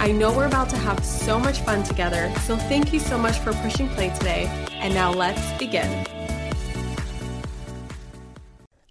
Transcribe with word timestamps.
I 0.00 0.12
know 0.12 0.34
we're 0.34 0.46
about 0.46 0.70
to 0.70 0.78
have 0.78 1.04
so 1.04 1.38
much 1.38 1.58
fun 1.60 1.82
together, 1.82 2.32
so 2.46 2.56
thank 2.56 2.90
you 2.94 2.98
so 2.98 3.18
much 3.18 3.38
for 3.38 3.52
pushing 3.52 3.86
play 3.90 4.08
today. 4.08 4.46
And 4.72 4.94
now 4.94 5.12
let's 5.12 5.58
begin. 5.58 6.06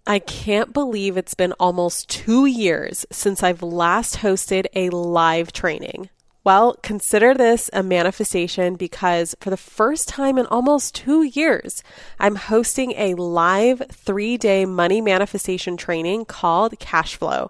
I 0.06 0.20
can't 0.20 0.72
believe 0.72 1.18
it's 1.18 1.34
been 1.34 1.54
almost 1.54 2.10
two 2.10 2.46
years 2.46 3.08
since 3.12 3.42
I've 3.42 3.64
last 3.64 4.18
hosted 4.18 4.68
a 4.76 4.92
live 4.92 5.52
training. 5.52 6.10
Well, 6.44 6.76
consider 6.84 7.34
this 7.34 7.72
a 7.74 7.82
manifestation 7.82 8.76
because 8.76 9.36
for 9.40 9.50
the 9.50 9.58
first 9.58 10.10
time 10.10 10.38
in 10.38 10.46
almost 10.46 10.94
two 10.94 11.24
years, 11.24 11.84
I'm 12.20 12.36
hosting 12.36 12.92
a 12.92 13.16
live 13.16 13.82
three 13.92 14.38
day 14.38 14.66
money 14.66 15.02
manifestation 15.02 15.76
training 15.76 16.26
called 16.26 16.78
Cash 16.78 17.16
Flow. 17.16 17.50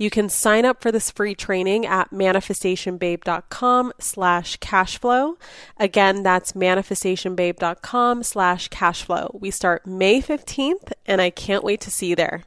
You 0.00 0.10
can 0.10 0.28
sign 0.28 0.64
up 0.64 0.80
for 0.80 0.92
this 0.92 1.10
free 1.10 1.34
training 1.34 1.84
at 1.84 2.12
manifestationbabe.com 2.12 3.92
slash 3.98 4.56
cashflow. 4.60 5.34
Again, 5.76 6.22
that's 6.22 6.52
manifestationbabe.com 6.52 8.22
slash 8.22 8.68
cashflow. 8.68 9.40
We 9.40 9.50
start 9.50 9.88
May 9.88 10.22
15th, 10.22 10.92
and 11.04 11.20
I 11.20 11.30
can't 11.30 11.64
wait 11.64 11.80
to 11.80 11.90
see 11.90 12.06
you 12.06 12.16
there. 12.16 12.44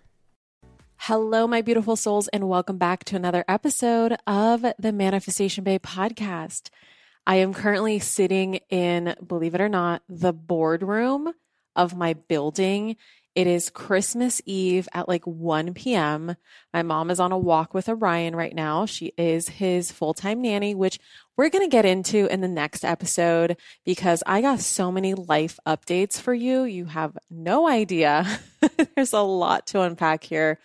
Hello, 0.95 1.45
my 1.45 1.61
beautiful 1.61 1.97
souls, 1.97 2.29
and 2.29 2.47
welcome 2.47 2.77
back 2.77 3.03
to 3.05 3.17
another 3.17 3.43
episode 3.49 4.15
of 4.25 4.65
the 4.79 4.93
Manifestation 4.93 5.65
Babe 5.65 5.83
podcast. 5.83 6.69
I 7.27 7.35
am 7.35 7.53
currently 7.53 7.99
sitting 7.99 8.61
in, 8.69 9.13
believe 9.27 9.55
it 9.55 9.61
or 9.61 9.67
not, 9.67 10.03
the 10.07 10.31
boardroom 10.31 11.33
of 11.75 11.97
my 11.97 12.13
building 12.13 12.95
it 13.33 13.47
is 13.47 13.69
Christmas 13.69 14.41
Eve 14.45 14.89
at 14.93 15.07
like 15.07 15.25
1 15.25 15.73
p.m. 15.73 16.35
My 16.73 16.83
mom 16.83 17.09
is 17.09 17.19
on 17.19 17.31
a 17.31 17.37
walk 17.37 17.73
with 17.73 17.87
Orion 17.87 18.35
right 18.35 18.53
now. 18.53 18.85
She 18.85 19.13
is 19.17 19.47
his 19.47 19.91
full 19.91 20.13
time 20.13 20.41
nanny, 20.41 20.75
which 20.75 20.99
we're 21.37 21.49
going 21.49 21.63
to 21.63 21.71
get 21.71 21.85
into 21.85 22.27
in 22.31 22.41
the 22.41 22.49
next 22.49 22.83
episode 22.83 23.55
because 23.85 24.21
I 24.25 24.41
got 24.41 24.59
so 24.59 24.91
many 24.91 25.13
life 25.13 25.59
updates 25.65 26.19
for 26.19 26.33
you. 26.33 26.63
You 26.63 26.85
have 26.85 27.17
no 27.29 27.69
idea. 27.69 28.27
There's 28.95 29.13
a 29.13 29.21
lot 29.21 29.67
to 29.67 29.81
unpack 29.81 30.23
here. 30.23 30.59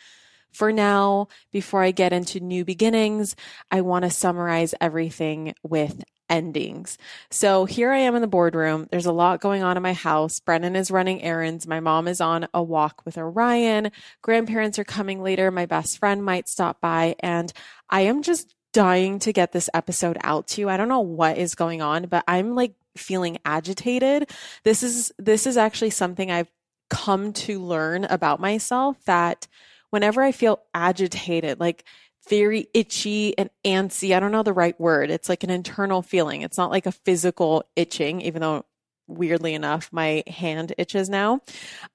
For 0.51 0.73
now, 0.73 1.29
before 1.53 1.83
I 1.83 1.91
get 1.91 2.15
into 2.15 2.41
new 2.41 2.65
beginnings, 2.65 3.37
I 3.71 3.83
want 3.83 4.05
to 4.05 4.11
summarize 4.11 4.75
everything 4.81 5.55
with 5.63 6.03
endings. 6.29 6.99
So 7.31 7.65
here 7.65 7.91
I 7.91 7.99
am 7.99 8.15
in 8.15 8.23
the 8.23 8.27
boardroom. 8.27 8.89
There's 8.91 9.07
a 9.07 9.13
lot 9.13 9.41
going 9.41 9.63
on 9.63 9.77
in 9.77 9.83
my 9.83 9.93
house. 9.93 10.41
Brennan 10.41 10.77
is 10.77 10.91
running 10.91 11.23
errands. 11.23 11.67
My 11.67 11.81
mom 11.81 12.09
is 12.09 12.21
on 12.21 12.49
a 12.53 12.63
walk 12.63 13.03
with 13.05 13.19
Orion. 13.19 13.91
Grandparents 14.23 14.79
are 14.79 14.85
coming 14.85 15.23
later. 15.23 15.51
My 15.51 15.67
best 15.67 15.99
friend 15.99 16.25
might 16.25 16.49
stop 16.49 16.81
by. 16.81 17.17
And 17.21 17.53
I 17.89 18.03
am 18.03 18.23
just 18.23 18.55
dying 18.73 19.19
to 19.21 19.33
get 19.33 19.53
this 19.53 19.71
episode 19.73 20.19
out 20.23 20.49
to 20.49 20.61
you. 20.61 20.69
I 20.69 20.77
don't 20.77 20.89
know 20.89 21.01
what 21.01 21.39
is 21.39 21.55
going 21.55 21.81
on, 21.81 22.07
but 22.07 22.25
I'm 22.29 22.55
like 22.55 22.75
feeling 22.97 23.39
agitated. 23.45 24.31
This 24.65 24.83
is, 24.83 25.13
this 25.19 25.47
is 25.47 25.57
actually 25.57 25.91
something 25.91 26.31
I've 26.31 26.51
come 26.91 27.33
to 27.33 27.61
learn 27.61 28.05
about 28.05 28.41
myself 28.41 28.97
that 29.07 29.47
whenever 29.91 30.23
I 30.23 30.33
feel 30.33 30.61
agitated, 30.75 31.59
like 31.59 31.85
very 32.29 32.69
itchy 32.75 33.37
and 33.39 33.51
antsy. 33.65 34.15
I 34.15 34.21
don't 34.21 34.33
know 34.33 34.43
the 34.43 34.53
right 34.53 34.79
word. 34.81 35.11
It's 35.11 35.29
like 35.29 35.45
an 35.45 35.51
internal 35.51 36.03
feeling. 36.03 36.43
It's 36.43 36.59
not 36.59 36.71
like 36.71 36.87
a 36.87 36.93
physical 36.93 37.65
itching, 37.77 38.21
even 38.21 38.43
though 38.43 38.65
weirdly 39.09 39.55
enough, 39.55 39.89
my 39.93 40.25
hand 40.27 40.73
itches 40.79 41.09
now. 41.09 41.41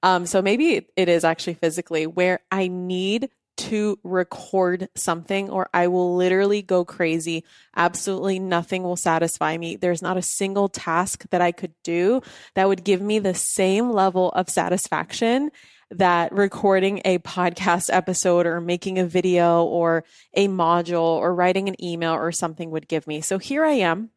Um, 0.02 0.26
so 0.26 0.40
maybe 0.40 0.86
it 0.96 1.08
is 1.08 1.24
actually 1.24 1.54
physically 1.54 2.06
where 2.06 2.40
I 2.50 2.68
need 2.68 3.28
to 3.58 3.98
record 4.02 4.88
something 4.96 5.50
or 5.50 5.68
I 5.74 5.88
will 5.88 6.16
literally 6.16 6.62
go 6.62 6.84
crazy. 6.84 7.44
Absolutely 7.76 8.38
nothing 8.38 8.82
will 8.82 8.96
satisfy 8.96 9.56
me. 9.58 9.76
There's 9.76 10.02
not 10.02 10.16
a 10.16 10.22
single 10.22 10.68
task 10.68 11.26
that 11.30 11.42
I 11.42 11.52
could 11.52 11.74
do 11.84 12.22
that 12.54 12.66
would 12.66 12.82
give 12.82 13.02
me 13.02 13.18
the 13.18 13.34
same 13.34 13.90
level 13.90 14.30
of 14.30 14.48
satisfaction 14.48 15.50
that 15.92 16.32
recording 16.32 17.00
a 17.04 17.18
podcast 17.18 17.90
episode 17.92 18.46
or 18.46 18.60
making 18.60 18.98
a 18.98 19.04
video 19.04 19.64
or 19.64 20.04
a 20.34 20.48
module 20.48 21.02
or 21.02 21.34
writing 21.34 21.68
an 21.68 21.82
email 21.82 22.12
or 22.12 22.32
something 22.32 22.70
would 22.70 22.88
give 22.88 23.06
me. 23.06 23.20
So 23.20 23.38
here 23.38 23.64
I 23.64 23.72
am, 23.72 24.10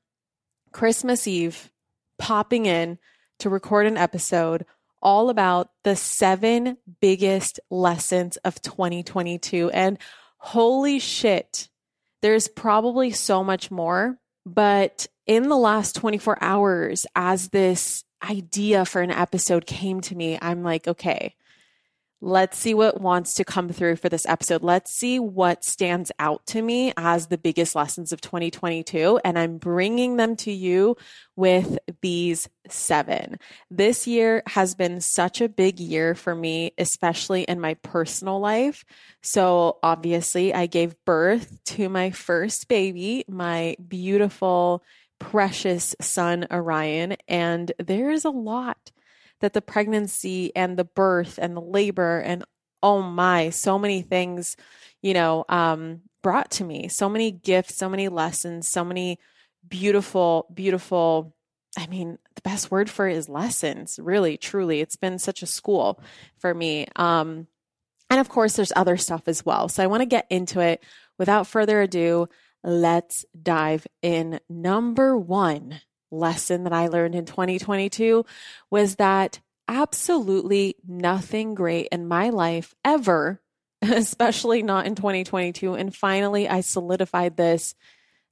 Christmas 0.71 1.27
Eve, 1.27 1.71
popping 2.17 2.65
in 2.65 2.97
to 3.39 3.49
record 3.49 3.85
an 3.85 3.97
episode 3.97 4.65
all 5.01 5.29
about 5.29 5.69
the 5.83 5.95
seven 5.95 6.77
biggest 6.99 7.59
lessons 7.69 8.37
of 8.37 8.61
2022. 8.61 9.69
And 9.71 9.99
holy 10.37 10.99
shit, 10.99 11.69
there's 12.21 12.47
probably 12.47 13.11
so 13.11 13.43
much 13.43 13.69
more. 13.69 14.17
But 14.45 15.07
in 15.27 15.49
the 15.49 15.57
last 15.57 15.95
24 15.95 16.37
hours, 16.41 17.05
as 17.15 17.49
this 17.49 18.03
idea 18.23 18.85
for 18.85 19.01
an 19.01 19.11
episode 19.11 19.65
came 19.65 20.01
to 20.01 20.15
me, 20.15 20.37
I'm 20.41 20.63
like, 20.63 20.87
okay, 20.87 21.35
Let's 22.27 22.57
see 22.57 22.73
what 22.73 22.99
wants 22.99 23.35
to 23.35 23.45
come 23.45 23.69
through 23.69 23.97
for 23.97 24.09
this 24.09 24.25
episode. 24.25 24.63
Let's 24.63 24.89
see 24.89 25.19
what 25.19 25.63
stands 25.63 26.11
out 26.17 26.43
to 26.47 26.61
me 26.63 26.91
as 26.97 27.27
the 27.27 27.37
biggest 27.37 27.75
lessons 27.75 28.11
of 28.11 28.19
2022. 28.19 29.19
And 29.23 29.37
I'm 29.37 29.59
bringing 29.59 30.17
them 30.17 30.35
to 30.37 30.51
you 30.51 30.97
with 31.35 31.77
these 32.01 32.49
seven. 32.67 33.37
This 33.69 34.07
year 34.07 34.41
has 34.47 34.73
been 34.73 35.01
such 35.01 35.39
a 35.39 35.47
big 35.47 35.79
year 35.79 36.15
for 36.15 36.33
me, 36.33 36.71
especially 36.79 37.43
in 37.43 37.59
my 37.59 37.75
personal 37.75 38.39
life. 38.39 38.85
So 39.21 39.77
obviously, 39.83 40.51
I 40.51 40.65
gave 40.65 40.95
birth 41.05 41.63
to 41.65 41.89
my 41.89 42.09
first 42.09 42.67
baby, 42.67 43.23
my 43.27 43.75
beautiful, 43.87 44.83
precious 45.19 45.95
son, 46.01 46.47
Orion. 46.49 47.17
And 47.27 47.71
there 47.77 48.09
is 48.09 48.25
a 48.25 48.31
lot 48.31 48.91
that 49.45 49.53
the 49.53 49.61
pregnancy 49.61 50.51
and 50.55 50.75
the 50.75 50.83
birth 50.83 51.37
and 51.39 51.55
the 51.55 51.61
labor 51.61 52.19
and 52.19 52.43
oh 52.81 53.03
my, 53.03 53.51
so 53.51 53.77
many 53.77 54.01
things, 54.01 54.57
you 55.03 55.13
know, 55.13 55.45
um, 55.49 56.01
brought 56.23 56.49
to 56.49 56.63
me. 56.63 56.87
So 56.87 57.07
many 57.07 57.29
gifts, 57.29 57.75
so 57.75 57.87
many 57.87 58.07
lessons, 58.07 58.67
so 58.67 58.83
many 58.83 59.19
beautiful, 59.67 60.47
beautiful. 60.51 61.35
I 61.77 61.85
mean, 61.85 62.17
the 62.33 62.41
best 62.41 62.71
word 62.71 62.89
for 62.89 63.07
it 63.07 63.15
is 63.15 63.29
lessons, 63.29 63.99
really, 64.01 64.35
truly. 64.35 64.81
It's 64.81 64.95
been 64.95 65.19
such 65.19 65.43
a 65.43 65.47
school 65.47 66.01
for 66.39 66.51
me. 66.51 66.87
Um, 66.95 67.45
and 68.09 68.19
of 68.19 68.27
course, 68.27 68.55
there's 68.55 68.73
other 68.75 68.97
stuff 68.97 69.27
as 69.27 69.45
well. 69.45 69.69
So 69.69 69.83
I 69.83 69.87
want 69.87 70.01
to 70.01 70.07
get 70.07 70.25
into 70.31 70.59
it. 70.59 70.83
Without 71.19 71.45
further 71.45 71.83
ado, 71.83 72.29
let's 72.63 73.25
dive 73.39 73.85
in. 74.01 74.39
Number 74.49 75.15
one 75.15 75.81
lesson 76.11 76.63
that 76.63 76.73
I 76.73 76.87
learned 76.87 77.15
in 77.15 77.25
2022 77.25 78.25
was 78.69 78.95
that 78.95 79.39
absolutely 79.67 80.75
nothing 80.87 81.55
great 81.55 81.87
in 81.91 82.07
my 82.07 82.29
life 82.29 82.75
ever, 82.83 83.41
especially 83.81 84.63
not 84.63 84.85
in 84.85 84.95
2022. 84.95 85.73
And 85.73 85.95
finally, 85.95 86.47
I 86.47 86.61
solidified 86.61 87.37
this 87.37 87.75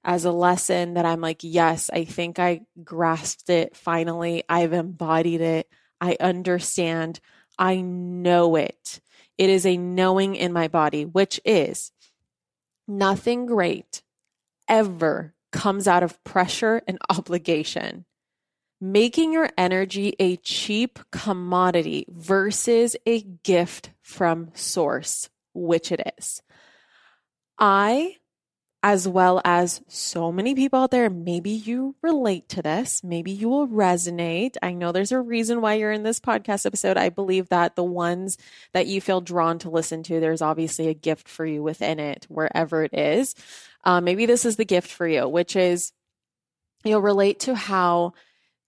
as 0.03 0.25
a 0.25 0.31
lesson 0.31 0.95
that 0.95 1.05
I'm 1.05 1.21
like, 1.21 1.39
yes, 1.41 1.89
I 1.91 2.03
think 2.03 2.37
I 2.37 2.61
grasped 2.83 3.49
it 3.49 3.75
finally. 3.75 4.43
I've 4.49 4.73
embodied 4.73 5.41
it. 5.41 5.69
I 6.01 6.17
understand. 6.19 7.19
I 7.57 7.81
know 7.81 8.55
it. 8.55 8.99
It 9.37 9.49
is 9.49 9.65
a 9.65 9.77
knowing 9.77 10.35
in 10.35 10.51
my 10.51 10.67
body, 10.67 11.05
which 11.05 11.39
is 11.45 11.91
nothing 12.87 13.45
great 13.45 14.03
ever 14.67 15.32
comes 15.53 15.87
out 15.87 16.03
of 16.03 16.21
pressure 16.25 16.81
and 16.85 16.97
obligation. 17.09 18.03
Making 18.81 19.31
your 19.31 19.49
energy 19.57 20.13
a 20.19 20.35
cheap 20.35 20.99
commodity 21.09 22.05
versus 22.09 22.97
a 23.05 23.21
gift 23.21 23.91
from 24.01 24.51
source, 24.55 25.29
which 25.53 25.93
it 25.93 26.01
is. 26.17 26.41
I 27.57 28.17
as 28.83 29.07
well 29.07 29.41
as 29.45 29.81
so 29.87 30.29
many 30.29 30.53
people 30.53 30.81
out 30.81 30.91
there. 30.91 31.09
Maybe 31.09 31.51
you 31.51 31.95
relate 32.01 32.49
to 32.49 32.61
this. 32.61 33.01
Maybe 33.01 33.31
you 33.31 33.47
will 33.47 33.65
resonate. 33.65 34.57
I 34.61 34.73
know 34.73 34.91
there's 34.91 35.13
a 35.13 35.21
reason 35.21 35.61
why 35.61 35.75
you're 35.75 35.93
in 35.93 36.03
this 36.03 36.19
podcast 36.19 36.65
episode. 36.65 36.97
I 36.97 37.07
believe 37.07 37.47
that 37.47 37.77
the 37.77 37.83
ones 37.83 38.37
that 38.73 38.87
you 38.87 38.99
feel 38.99 39.21
drawn 39.21 39.57
to 39.59 39.69
listen 39.69 40.03
to, 40.03 40.19
there's 40.19 40.41
obviously 40.41 40.89
a 40.89 40.93
gift 40.93 41.29
for 41.29 41.45
you 41.45 41.63
within 41.63 41.97
it, 41.97 42.25
wherever 42.27 42.83
it 42.83 42.93
is. 42.93 43.35
Uh, 43.83 44.01
maybe 44.01 44.25
this 44.25 44.45
is 44.45 44.55
the 44.55 44.65
gift 44.65 44.91
for 44.91 45.07
you, 45.07 45.27
which 45.27 45.55
is 45.55 45.91
you'll 46.83 47.01
relate 47.01 47.41
to 47.41 47.55
how 47.55 48.13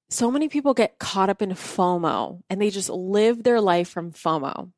so 0.09 0.29
many 0.29 0.47
people 0.49 0.73
get 0.73 0.99
caught 0.99 1.29
up 1.29 1.41
in 1.41 1.49
FOMO 1.51 2.41
and 2.49 2.61
they 2.61 2.69
just 2.69 2.89
live 2.89 3.43
their 3.43 3.61
life 3.61 3.89
from 3.89 4.11
FOMO. 4.11 4.71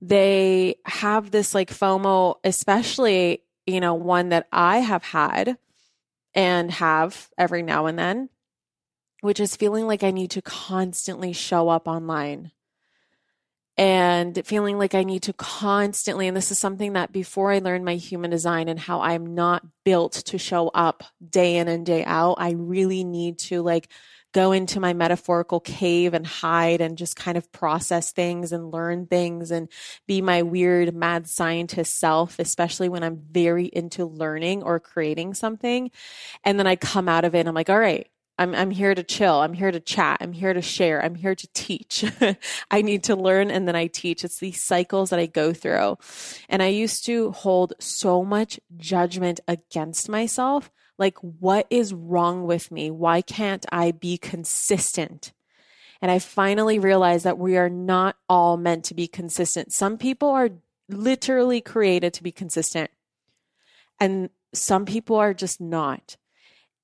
They 0.00 0.76
have 0.84 1.30
this 1.30 1.54
like 1.54 1.70
FOMO, 1.70 2.36
especially 2.44 3.44
you 3.66 3.80
know, 3.80 3.94
one 3.94 4.30
that 4.30 4.46
I 4.52 4.78
have 4.78 5.04
had 5.04 5.56
and 6.34 6.70
have 6.70 7.30
every 7.38 7.62
now 7.62 7.86
and 7.86 7.98
then, 7.98 8.28
which 9.20 9.40
is 9.40 9.56
feeling 9.56 9.86
like 9.86 10.02
I 10.02 10.10
need 10.10 10.32
to 10.32 10.42
constantly 10.42 11.32
show 11.32 11.68
up 11.68 11.88
online 11.88 12.50
and 13.76 14.40
feeling 14.46 14.78
like 14.78 14.94
I 14.94 15.02
need 15.02 15.24
to 15.24 15.32
constantly, 15.32 16.28
and 16.28 16.36
this 16.36 16.50
is 16.50 16.58
something 16.58 16.92
that 16.92 17.12
before 17.12 17.50
I 17.50 17.58
learned 17.58 17.84
my 17.84 17.96
human 17.96 18.30
design 18.30 18.68
and 18.68 18.78
how 18.78 19.00
I'm 19.00 19.34
not 19.34 19.64
built 19.84 20.12
to 20.26 20.38
show 20.38 20.68
up 20.68 21.02
day 21.28 21.56
in 21.56 21.68
and 21.68 21.84
day 21.84 22.04
out, 22.04 22.36
I 22.38 22.52
really 22.52 23.02
need 23.04 23.38
to 23.40 23.62
like 23.62 23.88
go 24.34 24.50
into 24.50 24.80
my 24.80 24.92
metaphorical 24.92 25.60
cave 25.60 26.12
and 26.12 26.26
hide 26.26 26.80
and 26.80 26.98
just 26.98 27.16
kind 27.16 27.38
of 27.38 27.50
process 27.52 28.10
things 28.12 28.50
and 28.50 28.72
learn 28.72 29.06
things 29.06 29.52
and 29.52 29.68
be 30.08 30.20
my 30.20 30.42
weird 30.42 30.94
mad 30.94 31.28
scientist 31.28 31.98
self, 31.98 32.40
especially 32.40 32.88
when 32.88 33.04
I'm 33.04 33.16
very 33.16 33.66
into 33.66 34.04
learning 34.04 34.64
or 34.64 34.80
creating 34.80 35.34
something. 35.34 35.90
And 36.42 36.58
then 36.58 36.66
I 36.66 36.74
come 36.74 37.08
out 37.08 37.24
of 37.24 37.36
it 37.36 37.40
and 37.40 37.48
I'm 37.48 37.54
like, 37.54 37.70
all 37.70 37.78
right, 37.78 38.08
I'm, 38.38 38.54
I'm 38.54 38.70
here 38.70 38.94
to 38.94 39.02
chill. 39.02 39.34
I'm 39.34 39.52
here 39.52 39.70
to 39.70 39.80
chat. 39.80 40.18
I'm 40.20 40.32
here 40.32 40.52
to 40.52 40.62
share. 40.62 41.02
I'm 41.04 41.14
here 41.14 41.34
to 41.34 41.48
teach. 41.54 42.04
I 42.70 42.82
need 42.82 43.04
to 43.04 43.16
learn 43.16 43.50
and 43.50 43.68
then 43.68 43.76
I 43.76 43.86
teach. 43.86 44.24
It's 44.24 44.38
these 44.38 44.62
cycles 44.62 45.10
that 45.10 45.20
I 45.20 45.26
go 45.26 45.52
through. 45.52 45.98
And 46.48 46.62
I 46.62 46.68
used 46.68 47.06
to 47.06 47.30
hold 47.30 47.74
so 47.78 48.24
much 48.24 48.58
judgment 48.76 49.40
against 49.46 50.08
myself 50.08 50.70
like, 50.98 51.18
what 51.18 51.66
is 51.70 51.92
wrong 51.92 52.44
with 52.44 52.70
me? 52.70 52.90
Why 52.90 53.20
can't 53.22 53.64
I 53.72 53.90
be 53.90 54.16
consistent? 54.16 55.32
And 56.00 56.10
I 56.10 56.18
finally 56.18 56.78
realized 56.78 57.24
that 57.24 57.38
we 57.38 57.56
are 57.56 57.70
not 57.70 58.16
all 58.28 58.56
meant 58.56 58.84
to 58.86 58.94
be 58.94 59.08
consistent. 59.08 59.72
Some 59.72 59.98
people 59.98 60.28
are 60.28 60.50
literally 60.88 61.60
created 61.60 62.12
to 62.14 62.22
be 62.22 62.32
consistent, 62.32 62.90
and 63.98 64.30
some 64.52 64.84
people 64.84 65.16
are 65.16 65.34
just 65.34 65.60
not. 65.60 66.16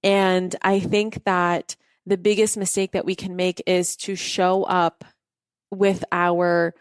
And 0.03 0.55
I 0.63 0.81
think 0.81 1.25
that 1.25 1.77
the 2.07 2.17
biggest 2.17 2.57
mistake 2.57 2.93
that 2.93 3.05
we 3.05 3.15
can 3.15 3.37
make 3.37 3.63
is 3.67 3.97
to 3.97 4.17
show 4.17 4.65
up 4.65 5.05
with 5.71 6.05
our, 6.11 6.75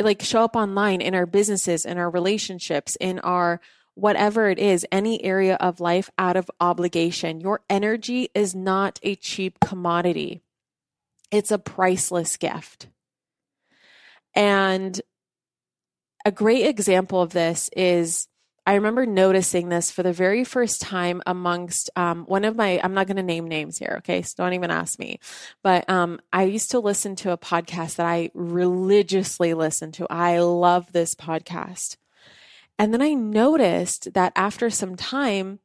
like, 0.00 0.22
show 0.22 0.44
up 0.44 0.56
online 0.56 1.00
in 1.00 1.14
our 1.14 1.26
businesses, 1.26 1.84
in 1.84 1.98
our 1.98 2.08
relationships, 2.08 2.96
in 3.00 3.18
our 3.20 3.60
whatever 3.94 4.48
it 4.48 4.58
is, 4.58 4.86
any 4.90 5.22
area 5.22 5.56
of 5.56 5.80
life 5.80 6.10
out 6.16 6.36
of 6.36 6.50
obligation. 6.60 7.40
Your 7.40 7.60
energy 7.68 8.30
is 8.34 8.54
not 8.54 8.98
a 9.02 9.16
cheap 9.16 9.58
commodity, 9.60 10.42
it's 11.30 11.50
a 11.50 11.58
priceless 11.58 12.36
gift. 12.36 12.88
And 14.34 15.00
a 16.24 16.30
great 16.30 16.66
example 16.66 17.20
of 17.20 17.32
this 17.32 17.68
is 17.76 18.28
I 18.70 18.74
remember 18.74 19.04
noticing 19.04 19.68
this 19.68 19.90
for 19.90 20.04
the 20.04 20.12
very 20.12 20.44
first 20.44 20.80
time 20.80 21.22
amongst 21.26 21.90
um, 21.96 22.22
one 22.26 22.44
of 22.44 22.54
my, 22.54 22.80
I'm 22.80 22.94
not 22.94 23.08
going 23.08 23.16
to 23.16 23.22
name 23.24 23.48
names 23.48 23.78
here, 23.78 23.96
okay? 23.98 24.22
So 24.22 24.34
don't 24.36 24.52
even 24.52 24.70
ask 24.70 24.96
me. 24.96 25.18
But 25.64 25.90
um, 25.90 26.20
I 26.32 26.44
used 26.44 26.70
to 26.70 26.78
listen 26.78 27.16
to 27.16 27.32
a 27.32 27.36
podcast 27.36 27.96
that 27.96 28.06
I 28.06 28.30
religiously 28.32 29.54
listened 29.54 29.94
to. 29.94 30.06
I 30.08 30.38
love 30.38 30.92
this 30.92 31.16
podcast. 31.16 31.96
And 32.78 32.94
then 32.94 33.02
I 33.02 33.12
noticed 33.12 34.14
that 34.14 34.32
after 34.36 34.70
some 34.70 34.94
time, 34.94 35.58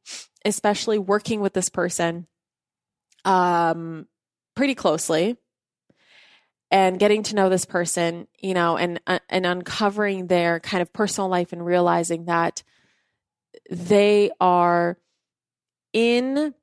especially 0.44 0.98
working 0.98 1.40
with 1.40 1.52
this 1.52 1.68
person 1.68 2.26
um, 3.24 4.08
pretty 4.56 4.74
closely 4.74 5.36
and 6.72 6.98
getting 6.98 7.22
to 7.22 7.36
know 7.36 7.50
this 7.50 7.66
person, 7.66 8.26
you 8.40 8.54
know, 8.54 8.76
and 8.76 9.00
uh, 9.06 9.20
and 9.28 9.46
uncovering 9.46 10.26
their 10.26 10.58
kind 10.58 10.82
of 10.82 10.92
personal 10.92 11.30
life 11.30 11.52
and 11.52 11.64
realizing 11.64 12.24
that 12.24 12.64
they 13.70 14.30
are 14.40 14.98
in 15.92 16.54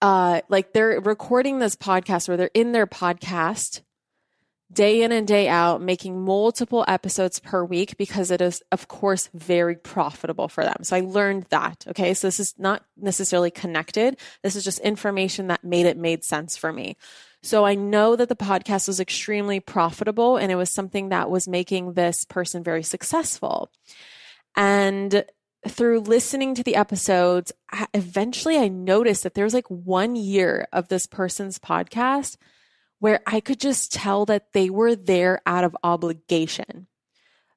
uh 0.00 0.40
like 0.48 0.72
they're 0.72 1.00
recording 1.00 1.58
this 1.58 1.76
podcast 1.76 2.28
or 2.28 2.36
they're 2.36 2.50
in 2.54 2.72
their 2.72 2.86
podcast 2.86 3.82
day 4.74 5.02
in 5.02 5.12
and 5.12 5.26
day 5.26 5.48
out, 5.48 5.80
making 5.80 6.22
multiple 6.22 6.84
episodes 6.88 7.38
per 7.38 7.64
week 7.64 7.96
because 7.96 8.30
it 8.30 8.40
is, 8.40 8.62
of 8.72 8.88
course, 8.88 9.30
very 9.32 9.76
profitable 9.76 10.48
for 10.48 10.64
them. 10.64 10.82
So 10.82 10.96
I 10.96 11.00
learned 11.00 11.46
that. 11.50 11.84
Okay. 11.88 12.12
So 12.14 12.26
this 12.26 12.40
is 12.40 12.54
not 12.58 12.84
necessarily 12.96 13.50
connected. 13.50 14.18
This 14.42 14.56
is 14.56 14.64
just 14.64 14.80
information 14.80 15.46
that 15.46 15.64
made 15.64 15.86
it 15.86 15.96
made 15.96 16.24
sense 16.24 16.56
for 16.56 16.72
me. 16.72 16.96
So 17.42 17.64
I 17.64 17.74
know 17.74 18.16
that 18.16 18.28
the 18.28 18.36
podcast 18.36 18.88
was 18.88 19.00
extremely 19.00 19.60
profitable 19.60 20.36
and 20.36 20.50
it 20.50 20.56
was 20.56 20.70
something 20.70 21.10
that 21.10 21.30
was 21.30 21.46
making 21.46 21.92
this 21.92 22.24
person 22.24 22.62
very 22.64 22.82
successful. 22.82 23.70
And 24.56 25.24
through 25.66 26.00
listening 26.00 26.54
to 26.54 26.62
the 26.62 26.76
episodes, 26.76 27.52
eventually 27.92 28.58
I 28.58 28.68
noticed 28.68 29.22
that 29.22 29.34
there 29.34 29.44
was 29.44 29.54
like 29.54 29.68
one 29.68 30.16
year 30.16 30.68
of 30.72 30.88
this 30.88 31.06
person's 31.06 31.58
podcast 31.58 32.36
where 32.98 33.20
I 33.26 33.40
could 33.40 33.60
just 33.60 33.92
tell 33.92 34.24
that 34.26 34.52
they 34.52 34.70
were 34.70 34.94
there 34.94 35.42
out 35.46 35.64
of 35.64 35.76
obligation. 35.82 36.86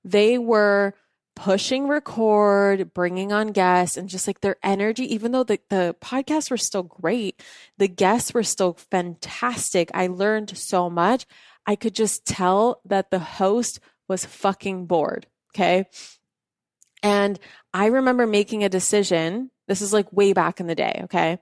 They 0.03 0.37
were 0.37 0.93
pushing 1.35 1.87
record, 1.87 2.93
bringing 2.93 3.31
on 3.31 3.49
guests, 3.49 3.95
and 3.95 4.09
just 4.09 4.25
like 4.25 4.41
their 4.41 4.57
energy, 4.63 5.13
even 5.13 5.31
though 5.31 5.43
the, 5.43 5.59
the 5.69 5.95
podcasts 6.01 6.49
were 6.49 6.57
still 6.57 6.83
great, 6.83 7.41
the 7.77 7.87
guests 7.87 8.33
were 8.33 8.43
still 8.43 8.73
fantastic. 8.73 9.91
I 9.93 10.07
learned 10.07 10.57
so 10.57 10.89
much. 10.89 11.25
I 11.65 11.75
could 11.75 11.93
just 11.93 12.25
tell 12.25 12.81
that 12.85 13.11
the 13.11 13.19
host 13.19 13.79
was 14.07 14.25
fucking 14.25 14.87
bored. 14.87 15.27
Okay. 15.53 15.85
And 17.03 17.39
I 17.73 17.87
remember 17.87 18.27
making 18.27 18.63
a 18.63 18.69
decision. 18.69 19.51
This 19.67 19.81
is 19.81 19.93
like 19.93 20.11
way 20.13 20.33
back 20.33 20.59
in 20.59 20.67
the 20.67 20.75
day. 20.75 21.01
Okay. 21.05 21.39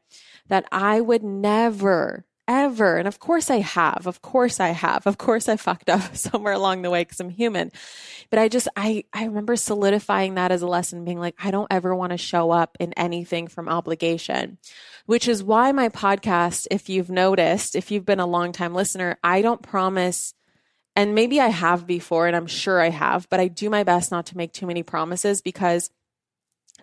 That 0.48 0.66
I 0.72 1.02
would 1.02 1.24
never 1.24 2.26
ever. 2.48 2.98
And 2.98 3.08
of 3.08 3.20
course 3.20 3.50
I 3.50 3.58
have. 3.58 4.08
Of 4.08 4.22
course 4.22 4.60
I 4.60 4.70
have. 4.70 5.08
Of 5.08 5.18
course 5.18 5.50
I 5.50 5.58
fucked 5.58 5.90
up 5.90 6.02
somewhere 6.16 6.54
along 6.54 6.82
the 6.82 6.90
way 6.90 7.02
because 7.02 7.20
I'm 7.20 7.30
human. 7.30 7.72
But 8.30 8.40
I 8.40 8.48
just, 8.48 8.68
I, 8.76 9.06
I 9.14 9.26
remember 9.26 9.56
solidifying 9.56 10.36
that 10.36 10.52
as 10.52 10.62
a 10.62 10.68
lesson, 10.68 11.06
being 11.06 11.20
like, 11.20 11.36
I 11.44 11.52
don't 11.52 11.72
ever 11.72 11.96
want 11.96 12.12
to 12.12 12.18
show 12.18 12.52
up 12.52 12.78
in 12.80 12.94
anything 12.94 13.48
from 13.48 13.70
obligation, 13.70 14.58
which 15.06 15.28
is 15.28 15.44
why 15.44 15.72
my 15.72 15.90
podcast, 15.90 16.68
if 16.72 16.90
you've 16.90 17.10
noticed, 17.10 17.76
if 17.76 17.92
you've 17.92 18.06
been 18.06 18.20
a 18.20 18.26
long 18.26 18.52
time 18.52 18.74
listener, 18.74 19.18
I 19.24 19.42
don't 19.42 19.62
promise. 19.62 20.34
And 20.96 21.14
maybe 21.14 21.42
I 21.42 21.48
have 21.48 21.86
before, 21.86 22.28
and 22.28 22.36
I'm 22.36 22.48
sure 22.48 22.82
I 22.82 22.90
have, 22.90 23.28
but 23.30 23.40
I 23.40 23.48
do 23.48 23.70
my 23.70 23.84
best 23.84 24.12
not 24.12 24.28
to 24.28 24.38
make 24.38 24.54
too 24.54 24.66
many 24.66 24.82
promises 24.84 25.42
because 25.42 25.90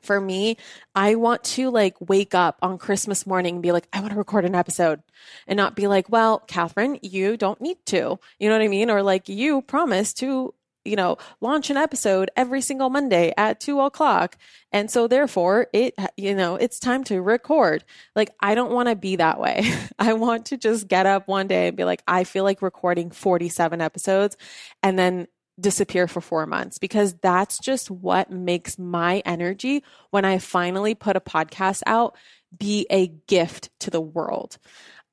for 0.02 0.20
me, 0.20 0.56
I 0.94 1.14
want 1.14 1.44
to 1.44 1.70
like 1.70 1.96
wake 2.00 2.34
up 2.34 2.58
on 2.60 2.76
Christmas 2.78 3.26
morning 3.26 3.54
and 3.56 3.62
be 3.62 3.72
like, 3.72 3.88
I 3.92 4.00
want 4.00 4.12
to 4.12 4.18
record 4.18 4.44
an 4.44 4.54
episode 4.54 5.00
and 5.46 5.56
not 5.56 5.76
be 5.76 5.86
like, 5.86 6.10
well, 6.10 6.42
Kathrin, 6.46 6.98
you 7.02 7.36
don't 7.36 7.60
need 7.60 7.78
to. 7.86 8.18
You 8.38 8.48
know 8.48 8.56
what 8.56 8.64
I 8.64 8.68
mean? 8.68 8.90
Or 8.90 9.02
like, 9.02 9.28
you 9.28 9.62
promised 9.62 10.18
to 10.18 10.54
you 10.84 10.96
know, 10.96 11.18
launch 11.40 11.70
an 11.70 11.76
episode 11.76 12.30
every 12.36 12.60
single 12.60 12.90
Monday 12.90 13.32
at 13.36 13.60
two 13.60 13.80
o'clock. 13.80 14.36
And 14.72 14.90
so 14.90 15.06
therefore 15.06 15.68
it, 15.72 15.94
you 16.16 16.34
know, 16.34 16.56
it's 16.56 16.78
time 16.78 17.04
to 17.04 17.20
record. 17.20 17.84
Like, 18.16 18.30
I 18.40 18.54
don't 18.54 18.72
want 18.72 18.88
to 18.88 18.96
be 18.96 19.16
that 19.16 19.38
way. 19.38 19.70
I 19.98 20.14
want 20.14 20.46
to 20.46 20.56
just 20.56 20.88
get 20.88 21.06
up 21.06 21.28
one 21.28 21.46
day 21.46 21.68
and 21.68 21.76
be 21.76 21.84
like, 21.84 22.02
I 22.06 22.24
feel 22.24 22.44
like 22.44 22.62
recording 22.62 23.10
47 23.10 23.80
episodes 23.80 24.36
and 24.82 24.98
then 24.98 25.28
disappear 25.60 26.08
for 26.08 26.20
four 26.20 26.46
months 26.46 26.78
because 26.78 27.14
that's 27.14 27.58
just 27.58 27.90
what 27.90 28.30
makes 28.30 28.78
my 28.78 29.22
energy 29.24 29.84
when 30.10 30.24
I 30.24 30.38
finally 30.38 30.94
put 30.94 31.16
a 31.16 31.20
podcast 31.20 31.82
out 31.86 32.16
be 32.56 32.86
a 32.90 33.08
gift 33.08 33.70
to 33.80 33.90
the 33.90 34.00
world. 34.00 34.58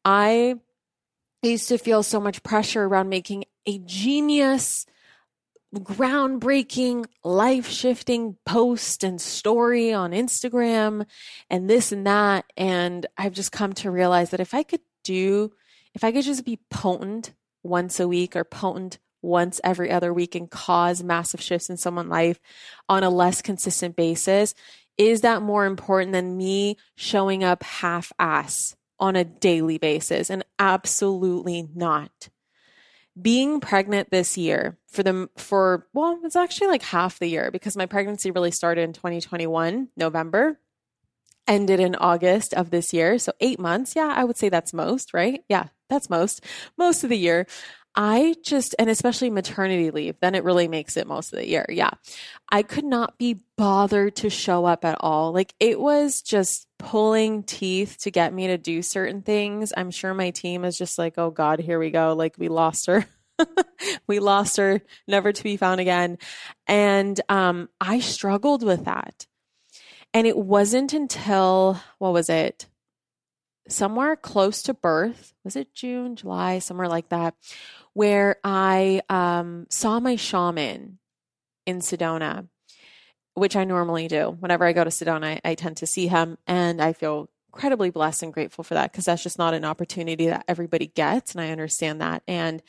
I 0.03 0.55
used 1.41 1.69
to 1.69 1.77
feel 1.77 2.03
so 2.03 2.19
much 2.19 2.43
pressure 2.43 2.83
around 2.83 3.09
making 3.09 3.45
a 3.65 3.79
genius, 3.79 4.85
groundbreaking, 5.75 7.05
life 7.23 7.67
shifting 7.69 8.37
post 8.45 9.03
and 9.03 9.21
story 9.21 9.93
on 9.93 10.11
Instagram 10.11 11.05
and 11.49 11.69
this 11.69 11.91
and 11.91 12.07
that. 12.07 12.45
And 12.57 13.05
I've 13.17 13.33
just 13.33 13.51
come 13.51 13.73
to 13.73 13.91
realize 13.91 14.31
that 14.31 14.39
if 14.39 14.53
I 14.53 14.63
could 14.63 14.81
do, 15.03 15.51
if 15.93 16.03
I 16.03 16.11
could 16.11 16.23
just 16.23 16.45
be 16.45 16.59
potent 16.69 17.33
once 17.63 17.99
a 17.99 18.07
week 18.07 18.35
or 18.35 18.43
potent 18.43 18.97
once 19.21 19.59
every 19.63 19.91
other 19.91 20.13
week 20.13 20.33
and 20.33 20.49
cause 20.49 21.03
massive 21.03 21.41
shifts 21.41 21.69
in 21.69 21.77
someone's 21.77 22.09
life 22.09 22.39
on 22.87 23.03
a 23.03 23.09
less 23.09 23.41
consistent 23.41 23.95
basis, 23.95 24.55
is 24.97 25.21
that 25.21 25.41
more 25.41 25.65
important 25.65 26.13
than 26.13 26.37
me 26.37 26.77
showing 26.95 27.43
up 27.43 27.63
half 27.63 28.11
ass 28.17 28.75
on 28.99 29.15
a 29.15 29.23
daily 29.23 29.77
basis? 29.77 30.29
And 30.29 30.43
absolutely 30.57 31.67
not 31.75 32.29
being 33.21 33.59
pregnant 33.59 34.09
this 34.11 34.37
year 34.37 34.77
for 34.87 35.03
them 35.03 35.29
for 35.35 35.87
well 35.93 36.19
it's 36.23 36.35
actually 36.35 36.67
like 36.67 36.83
half 36.83 37.19
the 37.19 37.27
year 37.27 37.51
because 37.51 37.75
my 37.75 37.85
pregnancy 37.85 38.31
really 38.31 38.51
started 38.51 38.81
in 38.81 38.93
2021 38.93 39.89
november 39.97 40.59
ended 41.47 41.79
in 41.79 41.95
august 41.95 42.53
of 42.53 42.69
this 42.69 42.93
year. 42.93 43.17
So 43.17 43.31
eight 43.39 43.59
months. 43.59 43.95
Yeah 43.95 44.13
i 44.15 44.23
would 44.23 44.37
say 44.37 44.49
that's 44.49 44.73
most 44.73 45.13
right? 45.13 45.43
Yeah 45.49 45.67
that's 45.89 46.09
most 46.09 46.43
most 46.77 47.03
of 47.03 47.09
the 47.09 47.17
year. 47.17 47.47
I 47.95 48.35
just 48.43 48.75
and 48.77 48.89
especially 48.89 49.31
maternity 49.31 49.89
leave 49.91 50.15
then 50.21 50.35
it 50.35 50.43
really 50.43 50.67
makes 50.67 50.95
it 50.95 51.07
most 51.07 51.33
of 51.33 51.39
the 51.39 51.47
year. 51.47 51.65
Yeah. 51.69 51.91
I 52.49 52.61
could 52.61 52.85
not 52.85 53.17
be 53.17 53.41
bothered 53.57 54.15
to 54.17 54.29
show 54.29 54.65
up 54.65 54.85
at 54.85 54.97
all. 55.01 55.33
Like 55.33 55.53
it 55.59 55.79
was 55.79 56.21
just 56.21 56.67
pulling 56.79 57.43
teeth 57.43 57.97
to 57.99 58.09
get 58.09 58.33
me 58.33 58.47
to 58.47 58.57
do 58.57 58.81
certain 58.81 59.21
things. 59.21 59.71
I'm 59.77 59.91
sure 59.91 60.13
my 60.13 60.31
team 60.31 60.65
is 60.65 60.77
just 60.77 60.97
like, 60.97 61.17
oh 61.17 61.29
God, 61.29 61.59
here 61.59 61.77
we 61.77 61.91
go. 61.91 62.13
Like 62.13 62.35
we 62.39 62.47
lost 62.47 62.87
her. 62.87 63.05
we 64.07 64.19
lost 64.19 64.57
her, 64.57 64.81
never 65.07 65.31
to 65.31 65.43
be 65.43 65.57
found 65.57 65.79
again. 65.79 66.17
And 66.65 67.19
um, 67.29 67.69
I 67.79 67.99
struggled 67.99 68.63
with 68.63 68.85
that. 68.85 69.27
And 70.13 70.25
it 70.25 70.37
wasn't 70.37 70.93
until, 70.93 71.79
what 71.99 72.13
was 72.13 72.29
it? 72.29 72.65
Somewhere 73.67 74.15
close 74.15 74.63
to 74.63 74.73
birth, 74.73 75.33
was 75.43 75.55
it 75.55 75.75
June, 75.75 76.15
July, 76.15 76.57
somewhere 76.57 76.87
like 76.87 77.09
that, 77.09 77.35
where 77.93 78.37
I 78.43 79.01
um, 79.09 79.67
saw 79.69 79.99
my 79.99 80.15
shaman 80.15 80.97
in 81.67 81.79
Sedona 81.79 82.47
which 83.39 83.55
I 83.55 83.63
normally 83.63 84.07
do. 84.07 84.35
Whenever 84.39 84.65
I 84.65 84.73
go 84.73 84.83
to 84.83 84.89
Sedona, 84.89 85.39
I, 85.43 85.51
I 85.51 85.55
tend 85.55 85.77
to 85.77 85.87
see 85.87 86.07
him, 86.07 86.37
and 86.47 86.81
I 86.81 86.93
feel 86.93 87.29
incredibly 87.47 87.89
blessed 87.89 88.23
and 88.23 88.33
grateful 88.33 88.63
for 88.63 88.75
that 88.75 88.91
because 88.91 89.05
that's 89.05 89.23
just 89.23 89.39
not 89.39 89.53
an 89.53 89.65
opportunity 89.65 90.27
that 90.27 90.45
everybody 90.47 90.87
gets, 90.87 91.33
and 91.33 91.41
I 91.41 91.51
understand 91.51 92.01
that. 92.01 92.23
And 92.27 92.61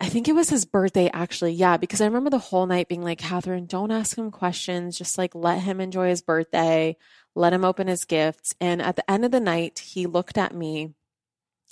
I 0.00 0.08
think 0.08 0.28
it 0.28 0.34
was 0.34 0.50
his 0.50 0.64
birthday, 0.64 1.10
actually. 1.12 1.52
Yeah, 1.52 1.76
because 1.76 2.00
I 2.00 2.06
remember 2.06 2.30
the 2.30 2.38
whole 2.38 2.66
night 2.66 2.88
being 2.88 3.02
like, 3.02 3.20
Kathrin, 3.20 3.66
don't 3.66 3.90
ask 3.90 4.16
him 4.16 4.30
questions. 4.30 4.96
Just 4.96 5.18
like 5.18 5.34
let 5.34 5.62
him 5.62 5.80
enjoy 5.80 6.08
his 6.08 6.22
birthday, 6.22 6.96
let 7.34 7.52
him 7.52 7.64
open 7.64 7.88
his 7.88 8.04
gifts. 8.04 8.54
And 8.60 8.80
at 8.80 8.96
the 8.96 9.10
end 9.10 9.24
of 9.24 9.32
the 9.32 9.40
night, 9.40 9.80
he 9.80 10.06
looked 10.06 10.38
at 10.38 10.54
me 10.54 10.94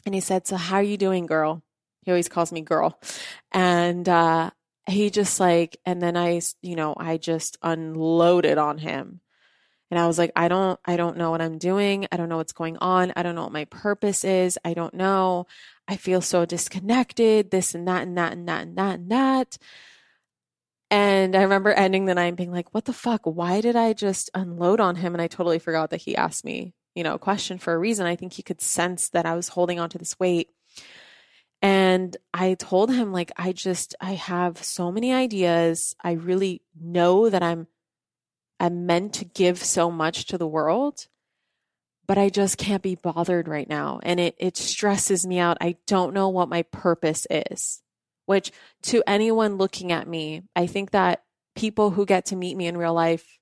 and 0.05 0.15
he 0.15 0.21
said, 0.21 0.47
So, 0.47 0.57
how 0.57 0.77
are 0.77 0.83
you 0.83 0.97
doing, 0.97 1.27
girl? 1.27 1.63
He 2.03 2.11
always 2.11 2.29
calls 2.29 2.53
me 2.53 2.63
girl. 2.63 2.99
And 3.53 4.09
uh, 4.09 4.51
he 4.89 5.11
just 5.11 5.41
like, 5.41 5.79
and 5.85 6.01
then 6.01 6.17
I, 6.17 6.41
you 6.63 6.77
know, 6.77 6.95
I 6.97 7.17
just 7.17 7.57
unloaded 7.63 8.59
on 8.59 8.79
him. 8.79 9.21
And 9.91 10.01
I 10.01 10.07
was 10.07 10.19
like, 10.19 10.33
I 10.35 10.49
don't, 10.49 10.81
I 10.85 10.97
don't 10.97 11.17
know 11.17 11.31
what 11.31 11.41
I'm 11.41 11.59
doing. 11.59 12.07
I 12.11 12.17
don't 12.17 12.29
know 12.29 12.39
what's 12.39 12.53
going 12.53 12.77
on. 12.79 13.13
I 13.15 13.23
don't 13.23 13.35
know 13.35 13.45
what 13.45 13.53
my 13.53 13.67
purpose 13.67 14.25
is. 14.25 14.59
I 14.65 14.75
don't 14.75 14.95
know. 14.95 15.47
I 15.87 15.97
feel 15.97 16.21
so 16.21 16.45
disconnected, 16.45 17.51
this 17.51 17.75
and 17.75 17.87
that 17.87 18.03
and 18.03 18.19
that 18.19 18.33
and 18.33 18.49
that 18.49 18.63
and 18.63 18.77
that 18.77 18.95
and 18.99 19.11
that. 19.11 19.59
And 20.91 21.37
I 21.37 21.43
remember 21.43 21.73
ending 21.73 22.07
the 22.07 22.15
night 22.15 22.37
being 22.37 22.53
like, 22.53 22.73
what 22.75 22.85
the 22.85 22.93
fuck? 22.93 23.23
Why 23.25 23.61
did 23.61 23.77
I 23.77 23.93
just 23.93 24.31
unload 24.35 24.81
on 24.81 24.97
him? 24.97 25.15
And 25.15 25.23
I 25.23 25.27
totally 25.29 25.59
forgot 25.59 25.91
that 25.91 26.03
he 26.03 26.17
asked 26.17 26.45
me, 26.45 26.75
you 26.95 27.03
know, 27.03 27.15
a 27.15 27.19
question 27.19 27.59
for 27.59 27.73
a 27.73 27.79
reason. 27.79 28.07
I 28.07 28.17
think 28.17 28.33
he 28.33 28.43
could 28.43 28.61
sense 28.61 29.09
that 29.11 29.27
I 29.27 29.35
was 29.35 29.49
holding 29.49 29.81
on 29.81 29.91
to 29.91 29.99
this 29.99 30.19
weight. 30.19 30.51
And 31.63 32.17
I 32.35 32.55
told 32.55 32.91
him, 32.91 33.13
like, 33.13 33.33
I 33.37 33.53
just, 33.53 33.95
I 34.01 34.13
have 34.13 34.63
so 34.63 34.93
many 34.93 35.13
ideas. 35.13 35.97
I 36.03 36.13
really 36.13 36.63
know 36.79 37.31
that 37.31 37.43
I'm, 37.43 37.67
I'm 38.61 38.87
meant 38.87 39.15
to 39.15 39.25
give 39.25 39.59
so 39.59 39.91
much 39.91 40.27
to 40.27 40.39
the 40.39 40.47
world, 40.47 41.07
but 42.07 42.19
I 42.19 42.29
just 42.29 42.59
can't 42.59 42.83
be 42.83 42.95
bothered 42.95 43.49
right 43.49 43.69
now. 43.69 44.01
And 44.03 44.21
it, 44.21 44.35
it 44.39 44.57
stresses 44.57 45.27
me 45.27 45.39
out. 45.39 45.59
I 45.61 45.77
don't 45.87 46.15
know 46.15 46.29
what 46.29 46.49
my 46.49 46.63
purpose 46.63 47.27
is, 47.31 47.83
which 48.27 48.53
to 48.83 49.03
anyone 49.07 49.57
looking 49.57 49.93
at 49.93 50.07
me, 50.07 50.43
I 50.55 50.67
think 50.67 50.91
that 50.91 51.25
people 51.57 51.91
who 51.91 52.07
get 52.07 52.27
to 52.27 52.37
meet 52.37 52.57
me 52.57 52.67
in 52.67 52.77
real 52.77 52.95
life 52.95 53.39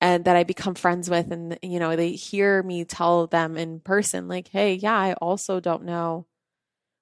and 0.00 0.24
that 0.24 0.36
I 0.36 0.44
become 0.44 0.74
friends 0.74 1.10
with 1.10 1.30
and 1.32 1.58
you 1.60 1.80
know 1.80 1.96
they 1.96 2.12
hear 2.12 2.62
me 2.62 2.84
tell 2.84 3.26
them 3.26 3.56
in 3.56 3.80
person 3.80 4.28
like 4.28 4.46
hey 4.46 4.74
yeah 4.74 4.96
I 4.96 5.14
also 5.14 5.58
don't 5.58 5.84
know 5.84 6.27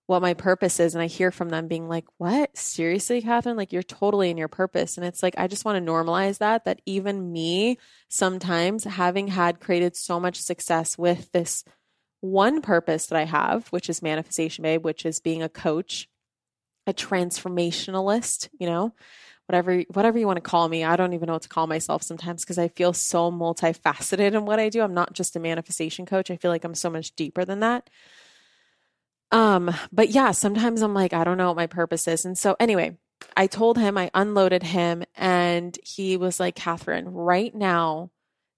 what 0.06 0.22
my 0.22 0.34
purpose 0.34 0.78
is. 0.78 0.94
And 0.94 1.02
I 1.02 1.06
hear 1.06 1.30
from 1.30 1.48
them 1.48 1.66
being 1.66 1.88
like, 1.88 2.04
what? 2.18 2.56
Seriously, 2.56 3.20
Kathrin? 3.20 3.56
Like, 3.56 3.72
you're 3.72 3.82
totally 3.82 4.30
in 4.30 4.36
your 4.36 4.48
purpose. 4.48 4.96
And 4.96 5.06
it's 5.06 5.22
like, 5.22 5.34
I 5.36 5.48
just 5.48 5.64
want 5.64 5.84
to 5.84 5.92
normalize 5.92 6.38
that, 6.38 6.64
that 6.64 6.80
even 6.86 7.32
me, 7.32 7.78
sometimes 8.08 8.84
having 8.84 9.28
had 9.28 9.60
created 9.60 9.96
so 9.96 10.20
much 10.20 10.40
success 10.40 10.96
with 10.96 11.32
this 11.32 11.64
one 12.20 12.62
purpose 12.62 13.06
that 13.06 13.18
I 13.18 13.24
have, 13.24 13.68
which 13.68 13.90
is 13.90 14.02
Manifestation 14.02 14.62
Babe, 14.62 14.84
which 14.84 15.04
is 15.04 15.20
being 15.20 15.42
a 15.42 15.48
coach, 15.48 16.08
a 16.86 16.94
transformationalist, 16.94 18.48
you 18.58 18.66
know, 18.66 18.94
whatever 19.46 19.82
whatever 19.92 20.18
you 20.18 20.26
want 20.26 20.36
to 20.38 20.40
call 20.40 20.68
me. 20.68 20.84
I 20.84 20.96
don't 20.96 21.14
even 21.14 21.26
know 21.26 21.34
what 21.34 21.42
to 21.42 21.48
call 21.48 21.66
myself 21.66 22.02
sometimes 22.02 22.44
because 22.44 22.58
I 22.58 22.68
feel 22.68 22.92
so 22.92 23.30
multifaceted 23.30 24.34
in 24.34 24.44
what 24.44 24.60
I 24.60 24.68
do. 24.68 24.82
I'm 24.82 24.94
not 24.94 25.12
just 25.12 25.36
a 25.36 25.40
manifestation 25.40 26.06
coach. 26.06 26.30
I 26.30 26.36
feel 26.36 26.50
like 26.50 26.64
I'm 26.64 26.74
so 26.74 26.90
much 26.90 27.14
deeper 27.16 27.44
than 27.44 27.60
that. 27.60 27.90
Um, 29.32 29.74
but 29.92 30.10
yeah, 30.10 30.30
sometimes 30.30 30.82
I'm 30.82 30.94
like, 30.94 31.12
I 31.12 31.24
don't 31.24 31.38
know 31.38 31.48
what 31.48 31.56
my 31.56 31.66
purpose 31.66 32.06
is. 32.06 32.24
And 32.24 32.38
so 32.38 32.56
anyway, 32.60 32.96
I 33.36 33.46
told 33.46 33.78
him, 33.78 33.98
I 33.98 34.10
unloaded 34.14 34.62
him, 34.62 35.04
and 35.14 35.76
he 35.82 36.16
was 36.16 36.38
like, 36.38 36.54
Kathrin, 36.54 37.04
right 37.08 37.54
now, 37.54 38.10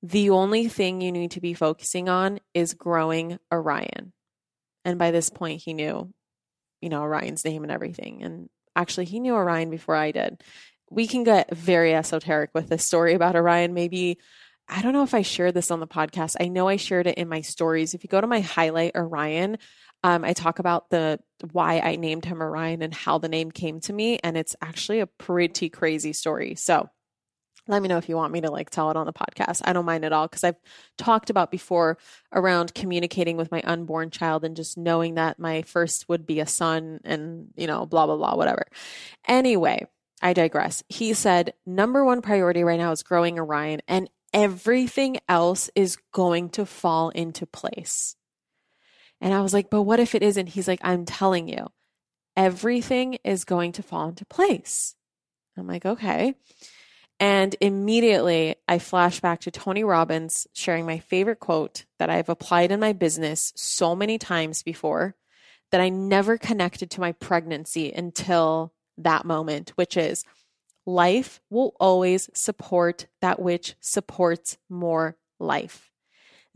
the 0.03 0.31
only 0.31 0.69
thing 0.69 1.01
you 1.01 1.13
need 1.13 1.33
to 1.33 1.41
be 1.41 1.55
focusing 1.55 2.09
on 2.09 2.41
is 2.55 2.75
growing 2.75 3.39
Orion. 3.53 4.13
And 4.85 4.99
by 4.99 5.11
this 5.11 5.31
point, 5.31 5.63
he 5.63 5.75
knew, 5.75 6.13
you 6.81 6.89
know, 6.89 7.03
Orion's 7.03 7.45
name 7.45 7.63
and 7.63 7.73
everything. 7.73 8.23
And 8.23 8.49
actually, 8.77 9.07
he 9.07 9.21
knew 9.21 9.35
Orion 9.35 9.71
before 9.71 9.97
I 9.97 10.13
did. 10.13 10.43
We 10.91 11.07
can 11.07 11.25
get 11.25 11.55
very 11.55 11.95
esoteric 11.95 12.51
with 12.55 12.69
this 12.69 12.87
story 12.87 13.15
about 13.15 13.37
Orion. 13.37 13.75
Maybe, 13.75 14.19
I 14.69 14.83
don't 14.83 14.93
know 14.93 15.03
if 15.03 15.15
I 15.15 15.23
shared 15.23 15.55
this 15.55 15.71
on 15.71 15.81
the 15.81 15.87
podcast. 15.87 16.37
I 16.41 16.49
know 16.49 16.69
I 16.69 16.77
shared 16.77 17.07
it 17.07 17.19
in 17.19 17.29
my 17.29 17.41
stories. 17.41 17.95
If 17.95 18.05
you 18.05 18.09
go 18.09 18.21
to 18.21 18.27
my 18.27 18.41
highlight 18.41 18.97
Orion, 18.97 19.59
um, 20.05 20.25
I 20.25 20.33
talk 20.33 20.59
about 20.59 20.90
the 20.90 21.19
why 21.52 21.81
I 21.81 21.97
named 21.97 22.25
him 22.25 22.43
Orion 22.43 22.83
and 22.83 22.95
how 22.95 23.19
the 23.19 23.28
name 23.28 23.50
came 23.50 23.81
to 23.81 23.93
me, 23.93 24.19
and 24.23 24.37
it's 24.37 24.57
actually 24.62 25.00
a 25.00 25.07
pretty 25.07 25.69
crazy 25.69 26.12
story. 26.12 26.55
So 26.55 26.88
let 27.69 27.83
me 27.83 27.88
know 27.88 27.99
if 27.99 28.09
you 28.09 28.17
want 28.17 28.33
me 28.33 28.40
to 28.40 28.50
like 28.50 28.71
tell 28.71 28.90
it 28.90 28.97
on 28.97 29.07
the 29.07 29.12
podcast. 29.12 29.61
I 29.64 29.73
don't 29.75 29.85
mind 29.85 30.05
at 30.05 30.12
all 30.12 30.26
because 30.26 30.43
I've 30.43 30.57
talked 30.97 31.28
about 31.28 31.50
before 31.50 31.99
around 32.33 32.75
communicating 32.75 33.37
with 33.37 33.52
my 33.52 33.61
unborn 33.62 34.11
child 34.11 34.45
and 34.45 34.57
just 34.57 34.78
knowing 34.78 35.17
that 35.17 35.38
my 35.38 35.62
first 35.62 36.09
would 36.09 36.26
be 36.26 36.40
a 36.40 36.47
son 36.47 37.00
and, 37.05 37.49
you 37.57 37.67
know, 37.67 37.85
blah, 37.85 38.07
blah, 38.07 38.17
blah, 38.17 38.37
whatever. 38.37 38.67
Anyway, 39.26 39.87
I 40.23 40.33
digress. 40.33 40.83
He 40.88 41.12
said, 41.12 41.52
number 41.67 42.05
one 42.05 42.23
priority 42.23 42.64
right 42.64 42.78
now 42.78 42.90
is 42.90 43.02
growing 43.02 43.38
Orion 43.38 43.83
and 43.87 44.09
everything 44.33 45.19
else 45.28 45.71
is 45.75 45.99
going 46.12 46.49
to 46.50 46.64
fall 46.64 47.11
into 47.11 47.45
place. 47.47 48.17
And 49.21 49.35
I 49.35 49.41
was 49.41 49.53
like, 49.53 49.71
but 49.71 49.83
what 49.83 50.01
if 50.01 50.15
it 50.15 50.23
isn't? 50.23 50.49
He's 50.49 50.69
like, 50.69 50.81
I'm 50.83 51.05
telling 51.05 51.49
you, 51.49 51.69
everything 52.37 53.19
is 53.25 53.45
going 53.45 53.73
to 53.73 53.83
fall 53.83 54.09
into 54.09 54.25
place. 54.25 54.95
I'm 55.57 55.67
like, 55.67 55.85
okay. 55.85 56.35
And 57.21 57.57
immediately 57.61 58.55
I 58.69 58.79
flash 58.79 59.21
back 59.21 59.41
to 59.41 59.51
Tony 59.51 59.83
Robbins 59.83 60.47
sharing 60.53 60.87
my 60.87 61.01
favorite 61.01 61.41
quote 61.41 61.85
that 61.99 62.11
I've 62.11 62.29
applied 62.29 62.71
in 62.71 62.79
my 62.79 62.93
business 62.93 63.53
so 63.57 63.97
many 63.97 64.19
times 64.19 64.63
before 64.63 65.17
that 65.73 65.81
I 65.81 65.89
never 65.89 66.39
connected 66.39 66.91
to 66.93 67.01
my 67.01 67.13
pregnancy 67.13 67.93
until 67.93 68.73
that 68.99 69.25
moment, 69.25 69.71
which 69.71 69.97
is 69.97 70.25
life 70.87 71.41
will 71.51 71.75
always 71.81 72.31
support 72.35 73.07
that 73.21 73.41
which 73.41 73.75
supports 73.81 74.57
more 74.71 75.17
life. 75.41 75.88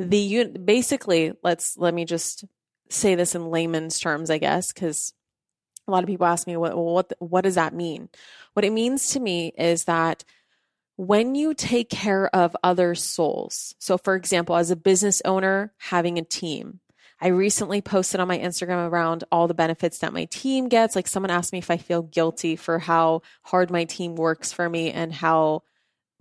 The 0.08 0.48
basically, 0.48 1.32
let's 1.42 1.76
let 1.76 1.94
me 1.94 2.04
just 2.04 2.44
say 2.88 3.14
this 3.14 3.34
in 3.34 3.50
layman's 3.50 3.98
terms, 3.98 4.30
I 4.30 4.38
guess, 4.38 4.72
because 4.72 5.12
a 5.86 5.90
lot 5.90 6.02
of 6.02 6.08
people 6.08 6.26
ask 6.26 6.46
me 6.46 6.56
what 6.56 6.76
what 6.76 7.12
what 7.18 7.42
does 7.42 7.56
that 7.56 7.74
mean? 7.74 8.08
What 8.54 8.64
it 8.64 8.72
means 8.72 9.10
to 9.10 9.20
me 9.20 9.52
is 9.56 9.84
that 9.84 10.24
when 10.96 11.34
you 11.34 11.54
take 11.54 11.88
care 11.90 12.28
of 12.34 12.56
other 12.62 12.94
souls. 12.94 13.74
So 13.78 13.98
for 13.98 14.14
example, 14.14 14.56
as 14.56 14.70
a 14.70 14.76
business 14.76 15.22
owner, 15.24 15.72
having 15.78 16.18
a 16.18 16.24
team. 16.24 16.80
I 17.20 17.28
recently 17.28 17.80
posted 17.80 18.18
on 18.18 18.26
my 18.26 18.38
Instagram 18.38 18.90
around 18.90 19.22
all 19.30 19.46
the 19.46 19.54
benefits 19.54 19.98
that 19.98 20.12
my 20.12 20.24
team 20.24 20.68
gets. 20.68 20.96
Like 20.96 21.06
someone 21.06 21.30
asked 21.30 21.52
me 21.52 21.60
if 21.60 21.70
I 21.70 21.76
feel 21.76 22.02
guilty 22.02 22.56
for 22.56 22.80
how 22.80 23.22
hard 23.42 23.70
my 23.70 23.84
team 23.84 24.16
works 24.16 24.52
for 24.52 24.68
me 24.68 24.90
and 24.90 25.12
how 25.12 25.62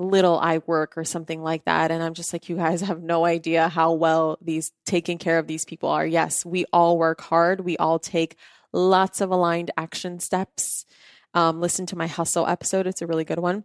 little 0.01 0.39
I 0.39 0.59
work 0.65 0.97
or 0.97 1.03
something 1.03 1.41
like 1.41 1.65
that. 1.65 1.91
And 1.91 2.01
I'm 2.01 2.13
just 2.13 2.33
like, 2.33 2.49
you 2.49 2.55
guys 2.55 2.81
have 2.81 3.01
no 3.01 3.25
idea 3.25 3.69
how 3.69 3.93
well 3.93 4.37
these 4.41 4.71
taking 4.85 5.17
care 5.17 5.39
of 5.39 5.47
these 5.47 5.65
people 5.65 5.89
are. 5.89 6.05
Yes, 6.05 6.45
we 6.45 6.65
all 6.73 6.97
work 6.97 7.21
hard. 7.21 7.61
We 7.61 7.77
all 7.77 7.99
take 7.99 8.35
lots 8.73 9.21
of 9.21 9.31
aligned 9.31 9.71
action 9.77 10.19
steps. 10.19 10.85
Um, 11.33 11.61
listen 11.61 11.85
to 11.87 11.97
my 11.97 12.07
hustle 12.07 12.47
episode. 12.47 12.87
It's 12.87 13.01
a 13.01 13.07
really 13.07 13.23
good 13.23 13.39
one. 13.39 13.63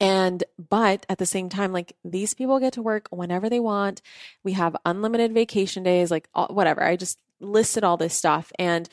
And, 0.00 0.42
but 0.56 1.04
at 1.08 1.18
the 1.18 1.26
same 1.26 1.48
time, 1.48 1.72
like 1.72 1.94
these 2.04 2.32
people 2.32 2.58
get 2.58 2.72
to 2.74 2.82
work 2.82 3.08
whenever 3.10 3.50
they 3.50 3.60
want. 3.60 4.00
We 4.42 4.52
have 4.52 4.76
unlimited 4.86 5.34
vacation 5.34 5.82
days, 5.82 6.10
like 6.10 6.28
whatever. 6.34 6.82
I 6.82 6.96
just 6.96 7.18
listed 7.38 7.84
all 7.84 7.96
this 7.96 8.14
stuff. 8.14 8.50
And 8.58 8.88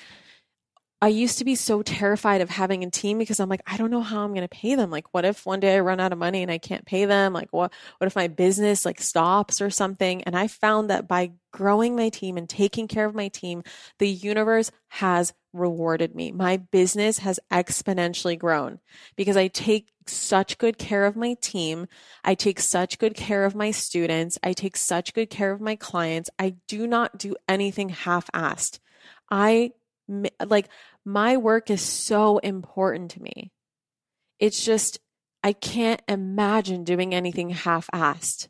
I 1.00 1.10
used 1.10 1.38
to 1.38 1.46
be 1.46 1.54
so 1.54 1.84
terrified 1.84 2.42
of 2.42 2.50
having 2.50 2.84
a 2.84 2.90
team 2.90 3.20
because 3.20 3.40
I'm 3.40 3.50
like, 3.50 3.62
I 3.68 3.78
don't 3.78 3.92
know 3.92 4.02
how 4.02 4.24
I'm 4.24 4.34
going 4.34 4.42
to 4.42 4.48
pay 4.48 4.74
them. 4.74 4.90
Like, 4.90 5.14
what 5.14 5.26
if 5.26 5.46
one 5.46 5.60
day 5.60 5.76
I 5.76 5.82
run 5.82 6.00
out 6.00 6.12
of 6.12 6.18
money 6.18 6.42
and 6.42 6.50
I 6.50 6.58
can't 6.58 6.88
pay 6.88 7.06
them? 7.06 7.34
Like, 7.34 7.54
what, 7.54 7.72
what 8.00 8.08
if 8.08 8.16
my 8.16 8.28
business 8.28 8.84
like 8.84 9.00
stops 9.00 9.62
or 9.62 9.70
something? 9.70 10.24
And 10.24 10.36
I 10.36 10.48
found 10.48 10.90
that 10.90 11.08
by 11.08 11.34
growing 11.52 11.96
my 11.96 12.10
team 12.10 12.36
and 12.36 12.50
taking 12.50 12.88
care 12.88 13.06
of 13.06 13.14
my 13.14 13.28
team, 13.28 13.62
the 14.00 14.10
universe 14.10 14.72
has 14.88 15.36
rewarded 15.54 16.16
me. 16.16 16.32
My 16.32 16.58
business 16.58 17.20
has 17.20 17.40
exponentially 17.52 18.38
grown 18.38 18.80
because 19.16 19.38
I 19.38 19.50
take 19.50 19.90
such 20.08 20.58
good 20.58 20.80
care 20.80 21.06
of 21.06 21.16
my 21.16 21.36
team. 21.42 21.88
I 22.24 22.34
take 22.34 22.60
such 22.60 22.98
good 22.98 23.14
care 23.14 23.46
of 23.46 23.54
my 23.54 23.70
students. 23.70 24.40
I 24.42 24.54
take 24.54 24.76
such 24.76 25.14
good 25.14 25.30
care 25.30 25.52
of 25.52 25.62
my 25.62 25.76
clients. 25.76 26.32
I 26.40 26.56
do 26.68 26.88
not 26.88 27.20
do 27.20 27.36
anything 27.48 27.90
half 27.90 28.32
assed. 28.32 28.80
I 29.30 29.74
like 30.46 30.70
my 31.06 31.38
work 31.38 31.70
is 31.70 31.82
so 31.82 32.38
important 32.40 33.12
to 33.12 33.22
me. 33.22 33.52
It's 34.40 34.64
just, 34.64 35.00
I 35.44 35.54
can't 35.54 36.02
imagine 36.08 36.84
doing 36.84 37.14
anything 37.14 37.50
half 37.50 37.88
assed. 37.94 38.48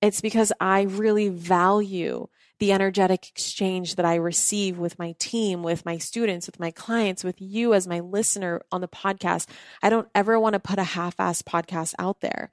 It's 0.00 0.20
because 0.20 0.52
I 0.60 0.82
really 0.82 1.28
value 1.28 2.28
the 2.58 2.72
energetic 2.72 3.28
exchange 3.28 3.96
that 3.96 4.04
I 4.04 4.16
receive 4.16 4.78
with 4.78 4.98
my 4.98 5.14
team, 5.18 5.62
with 5.62 5.84
my 5.84 5.98
students, 5.98 6.46
with 6.46 6.60
my 6.60 6.70
clients, 6.70 7.24
with 7.24 7.40
you 7.40 7.74
as 7.74 7.86
my 7.86 8.00
listener 8.00 8.62
on 8.70 8.80
the 8.80 8.88
podcast. 8.88 9.48
I 9.82 9.90
don't 9.90 10.08
ever 10.14 10.38
want 10.38 10.54
to 10.54 10.60
put 10.60 10.78
a 10.78 10.84
half 10.84 11.16
assed 11.16 11.44
podcast 11.44 11.94
out 11.98 12.20
there. 12.20 12.52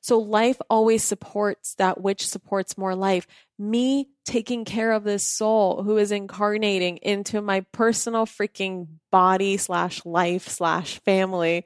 So 0.00 0.18
life 0.18 0.60
always 0.68 1.04
supports 1.04 1.74
that 1.74 2.00
which 2.00 2.26
supports 2.26 2.76
more 2.76 2.94
life. 2.94 3.26
Me 3.62 4.08
taking 4.24 4.64
care 4.64 4.90
of 4.90 5.04
this 5.04 5.22
soul 5.22 5.84
who 5.84 5.96
is 5.96 6.10
incarnating 6.10 6.96
into 6.96 7.40
my 7.40 7.60
personal 7.70 8.26
freaking 8.26 8.88
body 9.12 9.56
slash 9.56 10.04
life 10.04 10.48
slash 10.48 10.98
family. 11.04 11.64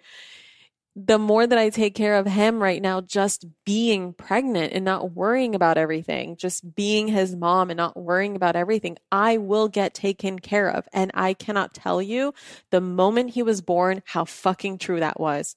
The 0.94 1.18
more 1.18 1.46
that 1.46 1.58
I 1.58 1.70
take 1.70 1.94
care 1.94 2.16
of 2.16 2.26
him 2.26 2.62
right 2.62 2.82
now, 2.82 3.00
just 3.00 3.46
being 3.64 4.12
pregnant 4.12 4.74
and 4.74 4.84
not 4.84 5.12
worrying 5.12 5.54
about 5.54 5.78
everything, 5.78 6.36
just 6.36 6.74
being 6.74 7.08
his 7.08 7.34
mom 7.34 7.70
and 7.70 7.78
not 7.78 7.96
worrying 7.96 8.36
about 8.36 8.56
everything, 8.56 8.98
I 9.10 9.38
will 9.38 9.68
get 9.68 9.94
taken 9.94 10.38
care 10.38 10.68
of. 10.68 10.86
And 10.92 11.10
I 11.14 11.32
cannot 11.32 11.72
tell 11.72 12.02
you 12.02 12.34
the 12.70 12.82
moment 12.82 13.30
he 13.30 13.42
was 13.42 13.62
born 13.62 14.02
how 14.04 14.26
fucking 14.26 14.78
true 14.78 15.00
that 15.00 15.18
was 15.18 15.56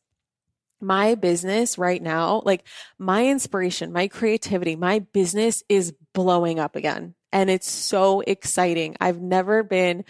my 0.81 1.15
business 1.15 1.77
right 1.77 2.01
now, 2.01 2.41
like 2.45 2.65
my 2.97 3.27
inspiration, 3.27 3.91
my 3.91 4.07
creativity, 4.07 4.75
my 4.75 4.99
business 4.99 5.63
is 5.69 5.93
blowing 6.13 6.59
up 6.59 6.75
again. 6.75 7.15
And 7.31 7.49
it's 7.49 7.69
so 7.69 8.21
exciting. 8.21 8.95
I've 8.99 9.21
never 9.21 9.63
been 9.63 10.03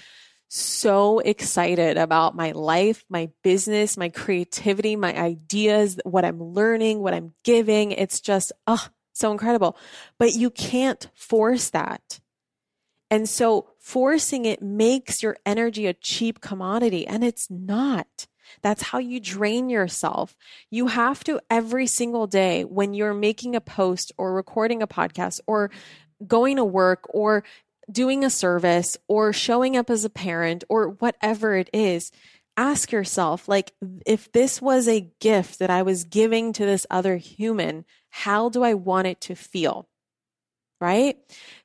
so 0.47 1.19
excited 1.19 1.97
about 1.97 2.36
my 2.36 2.51
life, 2.51 3.05
my 3.10 3.29
business, 3.43 3.97
my 3.97 4.10
creativity, 4.10 4.95
my 4.95 5.15
ideas, 5.15 5.99
what 6.03 6.25
I'm 6.25 6.41
learning, 6.41 6.99
what 6.99 7.13
I'm 7.13 7.34
giving. 7.43 7.91
It's 7.91 8.19
just, 8.19 8.51
oh, 8.65 8.88
so 9.13 9.32
incredible. 9.32 9.77
But 10.17 10.34
you 10.34 10.49
can't 10.49 11.08
force 11.13 11.69
that. 11.69 12.19
And 13.12 13.27
so 13.27 13.71
forcing 13.79 14.45
it 14.45 14.62
makes 14.62 15.21
your 15.23 15.38
energy 15.45 15.88
a 15.88 15.93
cheap 15.93 16.41
commodity 16.41 17.05
and 17.08 17.23
it's 17.23 17.49
not. 17.49 18.27
That's 18.62 18.83
how 18.83 18.99
you 18.99 19.19
drain 19.19 19.69
yourself. 19.69 20.35
You 20.69 20.88
have 20.88 21.23
to 21.25 21.39
every 21.49 21.88
single 21.88 22.27
day 22.27 22.63
when 22.63 22.93
you're 22.93 23.13
making 23.13 23.55
a 23.55 23.62
post 23.62 24.12
or 24.17 24.33
recording 24.33 24.81
a 24.81 24.88
podcast 24.88 25.39
or 25.47 25.71
going 26.25 26.57
to 26.57 26.65
work 26.65 27.05
or 27.09 27.43
doing 27.91 28.23
a 28.23 28.29
service 28.29 28.97
or 29.07 29.33
showing 29.33 29.75
up 29.75 29.89
as 29.89 30.05
a 30.05 30.09
parent 30.09 30.63
or 30.69 30.89
whatever 30.89 31.55
it 31.55 31.69
is, 31.73 32.12
ask 32.57 32.91
yourself 32.91 33.47
like 33.47 33.73
if 34.05 34.31
this 34.31 34.62
was 34.62 34.88
a 34.88 35.09
gift 35.19 35.59
that 35.59 35.69
I 35.69 35.81
was 35.81 36.03
giving 36.03 36.53
to 36.53 36.65
this 36.65 36.85
other 36.89 37.17
human, 37.17 37.85
how 38.09 38.49
do 38.49 38.63
I 38.63 38.73
want 38.73 39.07
it 39.07 39.21
to 39.21 39.35
feel? 39.35 39.88
Right? 40.81 41.17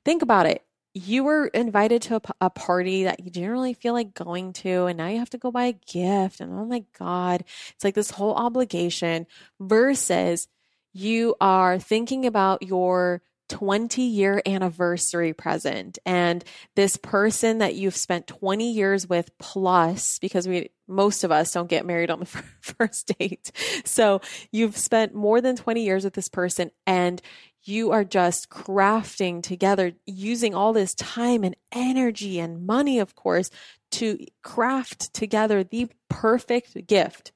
Think 0.04 0.22
about 0.22 0.46
it 0.46 0.64
you 0.94 1.24
were 1.24 1.48
invited 1.48 2.02
to 2.02 2.22
a, 2.40 2.50
party 2.50 3.04
that 3.04 3.18
you 3.20 3.30
didn't 3.30 3.50
really 3.50 3.74
feel 3.74 3.92
like 3.92 4.14
going 4.14 4.52
to, 4.52 4.86
and 4.86 4.96
now 4.96 5.08
you 5.08 5.18
have 5.18 5.30
to 5.30 5.38
go 5.38 5.50
buy 5.50 5.64
a 5.64 5.72
gift. 5.72 6.40
And 6.40 6.52
oh 6.52 6.64
my 6.64 6.84
God, 6.96 7.42
it's 7.74 7.82
like 7.82 7.96
this 7.96 8.10
whole 8.10 8.34
obligation 8.34 9.26
versus 9.58 10.46
you 10.92 11.34
are 11.40 11.80
thinking 11.80 12.26
about 12.26 12.62
your 12.62 13.22
20 13.50 14.02
year 14.02 14.40
anniversary 14.46 15.34
present 15.34 15.98
and 16.06 16.42
this 16.76 16.96
person 16.96 17.58
that 17.58 17.74
you've 17.74 17.96
spent 17.96 18.26
20 18.26 18.72
years 18.72 19.06
with 19.06 19.36
plus 19.38 20.18
because 20.18 20.48
we 20.48 20.70
most 20.88 21.24
of 21.24 21.30
us 21.30 21.52
don't 21.52 21.68
get 21.68 21.84
married 21.84 22.10
on 22.10 22.20
the 22.20 22.26
first 22.60 23.12
date 23.18 23.52
so 23.84 24.22
you've 24.50 24.78
spent 24.78 25.14
more 25.14 25.42
than 25.42 25.56
20 25.56 25.84
years 25.84 26.04
with 26.04 26.14
this 26.14 26.28
person 26.28 26.70
and 26.86 27.20
you 27.64 27.92
are 27.92 28.04
just 28.04 28.50
crafting 28.50 29.42
together 29.42 29.92
using 30.06 30.54
all 30.54 30.72
this 30.72 30.94
time 30.94 31.44
and 31.44 31.56
energy 31.72 32.38
and 32.38 32.66
money, 32.66 32.98
of 32.98 33.14
course, 33.14 33.50
to 33.92 34.24
craft 34.42 35.12
together 35.14 35.64
the 35.64 35.88
perfect 36.08 36.86
gift 36.86 37.32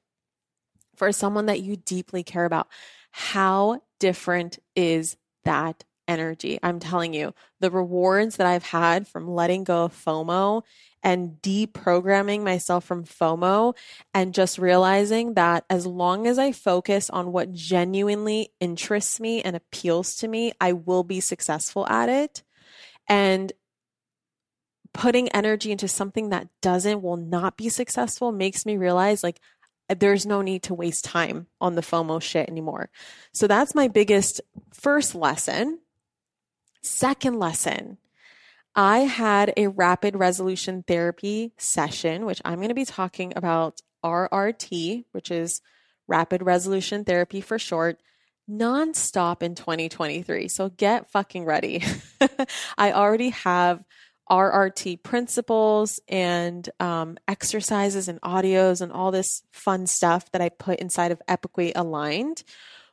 for 0.95 1.11
someone 1.11 1.47
that 1.47 1.61
you 1.61 1.75
deeply 1.77 2.23
care 2.23 2.45
about. 2.45 2.67
How 3.11 3.81
different 3.99 4.59
is 4.75 5.17
that 5.45 5.83
energy? 6.09 6.59
I'm 6.61 6.79
telling 6.79 7.13
you, 7.13 7.33
the 7.61 7.71
rewards 7.71 8.35
that 8.37 8.47
I've 8.47 8.63
had 8.63 9.07
from 9.07 9.29
letting 9.29 9.63
go 9.63 9.85
of 9.85 9.93
FOMO 9.93 10.63
and 11.01 11.37
deprogramming 11.41 12.43
myself 12.43 12.83
from 12.83 13.05
FOMO 13.05 13.75
and 14.13 14.33
just 14.33 14.57
realizing 14.57 15.35
that 15.35 15.63
as 15.69 15.85
long 15.85 16.27
as 16.27 16.37
I 16.37 16.51
focus 16.51 17.09
on 17.09 17.31
what 17.31 17.53
genuinely 17.53 18.51
interests 18.59 19.19
me 19.19 19.41
and 19.41 19.55
appeals 19.55 20.15
to 20.17 20.27
me, 20.27 20.51
I 20.59 20.73
will 20.73 21.03
be 21.03 21.21
successful 21.21 21.87
at 21.87 22.09
it. 22.09 22.43
And 23.07 23.53
putting 24.93 25.29
energy 25.29 25.71
into 25.71 25.87
something 25.87 26.29
that 26.29 26.47
doesn't 26.61 27.01
will 27.01 27.17
not 27.17 27.55
be 27.55 27.69
successful 27.69 28.31
makes 28.31 28.65
me 28.65 28.75
realize 28.75 29.23
like 29.23 29.39
there's 29.97 30.25
no 30.25 30.41
need 30.41 30.63
to 30.63 30.73
waste 30.73 31.05
time 31.05 31.47
on 31.59 31.75
the 31.75 31.81
FOMO 31.81 32.21
shit 32.21 32.47
anymore. 32.47 32.89
So 33.33 33.47
that's 33.47 33.73
my 33.73 33.87
biggest 33.87 34.41
first 34.73 35.15
lesson. 35.15 35.79
Second 36.81 37.39
lesson 37.39 37.97
I 38.75 38.99
had 38.99 39.53
a 39.57 39.67
rapid 39.67 40.15
resolution 40.15 40.83
therapy 40.87 41.53
session, 41.57 42.25
which 42.25 42.41
I'm 42.45 42.59
going 42.59 42.69
to 42.69 42.75
be 42.75 42.85
talking 42.85 43.33
about 43.35 43.81
RRT, 44.05 45.05
which 45.11 45.31
is 45.31 45.61
rapid 46.07 46.41
resolution 46.41 47.03
therapy 47.03 47.41
for 47.41 47.59
short, 47.59 47.99
nonstop 48.49 49.43
in 49.43 49.55
2023. 49.55 50.47
So 50.47 50.69
get 50.69 51.11
fucking 51.11 51.45
ready. 51.45 51.83
I 52.77 52.93
already 52.93 53.29
have 53.29 53.83
RRT 54.29 55.03
principles 55.03 55.99
and 56.07 56.69
um, 56.79 57.17
exercises 57.27 58.07
and 58.07 58.21
audios 58.21 58.81
and 58.81 58.91
all 58.91 59.11
this 59.11 59.41
fun 59.51 59.87
stuff 59.87 60.31
that 60.31 60.41
I 60.41 60.49
put 60.49 60.79
inside 60.79 61.11
of 61.11 61.21
Epically 61.27 61.71
Aligned, 61.75 62.43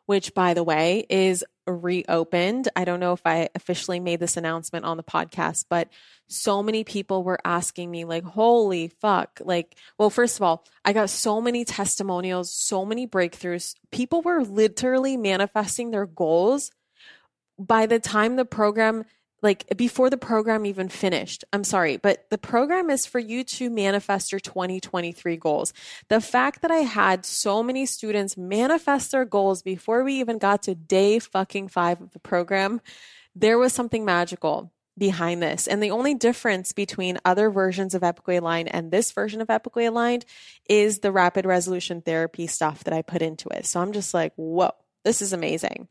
which 0.07 0.35
by 0.35 0.55
the 0.55 0.65
way 0.65 1.05
is 1.09 1.45
reopened. 1.67 2.69
I 2.77 2.85
don't 2.85 3.01
know 3.01 3.13
if 3.13 3.23
I 3.25 3.49
officially 3.55 4.01
made 4.01 4.21
this 4.21 4.37
announcement 4.37 4.85
on 4.85 4.97
the 4.97 5.03
podcast, 5.03 5.67
but 5.69 5.89
so 6.29 6.63
many 6.63 6.85
people 6.85 7.23
were 7.23 7.39
asking 7.45 7.91
me, 7.91 8.05
like, 8.05 8.25
holy 8.25 8.89
fuck. 8.89 9.41
Like, 9.45 9.77
well, 9.99 10.11
first 10.11 10.37
of 10.37 10.43
all, 10.43 10.65
I 10.85 10.93
got 10.93 11.11
so 11.11 11.41
many 11.41 11.65
testimonials, 11.65 12.53
so 12.53 12.85
many 12.85 13.07
breakthroughs. 13.07 13.75
People 13.91 14.23
were 14.23 14.43
literally 14.43 15.17
manifesting 15.17 15.91
their 15.91 16.07
goals 16.07 16.71
by 17.59 17.87
the 17.87 17.99
time 17.99 18.37
the 18.37 18.45
program 18.45 19.05
like 19.43 19.67
before 19.77 20.11
the 20.11 20.17
program 20.17 20.67
even 20.67 20.89
finished. 20.89 21.45
I'm 21.53 21.65
sorry, 21.65 21.97
but 21.99 22.29
the 22.31 22.39
program 22.39 22.91
is 22.91 23.07
for 23.07 23.19
you 23.19 23.45
to 23.45 23.71
manifest 23.71 24.33
your 24.33 24.41
2023 24.41 25.37
goals. 25.37 25.73
The 26.09 26.21
fact 26.21 26.63
that 26.63 26.71
I 26.71 26.79
had 26.79 27.27
so 27.27 27.63
many 27.63 27.87
students 27.87 28.37
manifest 28.37 29.13
their 29.13 29.25
goals 29.25 29.63
before 29.63 30.05
we 30.05 30.15
even 30.21 30.39
got 30.39 30.63
to 30.65 30.75
day 30.75 31.19
fucking 31.19 31.69
five 31.69 32.01
of 32.01 32.13
the 32.13 32.19
program, 32.19 32.81
there 33.35 33.59
was 33.59 33.73
something 33.73 34.05
magical 34.05 34.73
behind 34.99 35.43
this. 35.43 35.67
And 35.67 35.83
the 35.83 35.91
only 35.91 36.15
difference 36.15 36.73
between 36.73 37.19
other 37.25 37.51
versions 37.51 37.95
of 37.95 38.03
Epically 38.03 38.39
Aligned 38.39 38.75
and 38.75 38.91
this 38.91 39.13
version 39.13 39.41
of 39.41 39.49
Epically 39.49 39.89
Aligned 39.89 40.25
is 40.69 41.01
the 41.01 41.13
rapid 41.13 41.45
resolution 41.45 42.01
therapy 42.01 42.47
stuff 42.47 42.85
that 42.85 42.95
I 42.95 43.03
put 43.03 43.23
into 43.23 43.49
it. 43.51 43.67
So 43.67 43.81
I'm 43.81 43.93
just 43.93 44.15
like, 44.15 44.33
whoa, 44.37 44.73
this 45.05 45.21
is 45.21 45.33
amazing. 45.33 45.89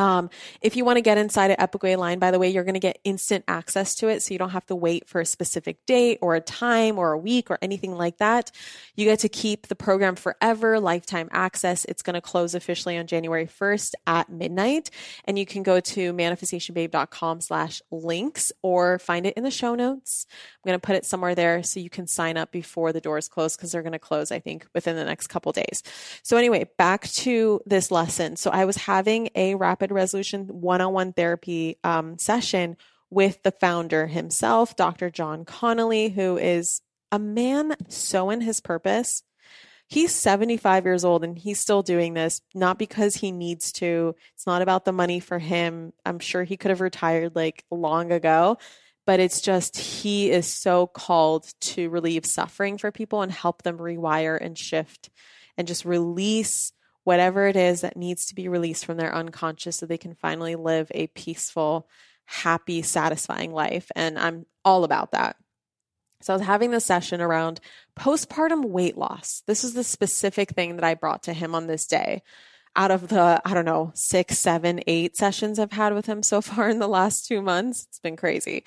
Um, 0.00 0.30
if 0.62 0.76
you 0.76 0.84
want 0.86 0.96
to 0.96 1.02
get 1.02 1.18
inside 1.18 1.50
of 1.50 1.58
Epically 1.58 1.94
Aligned, 1.94 2.22
by 2.22 2.30
the 2.30 2.38
way, 2.38 2.48
you're 2.48 2.64
going 2.64 2.72
to 2.72 2.80
get 2.80 2.98
instant 3.04 3.44
access 3.46 3.94
to 3.96 4.08
it. 4.08 4.22
So 4.22 4.32
you 4.32 4.38
don't 4.38 4.50
have 4.50 4.64
to 4.66 4.74
wait 4.74 5.06
for 5.06 5.20
a 5.20 5.26
specific 5.26 5.84
date 5.84 6.18
or 6.22 6.34
a 6.34 6.40
time 6.40 6.98
or 6.98 7.12
a 7.12 7.18
week 7.18 7.50
or 7.50 7.58
anything 7.60 7.92
like 7.92 8.16
that. 8.16 8.50
You 8.96 9.04
get 9.04 9.18
to 9.18 9.28
keep 9.28 9.66
the 9.66 9.74
program 9.76 10.16
forever, 10.16 10.80
lifetime 10.80 11.28
access. 11.32 11.84
It's 11.84 12.00
going 12.00 12.14
to 12.14 12.22
close 12.22 12.54
officially 12.54 12.96
on 12.96 13.08
January 13.08 13.46
1st 13.46 13.92
at 14.06 14.30
midnight. 14.30 14.88
And 15.26 15.38
you 15.38 15.44
can 15.44 15.62
go 15.62 15.80
to 15.80 16.14
manifestationbabe.com 16.14 17.42
slash 17.42 17.82
links 17.90 18.52
or 18.62 18.98
find 19.00 19.26
it 19.26 19.34
in 19.36 19.44
the 19.44 19.50
show 19.50 19.74
notes. 19.74 20.24
I'm 20.32 20.70
going 20.70 20.80
to 20.80 20.86
put 20.86 20.96
it 20.96 21.04
somewhere 21.04 21.34
there 21.34 21.62
so 21.62 21.78
you 21.78 21.90
can 21.90 22.06
sign 22.06 22.38
up 22.38 22.52
before 22.52 22.94
the 22.94 23.02
doors 23.02 23.28
close 23.28 23.54
because 23.54 23.72
they're 23.72 23.82
going 23.82 23.92
to 23.92 23.98
close, 23.98 24.32
I 24.32 24.38
think, 24.38 24.66
within 24.74 24.96
the 24.96 25.04
next 25.04 25.26
couple 25.26 25.52
days. 25.52 25.82
So 26.22 26.38
anyway, 26.38 26.70
back 26.78 27.06
to 27.08 27.60
this 27.66 27.90
lesson. 27.90 28.36
So 28.36 28.50
I 28.50 28.64
was 28.64 28.78
having 28.78 29.28
a 29.34 29.56
rapid 29.56 29.89
resolution 29.94 30.46
one 30.46 30.80
on 30.80 30.92
one 30.92 31.12
therapy 31.12 31.78
um, 31.84 32.18
session 32.18 32.76
with 33.10 33.42
the 33.42 33.50
founder 33.50 34.06
himself, 34.06 34.76
Dr. 34.76 35.10
Jon 35.10 35.44
Connelly, 35.44 36.08
who 36.08 36.38
is 36.38 36.80
a 37.12 37.18
man 37.18 37.74
so 37.88 38.30
in 38.30 38.40
his 38.40 38.60
purpose. 38.60 39.22
He's 39.88 40.14
75 40.14 40.84
years 40.84 41.04
old 41.04 41.24
and 41.24 41.36
he's 41.36 41.58
still 41.58 41.82
doing 41.82 42.14
this, 42.14 42.40
not 42.54 42.78
because 42.78 43.16
he 43.16 43.32
needs 43.32 43.72
to. 43.72 44.14
It's 44.34 44.46
not 44.46 44.62
about 44.62 44.84
the 44.84 44.92
money 44.92 45.18
for 45.18 45.40
him. 45.40 45.92
I'm 46.06 46.20
sure 46.20 46.44
he 46.44 46.56
could 46.56 46.70
have 46.70 46.80
retired 46.80 47.34
like 47.34 47.64
long 47.72 48.12
ago, 48.12 48.58
but 49.04 49.18
it's 49.18 49.40
just 49.40 49.76
he 49.76 50.30
is 50.30 50.46
so 50.46 50.86
called 50.86 51.52
to 51.62 51.90
relieve 51.90 52.24
suffering 52.24 52.78
for 52.78 52.92
people 52.92 53.22
and 53.22 53.32
help 53.32 53.62
them 53.62 53.78
rewire 53.78 54.38
and 54.40 54.56
shift 54.56 55.10
and 55.56 55.66
just 55.66 55.84
release 55.84 56.72
whatever 57.10 57.48
it 57.48 57.56
is 57.56 57.80
that 57.80 57.96
needs 57.96 58.26
to 58.26 58.36
be 58.36 58.46
released 58.46 58.86
from 58.86 58.96
their 58.96 59.12
unconscious 59.12 59.78
so 59.78 59.84
they 59.84 59.98
can 59.98 60.14
finally 60.14 60.54
live 60.54 60.92
a 60.94 61.08
peaceful, 61.08 61.88
happy, 62.24 62.82
satisfying 62.82 63.52
life. 63.52 63.90
And 63.96 64.16
I'm 64.16 64.46
all 64.64 64.84
about 64.84 65.10
that. 65.10 65.34
So 66.20 66.32
I 66.32 66.36
was 66.36 66.46
having 66.46 66.70
this 66.70 66.84
session 66.84 67.20
around 67.20 67.58
postpartum 67.98 68.66
weight 68.66 68.96
loss. 68.96 69.42
This 69.48 69.64
is 69.64 69.74
the 69.74 69.82
specific 69.82 70.50
thing 70.50 70.76
that 70.76 70.84
I 70.84 70.94
brought 70.94 71.24
to 71.24 71.32
him 71.32 71.52
on 71.52 71.66
this 71.66 71.84
day. 71.84 72.22
Out 72.76 72.92
of 72.92 73.08
the, 73.08 73.42
I 73.44 73.54
don't 73.54 73.64
know, 73.64 73.90
six, 73.96 74.38
seven, 74.38 74.80
eight 74.86 75.16
sessions 75.16 75.58
I've 75.58 75.72
had 75.72 75.92
with 75.92 76.06
him 76.06 76.22
so 76.22 76.40
far 76.40 76.70
in 76.70 76.78
the 76.78 76.86
last 76.86 77.26
two 77.26 77.42
months, 77.42 77.86
it's 77.88 77.98
been 77.98 78.14
crazy. 78.14 78.62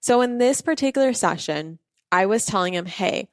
So 0.00 0.20
in 0.20 0.38
this 0.38 0.62
particular 0.62 1.12
session, 1.12 1.78
I 2.10 2.26
was 2.26 2.44
telling 2.44 2.74
him, 2.74 2.86
hey, 2.86 3.28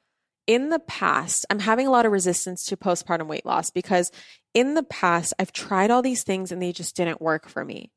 in 0.46 0.70
the 0.70 0.78
past, 0.80 1.46
I'm 1.50 1.60
having 1.60 1.86
a 1.86 1.90
lot 1.90 2.06
of 2.06 2.12
resistance 2.12 2.64
to 2.66 2.76
postpartum 2.76 3.26
weight 3.26 3.46
loss 3.46 3.70
because 3.70 4.10
in 4.54 4.74
the 4.74 4.82
past, 4.82 5.34
I've 5.38 5.52
tried 5.52 5.90
all 5.90 6.02
these 6.02 6.24
things 6.24 6.50
and 6.52 6.60
they 6.60 6.72
just 6.72 6.96
didn't 6.96 7.20
work 7.20 7.48
for 7.48 7.64
me. 7.64 7.90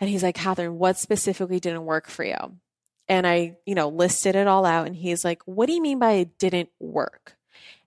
And 0.00 0.08
he's 0.08 0.22
like, 0.22 0.36
Kathrin, 0.36 0.72
what 0.72 0.98
specifically 0.98 1.60
didn't 1.60 1.84
work 1.84 2.08
for 2.08 2.24
you? 2.24 2.36
And 3.08 3.26
I, 3.26 3.56
you 3.66 3.74
know, 3.74 3.88
listed 3.88 4.34
it 4.34 4.46
all 4.46 4.64
out. 4.64 4.86
And 4.86 4.96
he's 4.96 5.24
like, 5.24 5.42
what 5.44 5.66
do 5.66 5.74
you 5.74 5.82
mean 5.82 5.98
by 5.98 6.12
it 6.12 6.38
didn't 6.38 6.70
work? 6.80 7.36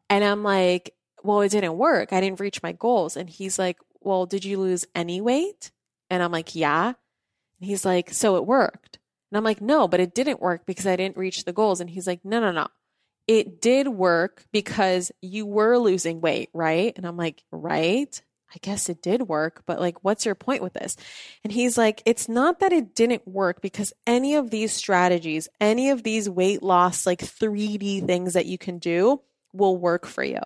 And 0.10 0.24
I'm 0.24 0.44
like, 0.44 0.94
well, 1.24 1.42
it 1.42 1.50
didn't 1.50 1.78
work. 1.78 2.14
I 2.14 2.22
didn't 2.22 2.40
reach 2.40 2.62
my 2.62 2.72
goals. 2.72 3.18
And 3.18 3.30
he's 3.30 3.58
like, 3.58 3.78
well, 4.02 4.26
did 4.28 4.46
you 4.46 4.60
lose 4.60 4.86
any 4.94 5.20
weight? 5.20 5.72
And 6.10 6.22
I'm 6.22 6.32
like, 6.32 6.56
yeah. 6.56 6.88
And 6.88 7.68
he's 7.68 7.84
like, 7.84 8.14
so 8.14 8.36
it 8.36 8.46
worked. 8.46 9.00
And 9.32 9.38
I'm 9.38 9.44
like, 9.44 9.60
no, 9.60 9.88
but 9.88 10.00
it 10.00 10.14
didn't 10.14 10.42
work 10.42 10.66
because 10.68 10.86
I 10.86 10.96
didn't 10.96 11.18
reach 11.18 11.44
the 11.44 11.54
goals. 11.54 11.82
And 11.82 11.90
he's 11.90 12.06
like, 12.06 12.24
no, 12.24 12.40
no, 12.40 12.52
no 12.52 12.68
it 13.28 13.62
did 13.62 13.88
work 13.88 14.46
because 14.52 15.12
you 15.22 15.46
were 15.46 15.78
losing 15.78 16.22
weight, 16.22 16.50
right? 16.54 16.94
And 16.96 17.06
I'm 17.06 17.18
like, 17.18 17.44
right? 17.52 18.22
I 18.56 18.58
guess 18.62 18.88
it 18.88 19.02
did 19.02 19.24
work, 19.24 19.64
but 19.66 19.82
like, 19.82 20.04
what's 20.04 20.26
your 20.26 20.36
point 20.36 20.64
with 20.64 20.74
this? 20.74 20.96
And 21.44 21.52
he's 21.52 21.78
like, 21.78 22.02
it's 22.06 22.30
not 22.30 22.60
that 22.60 22.72
it 22.72 22.96
didn't 22.96 23.28
work 23.28 23.62
because 23.62 23.92
any 24.08 24.36
of 24.36 24.50
these 24.50 24.72
strategies, 24.72 25.50
any 25.60 25.90
of 25.90 26.04
these 26.04 26.30
weight 26.30 26.64
loss, 26.64 27.06
like 27.06 27.20
3D 27.20 28.06
things 28.06 28.34
that 28.34 28.46
you 28.46 28.58
can 28.58 28.80
do 28.80 29.22
will 29.52 29.76
work 29.76 30.06
for 30.06 30.24
you. 30.24 30.40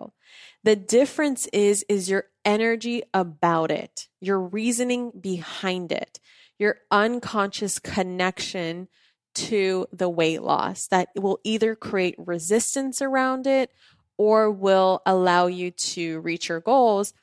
The 0.64 0.76
difference 0.76 1.46
is, 1.48 1.86
is 1.88 2.10
your 2.10 2.26
energy 2.44 3.04
about 3.14 3.70
it, 3.70 4.08
your 4.22 4.40
reasoning 4.40 5.12
behind 5.20 5.92
it, 5.92 6.20
your 6.58 6.78
unconscious 6.90 7.78
connection 7.80 8.88
to 9.36 9.88
the 9.92 10.10
weight 10.10 10.42
loss 10.42 10.88
that 10.88 11.10
will 11.16 11.40
either 11.44 11.76
create 11.76 12.16
resistance 12.18 13.02
around 13.02 13.48
it 13.48 13.72
or 14.18 14.52
will 14.52 15.02
allow 15.06 15.48
you 15.48 15.72
to 15.72 16.20
reach 16.20 16.50
your 16.50 16.60
goals 16.60 17.14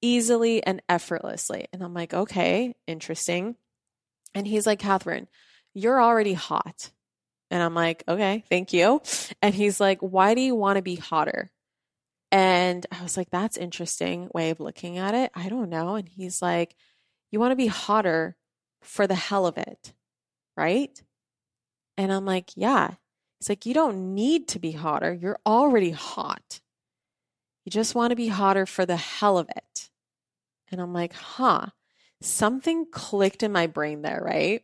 easily 0.00 0.64
and 0.64 0.80
effortlessly. 0.88 1.66
And 1.72 1.82
I'm 1.82 1.94
like, 1.94 2.14
okay, 2.14 2.74
interesting. 2.86 3.56
And 4.34 4.46
he's 4.46 4.66
like, 4.66 4.80
Kathrin, 4.80 5.26
you're 5.74 6.00
already 6.00 6.34
hot. 6.34 6.90
And 7.50 7.62
I'm 7.62 7.74
like, 7.74 8.02
okay, 8.08 8.44
thank 8.48 8.72
you. 8.72 9.02
And 9.42 9.54
he's 9.54 9.80
like, 9.80 9.98
why 10.00 10.34
do 10.34 10.40
you 10.40 10.54
want 10.54 10.76
to 10.76 10.82
be 10.82 10.96
hotter? 10.96 11.50
And 12.32 12.84
I 12.90 13.02
was 13.02 13.16
like, 13.16 13.30
that's 13.30 13.56
interesting 13.56 14.28
way 14.34 14.50
of 14.50 14.60
looking 14.60 14.98
at 14.98 15.14
it. 15.14 15.30
I 15.34 15.48
don't 15.48 15.70
know. 15.70 15.94
And 15.94 16.08
he's 16.08 16.42
like, 16.42 16.74
you 17.30 17.38
want 17.38 17.52
to 17.52 17.56
be 17.56 17.68
hotter 17.68 18.36
for 18.82 19.06
the 19.06 19.14
hell 19.14 19.46
of 19.46 19.58
it, 19.58 19.92
right? 20.56 21.00
And 21.96 22.12
I'm 22.12 22.24
like, 22.24 22.50
yeah. 22.56 22.94
He's 23.38 23.48
like, 23.48 23.66
you 23.66 23.74
don't 23.74 24.14
need 24.14 24.48
to 24.48 24.58
be 24.58 24.72
hotter. 24.72 25.12
You're 25.12 25.38
already 25.46 25.90
hot. 25.90 26.60
You 27.64 27.70
just 27.70 27.94
want 27.94 28.10
to 28.10 28.16
be 28.16 28.28
hotter 28.28 28.66
for 28.66 28.86
the 28.86 28.96
hell 28.96 29.38
of 29.38 29.48
it. 29.54 29.90
And 30.70 30.80
I'm 30.80 30.92
like, 30.92 31.12
huh. 31.12 31.66
Something 32.22 32.86
clicked 32.90 33.42
in 33.42 33.52
my 33.52 33.66
brain 33.66 34.02
there, 34.02 34.22
right? 34.24 34.62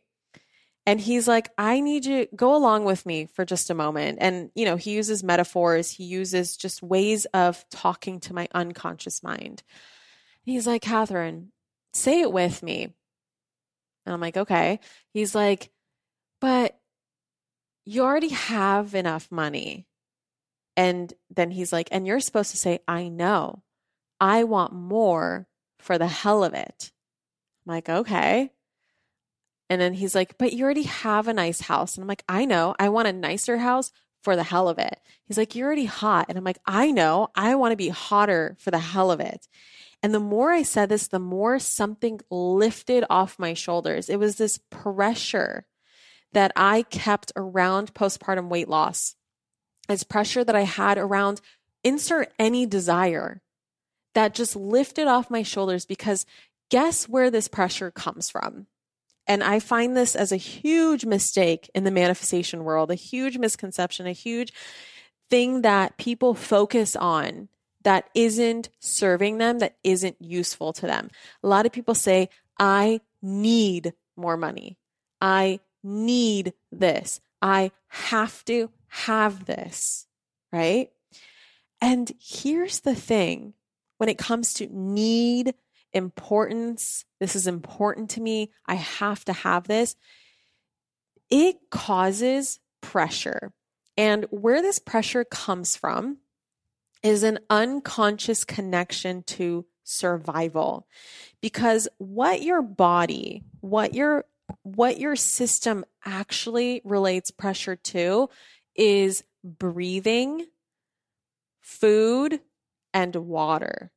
And 0.85 0.99
he's 0.99 1.27
like, 1.27 1.49
I 1.57 1.79
need 1.79 2.05
you 2.05 2.27
go 2.35 2.55
along 2.55 2.83
with 2.83 3.05
me 3.05 3.27
for 3.27 3.45
just 3.45 3.69
a 3.69 3.75
moment. 3.75 4.17
And, 4.19 4.49
you 4.53 4.65
know, 4.65 4.75
he 4.75 4.91
uses 4.91 5.23
metaphors, 5.23 5.91
he 5.91 6.03
uses 6.03 6.57
just 6.57 6.83
ways 6.83 7.25
of 7.25 7.63
talking 7.69 8.19
to 8.21 8.33
my 8.33 8.49
unconscious 8.53 9.23
mind. 9.23 9.63
And 10.45 10.53
he's 10.53 10.67
like, 10.67 10.83
Kathrin, 10.83 11.47
say 11.93 12.21
it 12.21 12.33
with 12.33 12.61
me. 12.63 12.93
And 14.05 14.13
I'm 14.13 14.19
like, 14.19 14.35
okay. 14.35 14.79
He's 15.13 15.33
like, 15.33 15.69
but 16.41 16.77
you 17.85 18.03
already 18.03 18.29
have 18.29 18.95
enough 18.95 19.31
money. 19.31 19.87
And 20.75 21.13
then 21.29 21.51
he's 21.51 21.71
like, 21.71 21.89
and 21.91 22.07
you're 22.07 22.19
supposed 22.19 22.51
to 22.51 22.57
say, 22.57 22.79
I 22.87 23.07
know. 23.09 23.63
I 24.19 24.43
want 24.45 24.73
more 24.73 25.47
for 25.79 25.97
the 25.97 26.07
hell 26.07 26.43
of 26.43 26.53
it. 26.53 26.91
I'm 27.65 27.73
like, 27.73 27.89
okay. 27.89 28.51
And 29.69 29.81
then 29.81 29.93
he's 29.93 30.15
like, 30.15 30.37
but 30.37 30.53
you 30.53 30.63
already 30.63 30.83
have 30.83 31.27
a 31.27 31.33
nice 31.33 31.61
house. 31.61 31.95
And 31.95 32.03
I'm 32.03 32.07
like, 32.07 32.23
I 32.27 32.45
know. 32.45 32.75
I 32.79 32.89
want 32.89 33.07
a 33.07 33.13
nicer 33.13 33.57
house 33.57 33.91
for 34.21 34.35
the 34.35 34.43
hell 34.43 34.69
of 34.69 34.79
it. 34.79 34.99
He's 35.25 35.37
like, 35.37 35.55
you're 35.55 35.67
already 35.67 35.85
hot. 35.85 36.27
And 36.29 36.37
I'm 36.37 36.43
like, 36.43 36.59
I 36.65 36.91
know. 36.91 37.29
I 37.35 37.55
want 37.55 37.71
to 37.71 37.77
be 37.77 37.89
hotter 37.89 38.55
for 38.59 38.71
the 38.71 38.79
hell 38.79 39.11
of 39.11 39.19
it. 39.19 39.47
And 40.01 40.13
the 40.13 40.19
more 40.19 40.51
I 40.51 40.63
said 40.63 40.89
this, 40.89 41.07
the 41.07 41.19
more 41.19 41.59
something 41.59 42.19
lifted 42.29 43.05
off 43.09 43.39
my 43.39 43.53
shoulders. 43.53 44.09
It 44.09 44.19
was 44.19 44.35
this 44.35 44.59
pressure 44.69 45.65
that 46.33 46.51
I 46.55 46.83
kept 46.83 47.31
around 47.35 47.93
postpartum 47.93 48.49
weight 48.49 48.67
loss, 48.67 49.15
as 49.87 50.03
pressure 50.03 50.43
that 50.43 50.55
I 50.55 50.63
had 50.63 50.97
around 50.97 51.41
insert 51.83 52.31
any 52.37 52.65
desire 52.65 53.41
that 54.13 54.33
just 54.33 54.55
lifted 54.55 55.07
off 55.07 55.29
my 55.29 55.43
shoulders 55.43 55.85
because 55.85 56.25
guess 56.69 57.07
where 57.07 57.29
this 57.29 57.47
pressure 57.47 57.91
comes 57.91 58.29
from? 58.29 58.67
And 59.25 59.43
I 59.43 59.59
find 59.59 59.95
this 59.95 60.15
as 60.15 60.31
a 60.31 60.37
huge 60.37 61.05
mistake 61.05 61.69
in 61.73 61.83
the 61.83 61.91
manifestation 61.91 62.63
world, 62.63 62.91
a 62.91 62.95
huge 62.95 63.37
misconception, 63.37 64.05
a 64.05 64.11
huge 64.11 64.51
thing 65.29 65.61
that 65.61 65.97
people 65.97 66.33
focus 66.33 66.95
on 66.95 67.47
that 67.83 68.09
isn't 68.13 68.69
serving 68.79 69.37
them, 69.37 69.59
that 69.59 69.75
isn't 69.83 70.17
useful 70.19 70.73
to 70.73 70.87
them. 70.87 71.09
A 71.41 71.47
lot 71.47 71.65
of 71.65 71.71
people 71.71 71.95
say, 71.95 72.29
I 72.59 73.01
need 73.21 73.93
more 74.15 74.37
money. 74.37 74.77
I 75.21 75.59
need 75.83 76.53
this. 76.71 77.19
I 77.41 77.71
have 77.89 78.43
to 78.45 78.69
have 78.87 79.45
this, 79.45 80.07
right? 80.51 80.89
And 81.81 82.11
here's 82.19 82.79
the 82.79 82.95
thing 82.95 83.53
when 83.97 84.09
it 84.09 84.17
comes 84.17 84.53
to 84.55 84.67
need, 84.71 85.53
importance, 85.91 87.05
this 87.19 87.35
is 87.35 87.47
important 87.47 88.09
to 88.11 88.21
me, 88.21 88.51
I 88.65 88.75
have 88.75 89.23
to 89.25 89.33
have 89.33 89.67
this, 89.67 89.95
it 91.29 91.57
causes 91.69 92.59
pressure. 92.81 93.53
And 93.97 94.25
where 94.29 94.61
this 94.61 94.79
pressure 94.79 95.23
comes 95.23 95.75
from 95.75 96.17
is 97.03 97.23
an 97.23 97.39
unconscious 97.49 98.43
connection 98.43 99.23
to 99.23 99.65
survival. 99.83 100.87
Because 101.41 101.87
what 101.97 102.41
your 102.41 102.61
body, 102.61 103.43
what 103.59 103.93
your 103.93 104.25
what 104.61 104.99
your 104.99 105.15
system 105.15 105.85
actually 106.05 106.81
relates 106.83 107.31
pressure 107.31 107.75
to 107.75 108.29
is 108.75 109.23
breathing, 109.43 110.45
food, 111.61 112.39
and 112.93 113.15
water. 113.15 113.91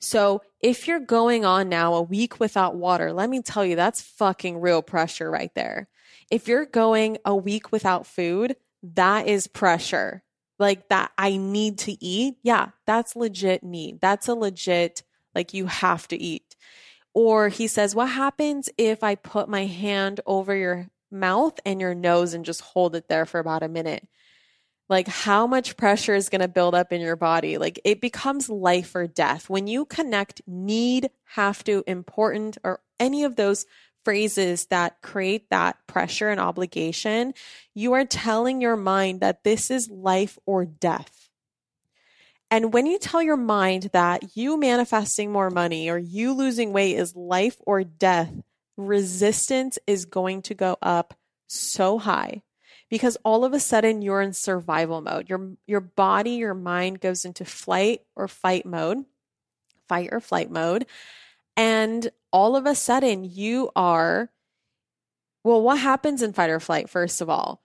So 0.00 0.42
if 0.60 0.86
you're 0.86 1.00
going 1.00 1.44
on 1.44 1.68
now 1.68 1.94
a 1.94 2.02
week 2.02 2.38
without 2.40 2.76
water, 2.76 3.12
let 3.12 3.28
me 3.28 3.42
tell 3.42 3.64
you, 3.64 3.76
that's 3.76 4.00
fucking 4.00 4.60
real 4.60 4.82
pressure 4.82 5.30
right 5.30 5.52
there. 5.54 5.88
If 6.30 6.46
you're 6.46 6.66
going 6.66 7.18
a 7.24 7.34
week 7.34 7.72
without 7.72 8.06
food, 8.06 8.56
that 8.82 9.26
is 9.26 9.46
pressure. 9.46 10.22
Like 10.58 10.88
that, 10.88 11.12
I 11.16 11.36
need 11.36 11.78
to 11.80 12.04
eat. 12.04 12.36
Yeah, 12.42 12.70
that's 12.86 13.16
legit 13.16 13.62
need. 13.62 14.00
That's 14.00 14.28
a 14.28 14.34
legit, 14.34 15.02
like 15.34 15.54
you 15.54 15.66
have 15.66 16.08
to 16.08 16.16
eat. 16.16 16.56
Or 17.18 17.48
he 17.48 17.66
says, 17.66 17.96
What 17.96 18.10
happens 18.10 18.70
if 18.78 19.02
I 19.02 19.16
put 19.16 19.48
my 19.48 19.66
hand 19.66 20.20
over 20.24 20.54
your 20.54 20.86
mouth 21.10 21.58
and 21.66 21.80
your 21.80 21.92
nose 21.92 22.32
and 22.32 22.44
just 22.44 22.60
hold 22.60 22.94
it 22.94 23.08
there 23.08 23.26
for 23.26 23.40
about 23.40 23.64
a 23.64 23.68
minute? 23.68 24.06
Like, 24.88 25.08
how 25.08 25.48
much 25.48 25.76
pressure 25.76 26.14
is 26.14 26.28
going 26.28 26.42
to 26.42 26.46
build 26.46 26.76
up 26.76 26.92
in 26.92 27.00
your 27.00 27.16
body? 27.16 27.58
Like, 27.58 27.80
it 27.84 28.00
becomes 28.00 28.48
life 28.48 28.94
or 28.94 29.08
death. 29.08 29.50
When 29.50 29.66
you 29.66 29.84
connect 29.84 30.42
need, 30.46 31.10
have 31.24 31.64
to, 31.64 31.82
important, 31.88 32.56
or 32.62 32.82
any 33.00 33.24
of 33.24 33.34
those 33.34 33.66
phrases 34.04 34.66
that 34.66 35.02
create 35.02 35.50
that 35.50 35.76
pressure 35.88 36.28
and 36.28 36.38
obligation, 36.38 37.34
you 37.74 37.94
are 37.94 38.04
telling 38.04 38.60
your 38.60 38.76
mind 38.76 39.22
that 39.22 39.42
this 39.42 39.72
is 39.72 39.90
life 39.90 40.38
or 40.46 40.64
death. 40.64 41.27
And 42.50 42.72
when 42.72 42.86
you 42.86 42.98
tell 42.98 43.22
your 43.22 43.36
mind 43.36 43.90
that 43.92 44.36
you 44.36 44.58
manifesting 44.58 45.30
more 45.30 45.50
money 45.50 45.90
or 45.90 45.98
you 45.98 46.32
losing 46.32 46.72
weight 46.72 46.96
is 46.96 47.14
life 47.14 47.56
or 47.66 47.84
death, 47.84 48.32
resistance 48.76 49.78
is 49.86 50.06
going 50.06 50.42
to 50.42 50.54
go 50.54 50.78
up 50.80 51.14
so 51.46 51.98
high 51.98 52.42
because 52.88 53.18
all 53.24 53.44
of 53.44 53.52
a 53.52 53.60
sudden 53.60 54.00
you're 54.00 54.22
in 54.22 54.32
survival 54.32 55.00
mode. 55.00 55.28
Your 55.28 55.52
your 55.66 55.80
body, 55.80 56.32
your 56.32 56.54
mind 56.54 57.00
goes 57.00 57.24
into 57.24 57.44
flight 57.44 58.02
or 58.16 58.28
fight 58.28 58.64
mode, 58.64 59.04
fight 59.88 60.08
or 60.10 60.20
flight 60.20 60.50
mode. 60.50 60.86
And 61.56 62.10
all 62.32 62.56
of 62.56 62.66
a 62.66 62.74
sudden 62.74 63.24
you 63.24 63.70
are 63.76 64.30
well, 65.44 65.62
what 65.62 65.78
happens 65.78 66.22
in 66.22 66.32
fight 66.32 66.50
or 66.50 66.60
flight 66.60 66.88
first 66.88 67.20
of 67.20 67.28
all? 67.28 67.62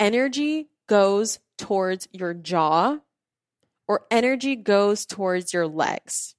Energy 0.00 0.68
goes 0.88 1.38
towards 1.56 2.08
your 2.12 2.34
jaw 2.34 2.98
or 3.88 4.06
energy 4.10 4.54
goes 4.54 5.06
towards 5.06 5.52
your 5.52 5.66
legs 5.66 6.34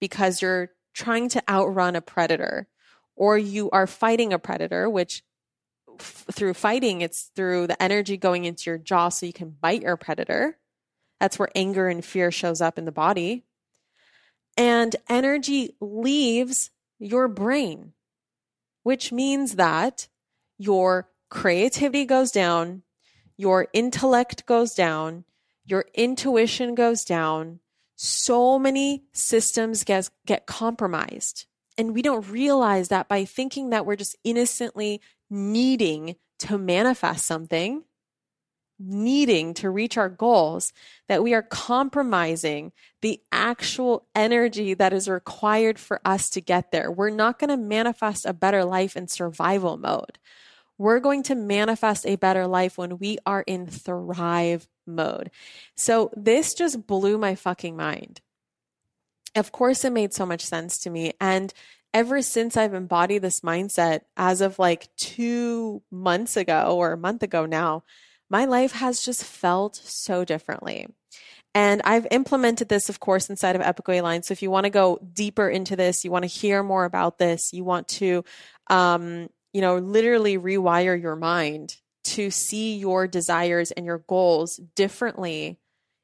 because 0.00 0.42
you're 0.42 0.70
trying 0.94 1.28
to 1.30 1.42
outrun 1.48 1.96
a 1.96 2.00
predator 2.00 2.68
or 3.16 3.36
you 3.36 3.70
are 3.70 3.86
fighting 3.86 4.32
a 4.32 4.38
predator, 4.38 4.88
which 4.88 5.24
f- 5.98 6.26
through 6.30 6.54
fighting, 6.54 7.00
it's 7.00 7.30
through 7.34 7.66
the 7.66 7.82
energy 7.82 8.16
going 8.16 8.44
into 8.44 8.70
your 8.70 8.78
jaw 8.78 9.08
so 9.08 9.26
you 9.26 9.32
can 9.32 9.50
bite 9.50 9.82
your 9.82 9.96
predator. 9.96 10.56
That's 11.18 11.38
where 11.38 11.48
anger 11.54 11.88
and 11.88 12.04
fear 12.04 12.30
shows 12.30 12.60
up 12.60 12.78
in 12.78 12.84
the 12.84 12.92
body. 12.92 13.44
And 14.56 14.94
energy 15.08 15.76
leaves 15.80 16.70
your 16.98 17.28
brain, 17.28 17.92
which 18.82 19.10
means 19.10 19.56
that 19.56 20.08
your 20.58 21.08
creativity 21.30 22.04
goes 22.04 22.30
down, 22.30 22.82
your 23.36 23.68
intellect 23.72 24.46
goes 24.46 24.74
down, 24.74 25.24
your 25.68 25.84
intuition 25.94 26.74
goes 26.74 27.04
down. 27.04 27.60
So 27.96 28.58
many 28.58 29.04
systems 29.12 29.84
get, 29.84 30.08
get 30.26 30.46
compromised. 30.46 31.46
And 31.76 31.94
we 31.94 32.02
don't 32.02 32.28
realize 32.28 32.88
that 32.88 33.08
by 33.08 33.24
thinking 33.24 33.70
that 33.70 33.84
we're 33.84 33.96
just 33.96 34.16
innocently 34.24 35.00
needing 35.30 36.16
to 36.40 36.56
manifest 36.56 37.26
something, 37.26 37.84
needing 38.78 39.52
to 39.54 39.68
reach 39.68 39.98
our 39.98 40.08
goals, 40.08 40.72
that 41.08 41.22
we 41.22 41.34
are 41.34 41.42
compromising 41.42 42.72
the 43.02 43.20
actual 43.30 44.06
energy 44.14 44.74
that 44.74 44.92
is 44.92 45.08
required 45.08 45.78
for 45.78 46.00
us 46.04 46.30
to 46.30 46.40
get 46.40 46.70
there. 46.70 46.90
We're 46.90 47.10
not 47.10 47.38
going 47.38 47.50
to 47.50 47.56
manifest 47.56 48.24
a 48.24 48.32
better 48.32 48.64
life 48.64 48.96
in 48.96 49.08
survival 49.08 49.76
mode. 49.76 50.18
We're 50.78 51.00
going 51.00 51.24
to 51.24 51.34
manifest 51.34 52.06
a 52.06 52.16
better 52.16 52.46
life 52.46 52.78
when 52.78 52.98
we 52.98 53.18
are 53.26 53.42
in 53.42 53.66
thrive 53.66 54.66
mode. 54.86 55.30
So 55.76 56.10
this 56.16 56.54
just 56.54 56.86
blew 56.86 57.18
my 57.18 57.34
fucking 57.34 57.76
mind. 57.76 58.20
Of 59.34 59.52
course, 59.52 59.84
it 59.84 59.92
made 59.92 60.14
so 60.14 60.24
much 60.24 60.44
sense 60.44 60.78
to 60.78 60.90
me. 60.90 61.12
And 61.20 61.52
ever 61.92 62.22
since 62.22 62.56
I've 62.56 62.74
embodied 62.74 63.22
this 63.22 63.40
mindset, 63.40 64.00
as 64.16 64.40
of 64.40 64.58
like 64.58 64.88
two 64.96 65.82
months 65.90 66.36
ago 66.36 66.76
or 66.76 66.92
a 66.92 66.98
month 66.98 67.22
ago 67.22 67.44
now, 67.44 67.84
my 68.30 68.44
life 68.44 68.72
has 68.72 69.02
just 69.02 69.24
felt 69.24 69.76
so 69.76 70.24
differently. 70.24 70.86
And 71.54 71.80
I've 71.84 72.06
implemented 72.10 72.68
this, 72.68 72.88
of 72.88 73.00
course, 73.00 73.30
inside 73.30 73.56
of 73.56 73.62
Epically 73.62 73.98
Aligned. 73.98 74.24
So 74.24 74.32
if 74.32 74.42
you 74.42 74.50
want 74.50 74.64
to 74.64 74.70
go 74.70 74.98
deeper 75.12 75.48
into 75.48 75.76
this, 75.76 76.04
you 76.04 76.10
want 76.10 76.24
to 76.24 76.28
hear 76.28 76.62
more 76.62 76.84
about 76.84 77.18
this, 77.18 77.52
you 77.52 77.64
want 77.64 77.88
to, 77.88 78.24
um, 78.68 79.28
you 79.58 79.62
know, 79.62 79.78
literally 79.78 80.38
rewire 80.38 81.02
your 81.02 81.16
mind 81.16 81.78
to 82.04 82.30
see 82.30 82.76
your 82.76 83.08
desires 83.08 83.72
and 83.72 83.84
your 83.84 84.04
goals 84.06 84.60
differently 84.76 85.58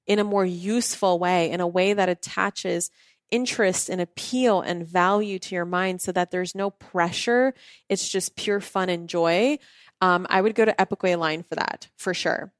in 0.09 0.19
a 0.19 0.25
more 0.25 0.45
useful 0.45 1.21
way, 1.21 1.53
in 1.53 1.61
a 1.61 1.67
way 1.69 1.93
that 1.93 2.09
attaches 2.09 2.91
interest 3.31 3.89
and 3.89 4.01
appeal 4.01 4.61
and 4.61 4.85
value 4.85 5.39
to 5.39 5.55
your 5.55 5.65
mind 5.65 6.03
so 6.03 6.11
that 6.11 6.33
there's 6.33 6.57
no 6.57 6.71
pressure. 6.71 7.55
It's 7.89 8.09
just 8.09 8.35
pure 8.35 8.61
fun 8.61 8.89
and 8.89 9.09
joy. 9.09 9.61
Um, 10.01 10.27
I 10.29 10.41
would 10.41 10.57
go 10.57 10.65
to 10.65 10.75
Epically 10.75 11.15
Aligned 11.15 11.47
for 11.47 11.55
that 11.55 11.87
for 11.97 12.13
sure. 12.13 12.53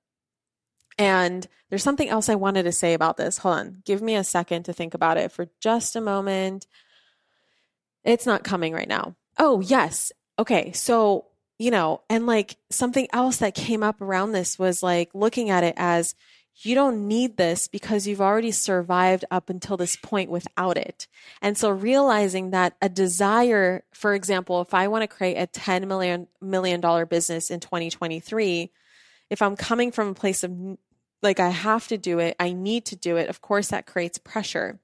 And 0.97 1.45
there's 1.71 1.83
something 1.83 2.09
else 2.09 2.29
I 2.29 2.37
wanted 2.37 2.63
to 2.63 2.73
say 2.73 2.95
about 2.95 3.17
this. 3.17 3.39
Hold 3.39 3.57
on. 3.57 3.83
Give 3.85 4.01
me 4.01 4.15
a 4.15 4.23
second 4.23 4.63
to 4.67 4.73
think 4.73 4.95
about 4.95 5.17
it 5.17 5.33
for 5.33 5.49
just 5.61 5.97
a 5.97 6.01
moment. 6.01 6.69
It's 8.05 8.27
not 8.27 8.45
coming 8.45 8.73
right 8.73 8.87
now. 8.87 9.17
Oh, 9.41 9.59
yes. 9.59 10.13
Okay. 10.39 10.73
So, 10.73 11.27
you 11.59 11.71
know, 11.71 12.03
and 12.11 12.27
like 12.27 12.57
something 12.71 13.07
else 13.13 13.39
that 13.39 13.55
came 13.55 13.83
up 13.83 14.01
around 14.01 14.33
this 14.33 14.59
was 14.59 14.83
like 14.83 15.11
looking 15.15 15.51
at 15.51 15.65
it 15.65 15.75
as 15.77 16.15
you 16.57 16.75
don't 16.75 17.09
need 17.09 17.37
this 17.37 17.67
because 17.67 18.07
you've 18.07 18.21
already 18.21 18.53
survived 18.53 19.25
up 19.31 19.51
until 19.51 19.77
this 19.77 19.97
point 19.97 20.31
without 20.31 20.77
it. 20.77 21.09
And 21.43 21.59
so 21.59 21.71
realizing 21.71 22.51
that 22.51 22.77
a 22.81 22.89
desire, 22.89 23.83
for 23.93 24.15
example, 24.15 24.61
if 24.61 24.73
I 24.73 24.87
want 24.89 25.03
to 25.03 25.09
create 25.09 25.37
a 25.37 25.49
$10 25.49 25.87
million, 25.89 26.29
million 26.41 26.81
dollar 26.81 27.07
business 27.07 27.51
in 27.51 27.59
2023, 27.59 28.71
if 29.31 29.43
I'm 29.43 29.57
coming 29.57 29.91
from 29.91 30.09
a 30.09 30.15
place 30.15 30.45
of 30.45 30.53
like, 31.23 31.41
I 31.41 31.49
have 31.49 31.89
to 31.89 31.99
do 31.99 32.21
it, 32.21 32.37
I 32.39 32.53
need 32.53 32.85
to 32.87 32.97
do 32.97 33.17
it, 33.17 33.29
of 33.29 33.41
course 33.41 33.69
that 33.69 33.87
creates 33.87 34.19
pressure. 34.19 34.79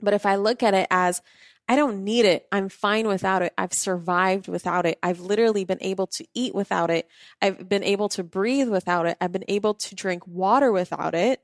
But 0.00 0.14
if 0.14 0.24
I 0.24 0.36
look 0.36 0.62
at 0.62 0.74
it 0.74 0.86
as 0.90 1.20
I 1.68 1.74
don't 1.76 2.04
need 2.04 2.24
it. 2.24 2.46
I'm 2.52 2.68
fine 2.68 3.08
without 3.08 3.42
it. 3.42 3.52
I've 3.58 3.72
survived 3.72 4.46
without 4.46 4.86
it. 4.86 4.98
I've 5.02 5.20
literally 5.20 5.64
been 5.64 5.78
able 5.80 6.06
to 6.08 6.24
eat 6.32 6.54
without 6.54 6.90
it. 6.90 7.08
I've 7.42 7.68
been 7.68 7.82
able 7.82 8.08
to 8.10 8.22
breathe 8.22 8.68
without 8.68 9.06
it. 9.06 9.16
I've 9.20 9.32
been 9.32 9.44
able 9.48 9.74
to 9.74 9.94
drink 9.94 10.26
water 10.26 10.70
without 10.70 11.14
it. 11.14 11.40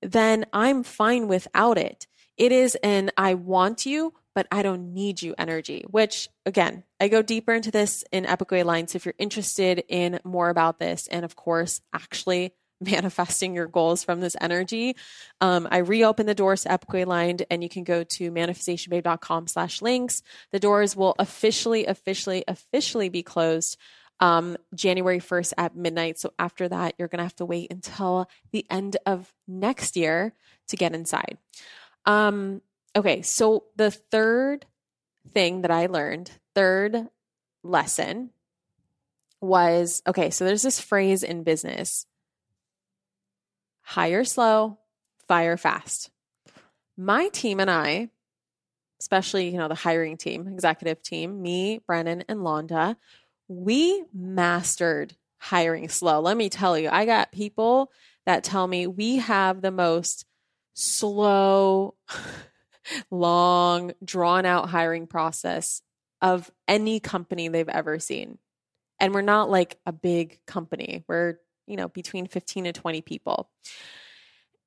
Then 0.00 0.46
I'm 0.52 0.82
fine 0.82 1.28
without 1.28 1.76
it. 1.78 2.06
It 2.38 2.52
is 2.52 2.74
an 2.82 3.10
I 3.16 3.34
want 3.34 3.84
you, 3.84 4.14
but 4.34 4.46
I 4.50 4.62
don't 4.62 4.94
need 4.94 5.20
you 5.20 5.34
energy, 5.36 5.84
which 5.90 6.30
again, 6.46 6.84
I 6.98 7.08
go 7.08 7.20
deeper 7.20 7.52
into 7.52 7.70
this 7.70 8.04
in 8.10 8.24
Epic 8.24 8.50
Way 8.50 8.62
Lines. 8.62 8.94
If 8.94 9.04
you're 9.04 9.14
interested 9.18 9.84
in 9.88 10.20
more 10.24 10.48
about 10.48 10.78
this, 10.78 11.06
and 11.08 11.24
of 11.24 11.36
course, 11.36 11.82
actually 11.92 12.54
manifesting 12.90 13.54
your 13.54 13.66
goals 13.66 14.04
from 14.04 14.20
this 14.20 14.36
energy. 14.40 14.96
Um, 15.40 15.68
I 15.70 15.78
reopen 15.78 16.26
the 16.26 16.34
doors 16.34 16.62
to 16.62 16.68
Epically 16.68 17.04
Aligned 17.04 17.44
and 17.50 17.62
you 17.62 17.68
can 17.68 17.84
go 17.84 18.04
to 18.04 18.30
manifestationbabe.com 18.30 19.46
slash 19.46 19.82
links. 19.82 20.22
The 20.50 20.60
doors 20.60 20.96
will 20.96 21.14
officially, 21.18 21.86
officially, 21.86 22.44
officially 22.46 23.08
be 23.08 23.22
closed 23.22 23.76
um, 24.20 24.56
January 24.74 25.18
1st 25.18 25.52
at 25.58 25.76
midnight. 25.76 26.18
So 26.18 26.32
after 26.38 26.68
that, 26.68 26.94
you're 26.96 27.08
going 27.08 27.18
to 27.18 27.24
have 27.24 27.36
to 27.36 27.44
wait 27.44 27.72
until 27.72 28.28
the 28.52 28.64
end 28.70 28.96
of 29.04 29.32
next 29.48 29.96
year 29.96 30.32
to 30.68 30.76
get 30.76 30.94
inside. 30.94 31.38
Um, 32.06 32.62
okay, 32.94 33.22
so 33.22 33.64
the 33.76 33.90
third 33.90 34.66
thing 35.32 35.62
that 35.62 35.70
I 35.70 35.86
learned, 35.86 36.30
third 36.54 37.08
lesson 37.64 38.30
was 39.40 40.02
okay, 40.06 40.30
so 40.30 40.44
there's 40.44 40.62
this 40.62 40.80
phrase 40.80 41.24
in 41.24 41.42
business 41.42 42.06
hire 43.92 44.24
slow, 44.24 44.78
fire 45.28 45.58
fast. 45.58 46.10
My 46.96 47.28
team 47.28 47.60
and 47.60 47.70
I, 47.70 48.08
especially, 48.98 49.50
you 49.50 49.58
know, 49.58 49.68
the 49.68 49.74
hiring 49.74 50.16
team, 50.16 50.48
executive 50.48 51.02
team, 51.02 51.42
me, 51.42 51.78
Brennan, 51.86 52.24
and 52.26 52.40
Londa, 52.40 52.96
we 53.48 54.02
mastered 54.14 55.14
hiring 55.36 55.90
slow. 55.90 56.20
Let 56.20 56.38
me 56.38 56.48
tell 56.48 56.78
you, 56.78 56.88
I 56.90 57.04
got 57.04 57.32
people 57.32 57.92
that 58.24 58.44
tell 58.44 58.66
me 58.66 58.86
we 58.86 59.16
have 59.16 59.60
the 59.60 59.70
most 59.70 60.24
slow, 60.72 61.94
long, 63.10 63.92
drawn 64.02 64.46
out 64.46 64.70
hiring 64.70 65.06
process 65.06 65.82
of 66.22 66.50
any 66.66 66.98
company 66.98 67.48
they've 67.48 67.68
ever 67.68 67.98
seen. 67.98 68.38
And 68.98 69.12
we're 69.12 69.20
not 69.20 69.50
like 69.50 69.78
a 69.84 69.92
big 69.92 70.40
company. 70.46 71.04
We're, 71.06 71.36
you 71.66 71.76
know, 71.76 71.88
between 71.88 72.26
15 72.26 72.66
and 72.66 72.74
20 72.74 73.00
people. 73.02 73.50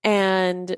And 0.03 0.75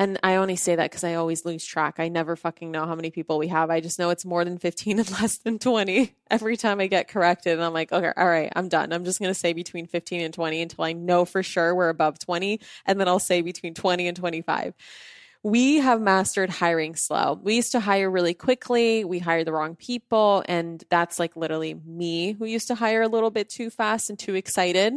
and 0.00 0.16
I 0.22 0.36
only 0.36 0.54
say 0.54 0.76
that 0.76 0.90
because 0.90 1.02
I 1.02 1.14
always 1.14 1.44
lose 1.44 1.64
track. 1.64 1.96
I 1.98 2.06
never 2.06 2.36
fucking 2.36 2.70
know 2.70 2.86
how 2.86 2.94
many 2.94 3.10
people 3.10 3.36
we 3.36 3.48
have. 3.48 3.68
I 3.68 3.80
just 3.80 3.98
know 3.98 4.10
it's 4.10 4.24
more 4.24 4.44
than 4.44 4.56
15 4.56 5.00
and 5.00 5.10
less 5.20 5.38
than 5.38 5.58
20 5.58 6.14
every 6.30 6.56
time 6.56 6.78
I 6.78 6.86
get 6.86 7.08
corrected. 7.08 7.54
And 7.54 7.64
I'm 7.64 7.72
like, 7.72 7.90
okay, 7.90 8.12
all 8.16 8.28
right, 8.28 8.52
I'm 8.54 8.68
done. 8.68 8.92
I'm 8.92 9.04
just 9.04 9.18
going 9.18 9.30
to 9.30 9.38
say 9.38 9.52
between 9.52 9.86
15 9.88 10.20
and 10.20 10.32
20 10.32 10.62
until 10.62 10.84
I 10.84 10.92
know 10.92 11.24
for 11.24 11.42
sure 11.42 11.74
we're 11.74 11.88
above 11.88 12.20
20. 12.20 12.60
And 12.86 13.00
then 13.00 13.08
I'll 13.08 13.18
say 13.18 13.42
between 13.42 13.74
20 13.74 14.06
and 14.06 14.16
25. 14.16 14.74
We 15.42 15.76
have 15.76 16.00
mastered 16.00 16.50
hiring 16.50 16.96
slow. 16.96 17.38
We 17.42 17.54
used 17.54 17.72
to 17.72 17.80
hire 17.80 18.10
really 18.10 18.34
quickly. 18.34 19.04
We 19.04 19.20
hired 19.20 19.46
the 19.46 19.52
wrong 19.52 19.76
people. 19.76 20.42
And 20.48 20.82
that's 20.90 21.18
like 21.18 21.36
literally 21.36 21.74
me 21.74 22.32
who 22.32 22.44
used 22.44 22.68
to 22.68 22.74
hire 22.74 23.02
a 23.02 23.08
little 23.08 23.30
bit 23.30 23.48
too 23.48 23.70
fast 23.70 24.10
and 24.10 24.18
too 24.18 24.34
excited. 24.34 24.94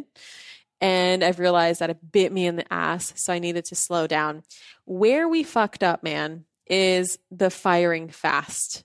And 0.82 1.23
I've 1.23 1.39
realized 1.39 1.80
that 1.80 1.91
it 1.91 2.12
bit 2.12 2.32
me 2.32 2.47
in 2.47 2.56
the 2.56 2.73
ass. 2.73 3.13
So 3.15 3.32
I 3.32 3.39
needed 3.39 3.65
to 3.65 3.75
slow 3.75 4.08
down. 4.08 4.41
Where 4.86 5.27
we 5.27 5.43
fucked 5.43 5.84
up, 5.84 6.01
man, 6.01 6.45
is 6.65 7.19
the 7.30 7.51
firing 7.51 8.10
fast. 8.10 8.84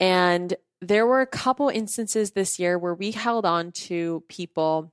And 0.00 0.54
there 0.80 1.06
were 1.06 1.20
a 1.20 1.26
couple 1.26 1.68
instances 1.68 2.30
this 2.30 2.58
year 2.58 2.78
where 2.78 2.94
we 2.94 3.10
held 3.10 3.44
on 3.44 3.72
to 3.72 4.24
people, 4.28 4.92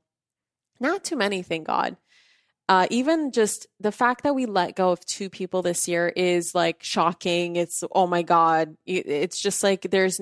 not 0.79 1.03
too 1.03 1.15
many, 1.15 1.43
thank 1.43 1.67
God. 1.67 1.95
Uh, 2.69 2.87
even 2.89 3.31
just 3.31 3.67
the 3.79 3.91
fact 3.91 4.23
that 4.23 4.35
we 4.35 4.45
let 4.45 4.75
go 4.75 4.91
of 4.91 5.05
two 5.05 5.29
people 5.29 5.61
this 5.61 5.87
year 5.87 6.07
is 6.07 6.55
like 6.55 6.81
shocking. 6.81 7.57
It's, 7.57 7.83
oh 7.91 8.07
my 8.07 8.21
God. 8.21 8.77
It's 8.85 9.41
just 9.41 9.63
like 9.63 9.81
there's, 9.91 10.21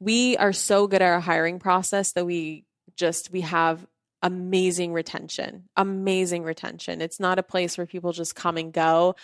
we 0.00 0.36
are 0.36 0.52
so 0.52 0.88
good 0.88 1.00
at 1.00 1.12
our 1.12 1.20
hiring 1.20 1.60
process 1.60 2.12
that 2.12 2.26
we 2.26 2.64
just, 2.96 3.30
we 3.30 3.42
have 3.42 3.86
amazing 4.20 4.92
retention, 4.92 5.68
amazing 5.76 6.42
retention. 6.42 7.00
It's 7.00 7.20
not 7.20 7.38
a 7.38 7.44
place 7.44 7.78
where 7.78 7.86
people 7.86 8.12
just 8.12 8.34
come 8.34 8.56
and 8.56 8.72
go. 8.72 9.14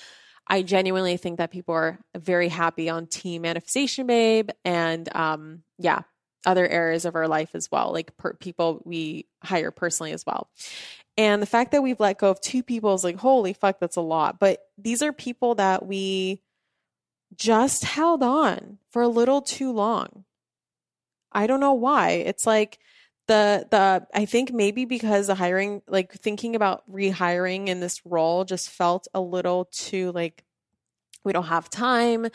I 0.46 0.62
genuinely 0.62 1.16
think 1.16 1.38
that 1.38 1.50
people 1.50 1.74
are 1.74 1.98
very 2.16 2.48
happy 2.48 2.88
on 2.88 3.06
Team 3.06 3.42
Manifestation 3.42 4.06
Babe 4.06 4.50
and 4.64 5.08
um, 5.16 5.62
yeah, 5.78 6.02
other 6.44 6.66
areas 6.66 7.04
of 7.04 7.14
our 7.14 7.28
life 7.28 7.50
as 7.54 7.70
well, 7.70 7.92
like 7.92 8.16
per- 8.16 8.34
people 8.34 8.82
we 8.84 9.26
hire 9.42 9.70
personally 9.70 10.12
as 10.12 10.26
well. 10.26 10.48
And 11.16 11.42
the 11.42 11.46
fact 11.46 11.72
that 11.72 11.82
we've 11.82 12.00
let 12.00 12.18
go 12.18 12.30
of 12.30 12.40
two 12.40 12.62
people 12.62 12.94
is 12.94 13.04
like, 13.04 13.16
holy 13.16 13.52
fuck, 13.52 13.78
that's 13.78 13.96
a 13.96 14.00
lot. 14.00 14.38
But 14.38 14.60
these 14.78 15.02
are 15.02 15.12
people 15.12 15.54
that 15.56 15.84
we 15.86 16.40
just 17.36 17.84
held 17.84 18.22
on 18.22 18.78
for 18.90 19.02
a 19.02 19.08
little 19.08 19.42
too 19.42 19.72
long. 19.72 20.24
I 21.32 21.46
don't 21.46 21.60
know 21.60 21.74
why. 21.74 22.10
It's 22.10 22.46
like 22.46 22.78
the 23.26 23.66
the 23.70 24.06
I 24.12 24.24
think 24.24 24.52
maybe 24.52 24.84
because 24.84 25.26
the 25.26 25.34
hiring 25.34 25.82
like 25.86 26.12
thinking 26.12 26.56
about 26.56 26.82
rehiring 26.90 27.68
in 27.68 27.80
this 27.80 28.04
role 28.04 28.44
just 28.44 28.68
felt 28.68 29.06
a 29.14 29.20
little 29.20 29.66
too 29.66 30.12
like 30.12 30.44
we 31.24 31.32
don't 31.32 31.44
have 31.44 31.70
time. 31.70 32.26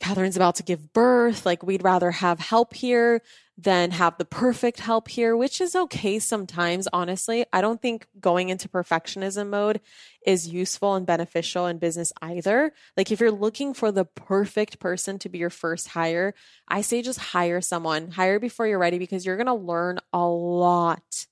Kathrin's 0.00 0.36
about 0.36 0.56
to 0.56 0.62
give 0.62 0.92
birth. 0.92 1.46
Like, 1.46 1.62
we'd 1.62 1.82
rather 1.82 2.10
have 2.10 2.38
help 2.38 2.74
here 2.74 3.22
than 3.56 3.92
have 3.92 4.18
the 4.18 4.24
perfect 4.24 4.80
help 4.80 5.08
here, 5.08 5.36
which 5.36 5.60
is 5.60 5.76
okay 5.76 6.18
sometimes, 6.18 6.88
honestly. 6.92 7.44
I 7.52 7.60
don't 7.60 7.80
think 7.80 8.06
going 8.20 8.48
into 8.48 8.68
perfectionism 8.68 9.48
mode 9.48 9.80
is 10.26 10.48
useful 10.48 10.94
and 10.94 11.06
beneficial 11.06 11.66
in 11.66 11.78
business 11.78 12.12
either. 12.20 12.72
Like, 12.96 13.12
if 13.12 13.20
you're 13.20 13.30
looking 13.30 13.72
for 13.72 13.92
the 13.92 14.04
perfect 14.04 14.80
person 14.80 15.18
to 15.20 15.28
be 15.28 15.38
your 15.38 15.50
first 15.50 15.88
hire, 15.88 16.34
I 16.66 16.80
say 16.80 17.02
just 17.02 17.20
hire 17.20 17.60
someone, 17.60 18.10
hire 18.10 18.40
before 18.40 18.66
you're 18.66 18.78
ready 18.78 18.98
because 18.98 19.24
you're 19.24 19.36
going 19.36 19.46
to 19.46 19.54
learn 19.54 20.00
a 20.12 20.26
lot 20.26 21.26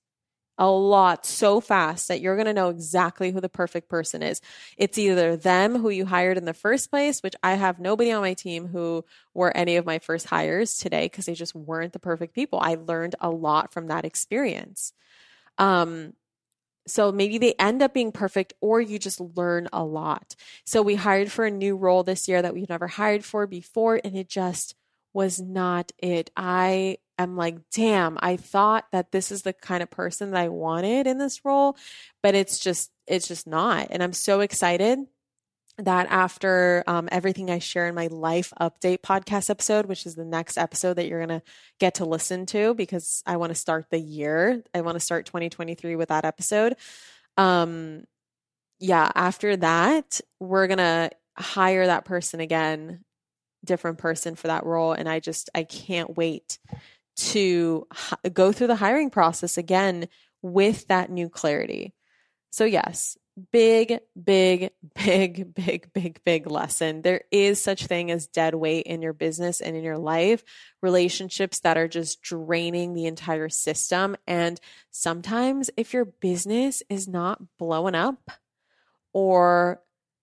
a 0.62 0.70
lot 0.70 1.26
so 1.26 1.60
fast 1.60 2.06
that 2.06 2.20
you're 2.20 2.36
going 2.36 2.46
to 2.46 2.52
know 2.52 2.68
exactly 2.68 3.32
who 3.32 3.40
the 3.40 3.48
perfect 3.48 3.88
person 3.88 4.22
is. 4.22 4.40
It's 4.76 4.96
either 4.96 5.36
them 5.36 5.76
who 5.76 5.90
you 5.90 6.06
hired 6.06 6.38
in 6.38 6.44
the 6.44 6.54
first 6.54 6.88
place, 6.88 7.20
which 7.20 7.34
I 7.42 7.54
have 7.54 7.80
nobody 7.80 8.12
on 8.12 8.22
my 8.22 8.34
team 8.34 8.68
who 8.68 9.04
were 9.34 9.54
any 9.56 9.74
of 9.74 9.84
my 9.84 9.98
first 9.98 10.26
hires 10.26 10.78
today 10.78 11.06
because 11.06 11.26
they 11.26 11.34
just 11.34 11.56
weren't 11.56 11.92
the 11.92 11.98
perfect 11.98 12.32
people. 12.32 12.60
I 12.62 12.76
learned 12.76 13.16
a 13.20 13.28
lot 13.28 13.72
from 13.72 13.88
that 13.88 14.04
experience. 14.04 14.92
Um, 15.58 16.12
so 16.86 17.10
maybe 17.10 17.38
they 17.38 17.54
end 17.58 17.82
up 17.82 17.92
being 17.92 18.12
perfect 18.12 18.52
or 18.60 18.80
you 18.80 19.00
just 19.00 19.18
learn 19.20 19.68
a 19.72 19.82
lot. 19.82 20.36
So 20.64 20.80
we 20.80 20.94
hired 20.94 21.32
for 21.32 21.44
a 21.44 21.50
new 21.50 21.76
role 21.76 22.04
this 22.04 22.28
year 22.28 22.40
that 22.40 22.54
we've 22.54 22.68
never 22.68 22.86
hired 22.86 23.24
for 23.24 23.48
before 23.48 24.00
and 24.04 24.16
it 24.16 24.28
just 24.28 24.76
was 25.12 25.40
not 25.40 25.90
it. 25.98 26.30
I 26.36 26.98
am 27.22 27.36
like, 27.36 27.56
damn, 27.70 28.18
I 28.20 28.36
thought 28.36 28.86
that 28.92 29.12
this 29.12 29.30
is 29.32 29.42
the 29.42 29.52
kind 29.52 29.82
of 29.82 29.90
person 29.90 30.30
that 30.30 30.40
I 30.40 30.48
wanted 30.48 31.06
in 31.06 31.18
this 31.18 31.44
role, 31.44 31.76
but 32.22 32.34
it's 32.34 32.58
just, 32.58 32.90
it's 33.06 33.28
just 33.28 33.46
not. 33.46 33.88
And 33.90 34.02
I'm 34.02 34.12
so 34.12 34.40
excited 34.40 34.98
that 35.78 36.06
after 36.10 36.84
um, 36.86 37.08
everything 37.10 37.50
I 37.50 37.58
share 37.58 37.88
in 37.88 37.94
my 37.94 38.08
life 38.08 38.52
update 38.60 38.98
podcast 38.98 39.48
episode, 39.48 39.86
which 39.86 40.06
is 40.06 40.14
the 40.14 40.24
next 40.24 40.58
episode 40.58 40.94
that 40.94 41.06
you're 41.06 41.24
going 41.24 41.40
to 41.40 41.46
get 41.80 41.94
to 41.94 42.04
listen 42.04 42.46
to 42.46 42.74
because 42.74 43.22
I 43.26 43.36
want 43.36 43.50
to 43.50 43.58
start 43.58 43.86
the 43.90 43.98
year. 43.98 44.62
I 44.74 44.82
want 44.82 44.96
to 44.96 45.00
start 45.00 45.26
2023 45.26 45.96
with 45.96 46.10
that 46.10 46.24
episode. 46.24 46.76
Um, 47.36 48.04
yeah, 48.78 49.10
after 49.14 49.56
that, 49.56 50.20
we're 50.40 50.66
going 50.66 50.78
to 50.78 51.10
hire 51.38 51.86
that 51.86 52.04
person 52.04 52.40
again, 52.40 53.04
different 53.64 53.98
person 53.98 54.34
for 54.34 54.48
that 54.48 54.66
role. 54.66 54.92
And 54.92 55.08
I 55.08 55.20
just, 55.20 55.48
I 55.54 55.64
can't 55.64 56.16
wait 56.16 56.58
to 57.16 57.86
go 58.32 58.52
through 58.52 58.68
the 58.68 58.76
hiring 58.76 59.10
process 59.10 59.58
again 59.58 60.08
with 60.40 60.86
that 60.88 61.10
new 61.10 61.28
clarity. 61.28 61.94
So, 62.50 62.64
yes, 62.64 63.16
big, 63.50 64.00
big, 64.22 64.70
big, 64.94 65.54
big, 65.54 65.92
big, 65.92 66.20
big 66.24 66.46
lesson. 66.46 67.02
There 67.02 67.22
is 67.30 67.60
such 67.60 67.86
thing 67.86 68.10
as 68.10 68.26
dead 68.26 68.54
weight 68.54 68.86
in 68.86 69.02
your 69.02 69.12
business 69.12 69.60
and 69.60 69.76
in 69.76 69.84
your 69.84 69.98
life, 69.98 70.44
relationships 70.82 71.60
that 71.60 71.78
are 71.78 71.88
just 71.88 72.22
draining 72.22 72.94
the 72.94 73.06
entire 73.06 73.48
system. 73.48 74.16
And 74.26 74.60
sometimes 74.90 75.70
if 75.76 75.92
your 75.92 76.04
business 76.04 76.82
is 76.88 77.08
not 77.08 77.40
blowing 77.58 77.94
up 77.94 78.30
or 79.12 79.82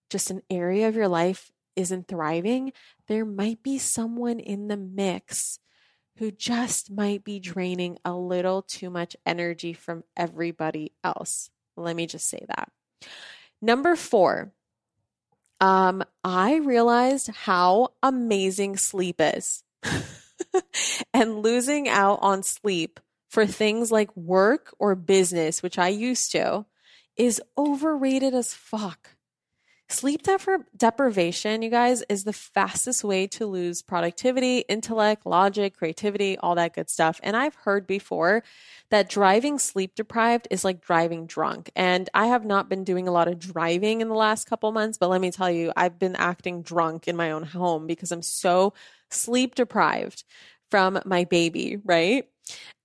just 0.09 0.31
an 0.31 0.41
area 0.49 0.87
of 0.87 0.95
your 0.95 1.07
life 1.07 1.51
isn't 1.75 2.07
thriving, 2.07 2.73
there 3.07 3.25
might 3.25 3.63
be 3.63 3.77
someone 3.77 4.39
in 4.39 4.67
the 4.67 4.77
mix 4.77 5.59
who 6.19 6.31
just 6.31 6.91
might 6.91 7.23
be 7.23 7.39
draining 7.39 7.97
a 8.03 8.13
little 8.13 8.61
too 8.61 8.89
much 8.89 9.15
energy 9.25 9.71
from 9.71 10.03
everybody 10.17 10.91
else. 11.03 11.49
Let 11.77 11.95
me 11.95 12.07
just 12.07 12.27
say 12.29 12.45
that. 12.47 12.71
Number 13.61 13.95
four, 13.95 14.51
um, 15.61 16.03
I 16.23 16.57
realized 16.57 17.29
how 17.29 17.93
amazing 18.03 18.77
sleep 18.77 19.15
is. 19.19 19.63
and 21.13 21.41
losing 21.41 21.87
out 21.87 22.19
on 22.21 22.43
sleep 22.43 22.99
for 23.29 23.45
things 23.45 23.91
like 23.91 24.15
work 24.15 24.73
or 24.77 24.95
business, 24.95 25.63
which 25.63 25.77
I 25.77 25.87
used 25.87 26.31
to, 26.33 26.65
is 27.15 27.41
overrated 27.57 28.33
as 28.33 28.53
fuck. 28.53 29.11
Sleep 29.91 30.21
deprivation, 30.77 31.63
you 31.63 31.71
guys, 31.71 32.03
is 32.09 32.23
the 32.23 32.31
fastest 32.31 33.03
way 33.03 33.25
to 33.25 33.47
lose 33.47 33.81
productivity, 33.81 34.59
intellect, 34.59 35.25
logic, 35.25 35.75
creativity, 35.75 36.37
all 36.37 36.53
that 36.53 36.75
good 36.75 36.91
stuff. 36.91 37.19
And 37.23 37.35
I've 37.35 37.55
heard 37.55 37.87
before 37.87 38.43
that 38.91 39.09
driving 39.09 39.57
sleep 39.57 39.95
deprived 39.95 40.47
is 40.51 40.63
like 40.63 40.79
driving 40.79 41.25
drunk. 41.25 41.71
And 41.75 42.07
I 42.13 42.27
have 42.27 42.45
not 42.45 42.69
been 42.69 42.83
doing 42.83 43.07
a 43.07 43.11
lot 43.11 43.27
of 43.27 43.39
driving 43.39 44.01
in 44.01 44.09
the 44.09 44.15
last 44.15 44.47
couple 44.47 44.71
months, 44.71 44.99
but 44.99 45.09
let 45.09 45.21
me 45.21 45.31
tell 45.31 45.49
you, 45.49 45.73
I've 45.75 45.97
been 45.97 46.15
acting 46.15 46.61
drunk 46.61 47.07
in 47.07 47.15
my 47.15 47.31
own 47.31 47.43
home 47.43 47.87
because 47.87 48.11
I'm 48.11 48.21
so 48.21 48.73
sleep 49.09 49.55
deprived 49.55 50.23
from 50.69 50.99
my 51.03 51.23
baby, 51.23 51.77
right? 51.83 52.29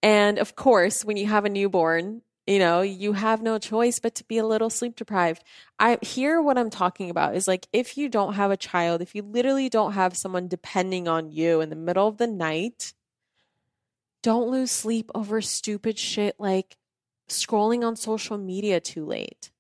And 0.03 0.39
of 0.39 0.57
course, 0.57 1.05
when 1.05 1.19
you 1.19 1.27
have 1.27 1.45
a 1.45 1.51
newborn, 1.51 2.23
you 2.47 2.59
know, 2.59 2.83
you 2.83 3.15
have 3.15 3.43
no 3.43 3.59
choice 3.59 3.99
but 3.99 4.15
to 4.17 4.25
be 4.25 4.39
a 4.39 4.47
little 4.47 4.69
sleep 4.69 4.97
deprived. 4.97 5.43
I 5.79 5.99
hear 6.03 6.43
what 6.43 6.59
I'm 6.59 6.71
talking 6.71 7.09
about 7.09 7.35
is 7.35 7.49
like 7.49 7.67
if 7.73 7.97
you 7.97 8.09
don't 8.09 8.35
have 8.35 8.51
a 8.51 8.57
child, 8.57 9.01
if 9.01 9.15
you 9.15 9.23
literally 9.23 9.69
don't 9.69 9.93
have 9.93 10.17
someone 10.17 10.49
depending 10.49 11.09
on 11.09 11.31
you 11.31 11.61
in 11.61 11.71
the 11.71 11.77
middle 11.77 12.07
of 12.07 12.19
the 12.19 12.27
night, 12.27 12.93
don't 14.23 14.51
lose 14.51 14.71
sleep 14.71 15.11
over 15.15 15.41
stupid 15.41 15.99
shit 15.99 16.37
like 16.39 16.77
scrolling 17.29 17.85
on 17.85 17.97
social 17.97 18.37
media 18.37 18.81
too 18.81 19.07
late, 19.07 19.51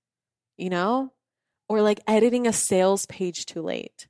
you 0.58 0.68
know? 0.68 1.12
Or 1.68 1.80
like 1.80 2.00
editing 2.06 2.46
a 2.46 2.52
sales 2.52 3.06
page 3.06 3.46
too 3.46 3.62
late. 3.62 4.08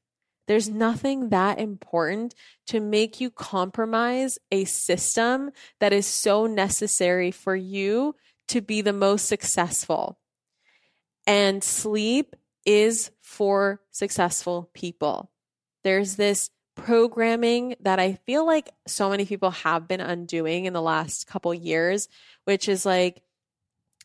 There's 0.49 0.69
nothing 0.69 1.31
that 1.31 1.59
important 1.59 2.35
to 2.67 2.81
make 2.81 3.21
you 3.21 3.31
compromise 3.31 4.39
a 4.51 4.65
system 4.65 5.51
that 5.79 5.93
is 5.93 6.07
so 6.07 6.47
necessary 6.47 7.31
for 7.31 7.55
you 7.55 8.15
to 8.49 8.61
be 8.61 8.81
the 8.81 8.93
most 8.93 9.27
successful. 9.27 10.19
And 11.27 11.63
sleep 11.65 12.37
is 12.67 13.11
for 13.21 13.81
successful 13.91 14.71
people. 14.75 15.31
There's 15.83 16.17
this 16.17 16.51
programming 16.77 17.77
that 17.81 18.01
I 18.01 18.15
feel 18.27 18.47
like 18.47 18.71
so 18.87 19.11
many 19.11 19.27
people 19.27 19.51
have 19.51 19.87
been 19.87 20.01
undoing 20.01 20.65
in 20.65 20.73
the 20.73 20.83
last 20.83 21.27
couple 21.27 21.55
years, 21.55 22.09
which 22.45 22.69
is 22.69 22.85
like 22.85 23.23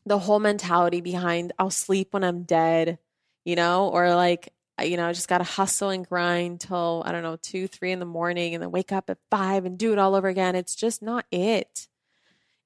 the 0.06 0.20
whole 0.20 0.40
mentality 0.40 1.02
behind 1.02 1.54
I'll 1.60 1.72
sleep 1.72 2.10
when 2.14 2.24
I'm 2.24 2.44
dead, 2.44 3.00
you 3.44 3.56
know, 3.56 3.90
or 3.90 4.14
like 4.16 4.54
you 4.84 4.98
know, 4.98 5.08
I 5.08 5.14
just 5.14 5.28
got 5.28 5.40
to 5.40 5.44
hustle 5.44 5.90
and 5.90 6.08
grind 6.08 6.62
till, 6.62 7.04
I 7.06 7.12
don't 7.12 7.24
know, 7.24 7.38
two, 7.42 7.68
three 7.68 7.92
in 7.92 8.00
the 8.00 8.06
morning 8.06 8.54
and 8.54 8.64
then 8.64 8.72
wake 8.72 8.92
up 8.92 9.10
at 9.10 9.18
five 9.30 9.66
and 9.66 9.78
do 9.78 9.92
it 9.92 10.00
all 10.00 10.16
over 10.16 10.28
again. 10.28 10.56
It's 10.56 10.76
just 10.76 11.02
not 11.02 11.26
it. 11.32 11.88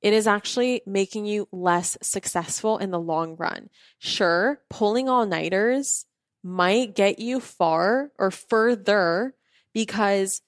It 0.04 0.14
is 0.14 0.28
actually 0.28 0.82
making 0.86 1.26
you 1.26 1.48
less 1.52 1.98
successful 2.02 2.78
in 2.78 2.92
the 2.92 3.00
long 3.00 3.38
run. 3.38 3.70
Sure, 4.00 4.62
pulling 4.70 5.08
all 5.08 5.26
nighters 5.26 6.06
might 6.44 6.94
get 6.94 7.20
you 7.20 7.40
far 7.40 8.12
or 8.20 8.30
further 8.30 9.34
because 9.74 10.42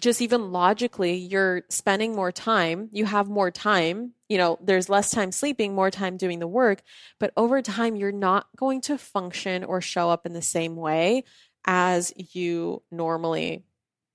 just 0.00 0.20
even 0.20 0.52
logically, 0.52 1.14
you're 1.14 1.62
spending 1.70 2.14
more 2.14 2.32
time, 2.32 2.88
you 2.92 3.04
have 3.04 3.28
more 3.28 3.50
time, 3.50 4.12
you 4.28 4.38
know, 4.38 4.58
there's 4.62 4.88
less 4.88 5.10
time 5.10 5.32
sleeping, 5.32 5.74
more 5.74 5.90
time 5.90 6.16
doing 6.16 6.38
the 6.38 6.46
work, 6.46 6.82
but 7.18 7.32
over 7.36 7.62
time, 7.62 7.96
you're 7.96 8.12
not 8.12 8.46
going 8.56 8.80
to 8.82 8.98
function 8.98 9.64
or 9.64 9.80
show 9.80 10.10
up 10.10 10.26
in 10.26 10.32
the 10.32 10.42
same 10.42 10.76
way 10.76 11.24
as 11.66 12.12
you 12.16 12.82
normally 12.90 13.64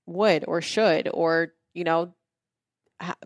would 0.06 0.44
or 0.46 0.60
should, 0.60 1.08
or, 1.12 1.52
you 1.74 1.84
know, 1.84 2.14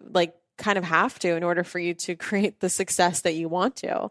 like 0.00 0.34
kind 0.58 0.76
of 0.76 0.84
have 0.84 1.18
to 1.20 1.36
in 1.36 1.42
order 1.42 1.64
for 1.64 1.78
you 1.78 1.94
to 1.94 2.16
create 2.28 2.60
the 2.60 2.68
success 2.68 3.22
that 3.22 3.34
you 3.34 3.48
want 3.48 3.76
to. 3.76 4.10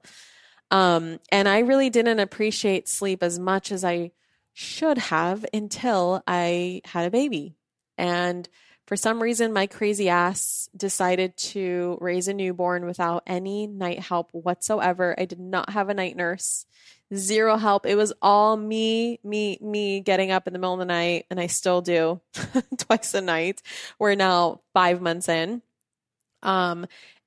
Um, 0.72 1.20
and 1.32 1.48
I 1.48 1.60
really 1.60 1.90
didn't 1.90 2.20
appreciate 2.20 2.90
sleep 2.90 3.24
as 3.24 3.40
much 3.40 3.72
as 3.72 3.86
I 3.86 4.12
should 4.54 4.98
have 4.98 5.46
until 5.54 6.24
I 6.26 6.82
had 6.86 7.06
a 7.06 7.12
baby. 7.12 7.56
And 7.98 8.50
for 8.88 8.96
some 8.96 9.22
reason, 9.22 9.52
my 9.52 9.68
crazy 9.68 10.08
ass 10.08 10.70
decided 10.76 11.36
to 11.38 11.98
raise 12.00 12.30
a 12.30 12.34
newborn 12.34 12.86
without 12.86 13.24
any 13.28 13.68
night 13.68 14.00
help 14.00 14.30
whatsoever. 14.32 15.14
I 15.18 15.26
did 15.26 15.42
not 15.42 15.72
have 15.72 15.90
a 15.90 15.94
night 15.94 16.16
nurse, 16.16 16.66
zero 17.14 17.58
help. 17.58 17.86
It 17.86 17.96
was 17.96 18.14
all 18.22 18.56
me, 18.56 19.20
me, 19.26 19.58
me 19.62 20.00
getting 20.00 20.32
up 20.32 20.48
in 20.48 20.54
the 20.54 20.60
middle 20.60 20.74
of 20.74 20.80
the 20.80 20.86
night, 20.86 21.26
and 21.30 21.38
I 21.38 21.48
still 21.48 21.82
do 21.82 22.22
twice 22.78 23.14
a 23.14 23.22
night. 23.22 23.62
We're 24.00 24.16
now 24.16 24.62
five 24.74 25.02
months 25.02 25.28
in. 25.28 25.62
Um, 26.44 26.86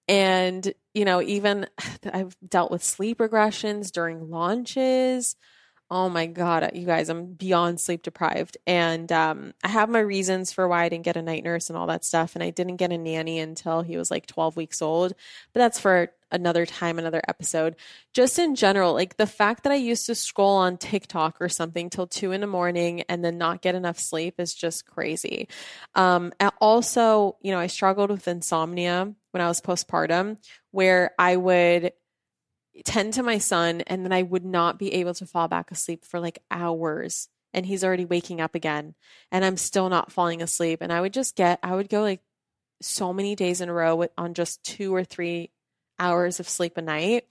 and, 0.09 0.73
you 0.95 1.05
know, 1.05 1.23
even 1.23 1.67
I've 2.13 2.37
dealt 2.49 2.71
with 2.71 2.83
sleep 2.85 3.19
regressions 3.19 3.91
during 3.93 4.31
launches. 4.31 5.37
Oh 5.93 6.09
my 6.09 6.27
God, 6.27 6.71
you 6.75 6.87
guys, 6.87 7.09
I'm 7.09 7.33
beyond 7.33 7.81
sleep 7.81 8.03
deprived. 8.03 8.57
And 8.65 9.11
um, 9.11 9.55
I 9.65 9.69
have 9.69 9.89
my 9.89 9.99
reasons 9.99 10.53
for 10.53 10.69
why 10.69 10.85
I 10.85 10.89
didn't 10.89 11.05
get 11.05 11.17
a 11.17 11.23
night 11.23 11.43
nurse 11.43 11.69
and 11.69 11.77
all 11.77 11.89
that 11.89 12.05
stuff. 12.05 12.37
And 12.37 12.45
I 12.45 12.51
didn't 12.51 12.77
get 12.77 12.93
a 12.93 12.99
nanny 12.99 13.41
until 13.41 13.83
he 13.83 13.97
was 13.97 14.09
like 14.09 14.27
12 14.27 14.57
weeks 14.57 14.83
old. 14.83 15.15
But 15.53 15.59
that's 15.59 15.81
for 15.81 16.13
another 16.31 16.65
time, 16.65 17.01
another 17.01 17.21
episode. 17.27 17.75
Just 18.13 18.39
in 18.39 18.55
general, 18.55 18.95
like 18.95 19.17
the 19.17 19.27
fact 19.27 19.65
that 19.65 19.73
I 19.73 19.77
used 19.77 20.07
to 20.07 20.15
scroll 20.15 20.57
on 20.57 20.77
TikTok 20.77 21.39
or 21.41 21.49
something 21.49 21.91
till 21.91 22.07
two 22.07 22.31
in 22.31 22.41
the 22.41 22.47
morning 22.47 23.03
and 23.09 23.25
then 23.25 23.37
not 23.37 23.61
get 23.61 23.75
enough 23.75 23.99
sleep 23.99 24.39
is 24.39 24.55
just 24.55 24.87
crazy. 24.87 25.49
Um, 25.97 26.33
also, 26.61 27.37
you 27.43 27.51
know, 27.51 27.59
I 27.59 27.67
struggled 27.67 28.11
with 28.11 28.29
insomnia 28.29 29.13
when 29.33 29.41
I 29.41 29.49
was 29.49 29.61
postpartum, 29.61 30.39
where 30.71 31.13
I 31.19 31.37
would 31.37 31.93
tend 32.85 33.15
to 33.15 33.23
my 33.23 33.39
son 33.39 33.83
and 33.83 34.05
then 34.05 34.13
I 34.13 34.23
would 34.23 34.45
not 34.45 34.79
be 34.79 34.95
able 34.95 35.15
to 35.15 35.27
fall 35.27 35.49
back 35.49 35.71
asleep 35.71 36.05
for 36.05 36.21
like 36.21 36.43
hours 36.51 37.29
and 37.53 37.67
he's 37.67 37.83
already 37.83 38.05
waking 38.05 38.41
up 38.41 38.55
again 38.55 38.95
and 39.33 39.45
I'm 39.45 39.57
still 39.57 39.89
not 39.89 40.13
falling 40.13 40.43
asleep. 40.43 40.79
And 40.81 40.93
I 40.93 41.01
would 41.01 41.13
just 41.13 41.37
get 41.37 41.59
I 41.63 41.75
would 41.75 41.89
go 41.89 42.03
like 42.03 42.21
so 42.81 43.13
many 43.13 43.35
days 43.35 43.61
in 43.61 43.69
a 43.69 43.73
row 43.73 43.97
with, 43.97 44.11
on 44.17 44.35
just 44.35 44.65
2 44.65 44.95
or 44.95 45.05
3 45.05 45.51
hours 45.99 46.41
of 46.41 46.49
sleep 46.49 46.79
a 46.79 46.83
night. 46.83 47.27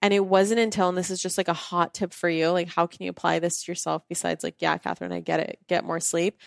And 0.00 0.14
it 0.14 0.24
wasn't 0.24 0.60
until 0.60 0.88
and 0.88 0.96
this 0.96 1.10
is 1.10 1.20
just 1.20 1.36
like 1.36 1.48
a 1.48 1.52
hot 1.52 1.92
tip 1.92 2.12
for 2.12 2.28
you 2.28 2.50
like 2.50 2.68
how 2.68 2.86
can 2.86 3.04
you 3.04 3.10
apply 3.10 3.38
this 3.38 3.64
to 3.64 3.72
yourself 3.72 4.02
besides 4.08 4.44
like 4.44 4.56
yeah 4.60 4.78
Kathrin 4.78 5.12
I 5.12 5.20
get 5.20 5.40
it. 5.40 5.58
Get 5.68 5.84
more 5.84 6.00
sleep. 6.00 6.38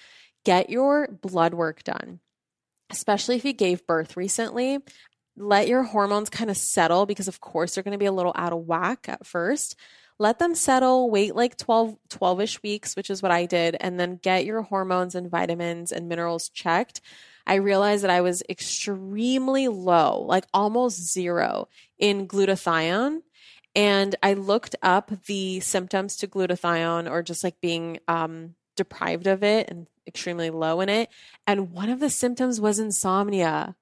Get 0.45 0.69
your 0.69 1.07
blood 1.07 1.53
work 1.53 1.83
done. 1.83 2.19
Especially 2.89 3.35
if 3.35 3.43
you 3.43 3.51
gave 3.51 3.85
birth 3.85 4.15
recently 4.15 4.79
let 5.37 5.67
your 5.67 5.83
hormones 5.83 6.29
kind 6.29 6.49
of 6.49 6.57
settle 6.57 7.05
because 7.05 7.27
of 7.27 7.39
course 7.39 7.75
they're 7.75 7.83
going 7.83 7.93
to 7.93 7.97
be 7.97 8.05
a 8.05 8.11
little 8.11 8.33
out 8.35 8.53
of 8.53 8.65
whack 8.65 9.07
at 9.07 9.25
first. 9.25 9.75
Let 10.19 10.39
them 10.39 10.55
settle 10.55 11.11
wait 11.11 11.35
like 11.35 11.57
12 11.57 11.95
12ish 12.09 12.63
weeks 12.63 12.95
which 12.95 13.11
is 13.11 13.21
what 13.21 13.31
i 13.31 13.45
did 13.45 13.77
and 13.79 13.99
then 13.99 14.19
get 14.21 14.45
your 14.45 14.63
hormones 14.63 15.13
and 15.13 15.29
vitamins 15.29 15.91
and 15.91 16.09
minerals 16.09 16.49
checked. 16.49 17.01
I 17.45 17.55
realized 17.55 18.03
that 18.03 18.09
i 18.09 18.21
was 18.21 18.41
extremely 18.49 19.67
low 19.67 20.21
like 20.21 20.45
almost 20.53 21.13
zero 21.13 21.67
in 21.99 22.27
glutathione 22.27 23.21
and 23.75 24.15
i 24.23 24.33
looked 24.33 24.75
up 24.81 25.11
the 25.27 25.59
symptoms 25.59 26.15
to 26.17 26.27
glutathione 26.27 27.09
or 27.09 27.21
just 27.21 27.43
like 27.43 27.61
being 27.61 27.99
um, 28.07 28.55
deprived 28.75 29.27
of 29.27 29.43
it 29.43 29.69
and 29.69 29.85
extremely 30.07 30.49
low 30.49 30.81
in 30.81 30.89
it 30.89 31.09
and 31.45 31.71
one 31.71 31.89
of 31.89 31.99
the 31.99 32.09
symptoms 32.09 32.59
was 32.59 32.79
insomnia 32.79 33.75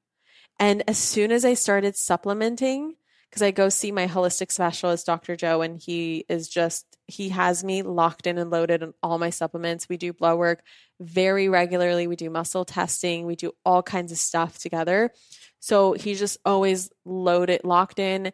and 0.60 0.84
as 0.88 0.98
soon 0.98 1.32
as 1.32 1.46
I 1.46 1.54
started 1.54 1.96
supplementing, 1.96 2.96
because 3.30 3.42
I 3.42 3.52
go 3.52 3.68
see 3.68 3.92
my 3.92 4.08
holistic 4.08 4.50
specialist, 4.52 5.06
Dr. 5.06 5.36
Joe, 5.36 5.62
and 5.62 5.78
he 5.78 6.26
is 6.30 6.48
just, 6.48 6.86
he 7.08 7.30
has 7.30 7.66
me 7.66 7.82
locked 7.82 8.28
in 8.28 8.38
and 8.38 8.50
loaded 8.50 8.82
on 8.82 8.94
all 9.04 9.18
my 9.18 9.30
supplements. 9.30 9.90
We 9.90 9.98
do 9.98 10.14
blood 10.14 10.38
work 10.38 10.64
very 11.02 11.50
regularly. 11.50 12.08
We 12.08 12.16
do 12.16 12.30
muscle 12.30 12.64
testing. 12.64 13.26
We 13.26 13.36
do 13.36 13.52
all 13.66 13.84
kinds 13.84 14.14
of 14.14 14.18
stuff 14.18 14.58
together. 14.58 15.12
So 15.60 15.94
he's 15.94 16.20
just 16.20 16.38
always 16.46 16.90
loaded, 17.04 17.62
locked 17.66 18.00
in 18.00 18.32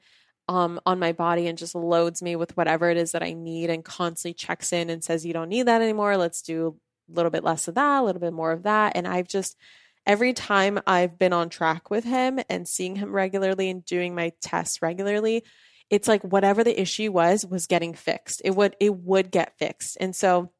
um, 0.47 0.79
on 0.85 0.99
my 0.99 1.13
body 1.13 1.47
and 1.47 1.57
just 1.57 1.73
loads 1.73 2.21
me 2.21 2.35
with 2.35 2.55
whatever 2.55 2.89
it 2.91 2.97
is 2.97 3.13
that 3.13 3.23
I 3.23 3.33
need 3.33 3.71
and 3.71 3.83
constantly 3.83 4.35
checks 4.35 4.71
in 4.71 4.91
and 4.91 5.03
says, 5.03 5.25
you 5.25 5.33
don't 5.33 5.49
need 5.49 5.63
that 5.63 5.81
anymore. 5.81 6.15
Let's 6.17 6.43
do 6.43 6.77
a 7.09 7.15
little 7.15 7.31
bit 7.31 7.43
less 7.43 7.67
of 7.67 7.75
that, 7.75 8.01
a 8.01 8.03
little 8.03 8.21
bit 8.21 8.33
more 8.33 8.51
of 8.51 8.63
that. 8.63 8.95
And 8.95 9.07
I've 9.07 9.27
just, 9.27 9.57
every 10.05 10.33
time 10.33 10.79
I've 10.87 11.17
been 11.17 11.33
on 11.33 11.49
track 11.49 11.89
with 11.89 12.03
him 12.03 12.39
and 12.49 12.67
seeing 12.67 12.95
him 12.95 13.11
regularly 13.11 13.69
and 13.69 13.85
doing 13.85 14.15
my 14.15 14.33
tests 14.41 14.81
regularly, 14.81 15.43
it's 15.89 16.07
like 16.07 16.23
whatever 16.23 16.63
the 16.63 16.79
issue 16.79 17.11
was 17.11 17.45
was 17.45 17.67
getting 17.67 17.93
fixed. 17.93 18.41
It 18.45 18.55
would 18.55 18.75
it 18.79 18.95
would 18.95 19.31
get 19.31 19.57
fixed. 19.57 19.97
And 19.99 20.15
so 20.15 20.51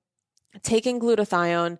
taking 0.63 0.99
glutathione, 0.99 1.77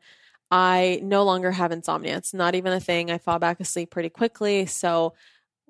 I 0.49 0.99
no 1.03 1.24
longer 1.24 1.51
have 1.51 1.72
insomnia. 1.72 2.18
It's 2.18 2.34
not 2.34 2.55
even 2.55 2.74
a 2.74 2.80
thing. 2.80 3.12
I 3.12 3.18
fall 3.18 3.39
back 3.39 3.59
asleep 3.59 3.91
pretty 3.91 4.09
quickly. 4.09 4.66
So 4.66 5.14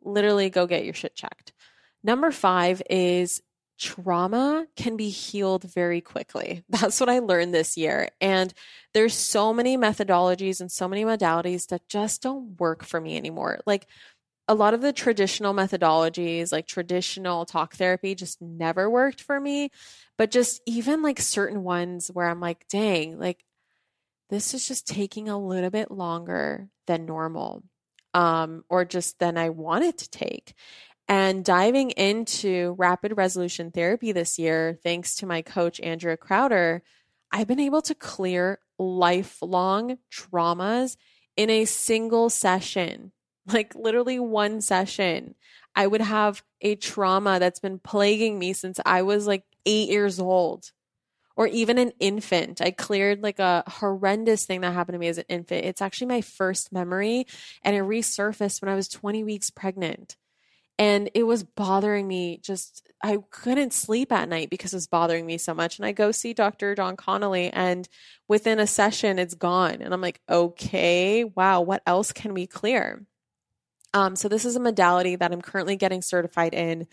literally 0.03 0.49
go 0.49 0.67
get 0.67 0.85
your 0.85 0.93
shit 0.93 1.15
checked. 1.15 1.53
Number 2.03 2.31
5 2.31 2.81
is 2.89 3.41
trauma 3.81 4.67
can 4.75 4.95
be 4.95 5.09
healed 5.09 5.63
very 5.63 6.01
quickly. 6.01 6.63
That's 6.69 6.99
what 6.99 7.09
I 7.09 7.19
learned 7.19 7.53
this 7.53 7.75
year. 7.75 8.09
And 8.21 8.53
there's 8.93 9.15
so 9.15 9.53
many 9.53 9.75
methodologies 9.75 10.61
and 10.61 10.71
so 10.71 10.87
many 10.87 11.03
modalities 11.03 11.67
that 11.67 11.89
just 11.89 12.21
don't 12.21 12.59
work 12.59 12.83
for 12.83 13.01
me 13.01 13.17
anymore. 13.17 13.59
Like 13.65 13.87
a 14.47 14.53
lot 14.53 14.75
of 14.75 14.81
the 14.81 14.93
traditional 14.93 15.53
methodologies, 15.53 16.51
like 16.51 16.67
traditional 16.67 17.45
talk 17.45 17.73
therapy, 17.75 18.13
just 18.13 18.39
never 18.41 18.89
worked 18.89 19.21
for 19.21 19.39
me. 19.39 19.71
But 20.17 20.29
just 20.29 20.61
even 20.67 21.01
like 21.01 21.19
certain 21.19 21.63
ones 21.63 22.09
where 22.09 22.27
I'm 22.27 22.39
like, 22.39 22.67
dang, 22.69 23.17
like 23.17 23.43
this 24.29 24.53
is 24.53 24.67
just 24.67 24.87
taking 24.87 25.27
a 25.27 25.39
little 25.39 25.71
bit 25.71 25.89
longer 25.89 26.69
than 26.85 27.05
normal 27.07 27.63
um, 28.13 28.63
or 28.69 28.85
just 28.85 29.19
than 29.19 29.37
I 29.37 29.49
wanted 29.49 29.97
to 29.99 30.09
take. 30.09 30.53
And 31.11 31.43
diving 31.43 31.89
into 31.91 32.73
rapid 32.77 33.17
resolution 33.17 33.69
therapy 33.69 34.13
this 34.13 34.39
year, 34.39 34.79
thanks 34.81 35.13
to 35.15 35.25
my 35.25 35.41
coach, 35.41 35.77
Andrea 35.81 36.15
Crowder, 36.15 36.83
I've 37.33 37.47
been 37.47 37.59
able 37.59 37.81
to 37.81 37.93
clear 37.93 38.59
lifelong 38.79 39.97
traumas 40.09 40.95
in 41.35 41.49
a 41.49 41.65
single 41.65 42.29
session. 42.29 43.11
like 43.51 43.75
literally 43.75 44.19
one 44.19 44.61
session. 44.61 45.35
I 45.75 45.85
would 45.85 45.99
have 45.99 46.43
a 46.61 46.75
trauma 46.75 47.39
that's 47.39 47.59
been 47.59 47.79
plaguing 47.79 48.39
me 48.39 48.53
since 48.53 48.79
I 48.85 49.01
was 49.01 49.27
like 49.27 49.43
eight 49.65 49.89
years 49.89 50.17
old 50.17 50.71
or 51.35 51.45
even 51.47 51.77
an 51.77 51.91
infant. 51.99 52.61
I 52.61 52.71
cleared 52.71 53.21
like 53.21 53.39
a 53.39 53.65
horrendous 53.67 54.45
thing 54.45 54.61
that 54.61 54.71
happened 54.71 54.95
to 54.95 54.99
me 54.99 55.09
as 55.09 55.17
an 55.17 55.25
infant. 55.27 55.65
It's 55.65 55.81
actually 55.81 56.07
my 56.07 56.21
first 56.21 56.71
memory 56.71 57.27
and 57.63 57.75
it 57.75 57.83
resurfaced 57.83 58.61
when 58.61 58.71
I 58.71 58.75
was 58.75 58.87
20 58.87 59.25
weeks 59.25 59.49
pregnant. 59.49 60.15
And 60.81 61.11
it 61.13 61.27
was 61.27 61.43
bothering 61.43 62.07
me 62.07 62.39
just, 62.43 62.89
I 63.03 63.19
couldn't 63.29 63.71
sleep 63.71 64.11
at 64.11 64.27
night 64.27 64.49
because 64.49 64.73
it 64.73 64.77
was 64.77 64.87
bothering 64.87 65.27
me 65.27 65.37
so 65.37 65.53
much. 65.53 65.77
And 65.77 65.85
I 65.85 65.91
go 65.91 66.11
see 66.11 66.33
Dr. 66.33 66.73
Jon 66.73 66.97
Connelly, 66.97 67.51
and 67.53 67.87
within 68.27 68.59
a 68.59 68.65
session, 68.65 69.19
it's 69.19 69.35
gone. 69.35 69.83
And 69.83 69.93
I'm 69.93 70.01
like, 70.01 70.21
okay, 70.27 71.23
wow, 71.23 71.61
what 71.61 71.83
else 71.85 72.11
can 72.11 72.33
we 72.33 72.47
clear? 72.47 73.05
Um, 73.93 74.15
so, 74.15 74.27
this 74.27 74.43
is 74.43 74.55
a 74.55 74.59
modality 74.59 75.15
that 75.15 75.31
I'm 75.31 75.43
currently 75.43 75.75
getting 75.75 76.01
certified 76.01 76.55
in. 76.55 76.87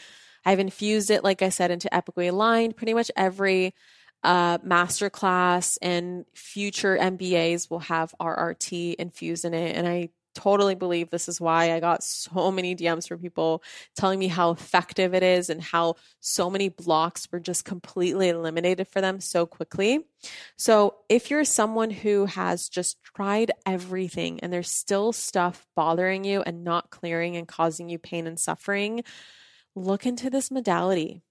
I've 0.44 0.58
infused 0.58 1.10
it, 1.10 1.24
like 1.24 1.40
I 1.40 1.48
said, 1.48 1.70
into 1.70 1.88
epically 1.88 2.28
aligned. 2.28 2.76
Pretty 2.76 2.92
much 2.92 3.10
every 3.16 3.74
uh, 4.22 4.58
masterclass 4.58 5.78
and 5.80 6.26
future 6.34 6.98
MBAs 6.98 7.70
will 7.70 7.78
have 7.78 8.14
RRT 8.20 8.96
infused 8.96 9.46
in 9.46 9.54
it. 9.54 9.74
And 9.74 9.88
I 9.88 10.10
totally 10.38 10.76
believe 10.76 11.10
this 11.10 11.28
is 11.28 11.40
why 11.40 11.72
I 11.72 11.80
got 11.80 12.04
so 12.04 12.52
many 12.52 12.76
DMs 12.76 13.08
from 13.08 13.18
people 13.18 13.62
telling 13.96 14.20
me 14.20 14.28
how 14.28 14.52
effective 14.52 15.12
it 15.12 15.24
is 15.24 15.50
and 15.50 15.60
how 15.60 15.96
so 16.20 16.48
many 16.48 16.68
blocks 16.68 17.26
were 17.32 17.40
just 17.40 17.64
completely 17.64 18.28
eliminated 18.28 18.86
for 18.86 19.00
them 19.00 19.18
so 19.20 19.46
quickly. 19.46 20.06
So, 20.56 20.94
if 21.08 21.30
you're 21.30 21.44
someone 21.44 21.90
who 21.90 22.26
has 22.26 22.68
just 22.68 23.02
tried 23.02 23.50
everything 23.66 24.38
and 24.40 24.52
there's 24.52 24.70
still 24.70 25.12
stuff 25.12 25.66
bothering 25.74 26.22
you 26.22 26.42
and 26.42 26.62
not 26.62 26.90
clearing 26.90 27.36
and 27.36 27.48
causing 27.48 27.88
you 27.88 27.98
pain 27.98 28.28
and 28.28 28.38
suffering, 28.38 29.02
look 29.74 30.06
into 30.06 30.30
this 30.30 30.50
modality. 30.50 31.22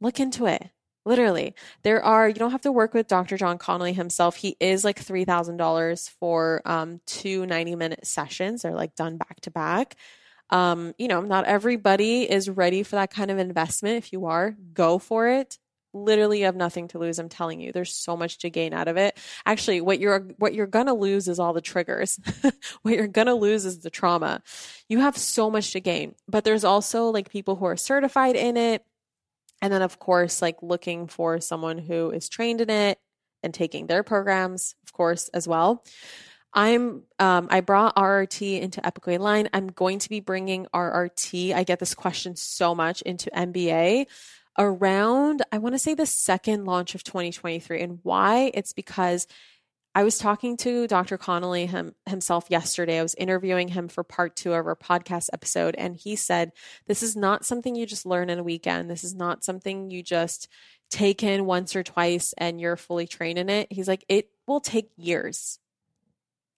Look 0.00 0.18
into 0.18 0.46
it. 0.46 0.70
Literally, 1.08 1.54
there 1.84 2.04
are, 2.04 2.28
you 2.28 2.34
don't 2.34 2.50
have 2.50 2.60
to 2.60 2.70
work 2.70 2.92
with 2.92 3.08
Dr. 3.08 3.38
Jon 3.38 3.56
Connelly 3.56 3.94
himself. 3.94 4.36
He 4.36 4.58
is 4.60 4.84
like 4.84 5.02
$3,000 5.02 6.10
for 6.20 6.60
um, 6.66 7.00
two 7.06 7.46
90 7.46 7.76
minute 7.76 8.06
sessions. 8.06 8.60
They're 8.60 8.74
like 8.74 8.94
done 8.94 9.16
back 9.16 9.40
to 9.40 9.50
back. 9.50 9.96
Um, 10.50 10.92
you 10.98 11.08
know, 11.08 11.22
not 11.22 11.46
everybody 11.46 12.30
is 12.30 12.50
ready 12.50 12.82
for 12.82 12.96
that 12.96 13.10
kind 13.10 13.30
of 13.30 13.38
investment. 13.38 13.96
If 13.96 14.12
you 14.12 14.26
are, 14.26 14.54
go 14.74 14.98
for 14.98 15.28
it. 15.28 15.56
Literally, 15.94 16.40
you 16.40 16.44
have 16.44 16.56
nothing 16.56 16.88
to 16.88 16.98
lose. 16.98 17.18
I'm 17.18 17.30
telling 17.30 17.58
you, 17.58 17.72
there's 17.72 17.94
so 17.94 18.14
much 18.14 18.36
to 18.40 18.50
gain 18.50 18.74
out 18.74 18.86
of 18.86 18.98
it. 18.98 19.16
Actually, 19.46 19.80
what 19.80 20.00
you're 20.00 20.20
what 20.36 20.52
you're 20.52 20.66
gonna 20.66 20.92
lose 20.92 21.26
is 21.26 21.38
all 21.38 21.54
the 21.54 21.62
triggers. 21.62 22.20
what 22.82 22.92
you're 22.92 23.08
gonna 23.08 23.34
lose 23.34 23.64
is 23.64 23.78
the 23.78 23.88
trauma. 23.88 24.42
You 24.90 25.00
have 25.00 25.16
so 25.16 25.50
much 25.50 25.72
to 25.72 25.80
gain, 25.80 26.14
but 26.28 26.44
there's 26.44 26.64
also 26.64 27.06
like 27.06 27.30
people 27.30 27.56
who 27.56 27.64
are 27.64 27.78
certified 27.78 28.36
in 28.36 28.58
it 28.58 28.84
and 29.60 29.72
then, 29.72 29.82
of 29.82 29.98
course, 29.98 30.40
like 30.40 30.62
looking 30.62 31.06
for 31.06 31.40
someone 31.40 31.78
who 31.78 32.10
is 32.10 32.28
trained 32.28 32.60
in 32.60 32.70
it 32.70 32.98
and 33.42 33.52
taking 33.52 33.86
their 33.86 34.02
programs, 34.02 34.74
of 34.84 34.92
course, 34.92 35.28
as 35.28 35.46
well. 35.46 35.84
I'm 36.52 37.02
um, 37.18 37.48
I 37.50 37.60
brought 37.60 37.96
RRT 37.96 38.60
into 38.60 38.80
Epically 38.80 39.18
Aligned. 39.18 39.50
I'm 39.52 39.68
going 39.68 39.98
to 40.00 40.08
be 40.08 40.20
bringing 40.20 40.66
RRT. 40.74 41.52
I 41.54 41.64
get 41.64 41.78
this 41.78 41.94
question 41.94 42.36
so 42.36 42.74
much 42.74 43.02
into 43.02 43.30
MBA 43.30 44.06
around 44.58 45.42
I 45.52 45.58
want 45.58 45.74
to 45.74 45.78
say 45.78 45.94
the 45.94 46.04
second 46.04 46.64
launch 46.64 46.96
of 46.96 47.04
2023 47.04 47.80
and 47.80 48.00
why 48.02 48.50
it's 48.54 48.72
because 48.72 49.28
I 49.94 50.04
was 50.04 50.18
talking 50.18 50.56
to 50.58 50.86
Dr. 50.86 51.18
Connelly 51.18 51.66
him, 51.66 51.94
himself 52.06 52.46
yesterday. 52.50 52.98
I 52.98 53.02
was 53.02 53.14
interviewing 53.14 53.68
him 53.68 53.88
for 53.88 54.04
part 54.04 54.36
two 54.36 54.52
of 54.52 54.66
our 54.66 54.76
podcast 54.76 55.28
episode, 55.32 55.74
and 55.76 55.96
he 55.96 56.14
said, 56.14 56.52
This 56.86 57.02
is 57.02 57.16
not 57.16 57.44
something 57.44 57.74
you 57.74 57.86
just 57.86 58.06
learn 58.06 58.30
in 58.30 58.38
a 58.38 58.44
weekend. 58.44 58.90
This 58.90 59.02
is 59.02 59.14
not 59.14 59.44
something 59.44 59.90
you 59.90 60.02
just 60.02 60.48
take 60.90 61.22
in 61.22 61.46
once 61.46 61.76
or 61.76 61.82
twice 61.82 62.32
and 62.38 62.60
you're 62.60 62.76
fully 62.76 63.06
trained 63.06 63.38
in 63.38 63.48
it. 63.48 63.72
He's 63.72 63.88
like, 63.88 64.04
It 64.08 64.30
will 64.46 64.60
take 64.60 64.90
years. 64.96 65.58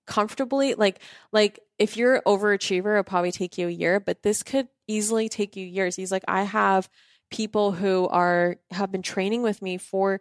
Comfortably, 0.07 0.75
like, 0.75 1.01
like 1.33 1.61
if 1.79 1.97
you're 1.97 2.17
an 2.17 2.23
overachiever, 2.27 2.93
it'll 2.93 3.05
probably 3.05 3.33
take 3.33 3.59
you 3.59 3.69
a 3.69 3.71
year, 3.71 4.01
but 4.01 4.23
this 4.23 4.43
could 4.43 4.67
easily 4.89 5.29
take 5.29 5.57
you 5.57 5.65
years. 5.65 5.95
He's 5.95 6.11
like, 6.11 6.25
I 6.27 6.43
have 6.43 6.89
people 7.31 7.71
who 7.71 8.09
are 8.09 8.57
have 8.73 8.91
been 8.91 9.03
training 9.03 9.43
with 9.43 9.63
me 9.63 9.79
for 9.79 10.21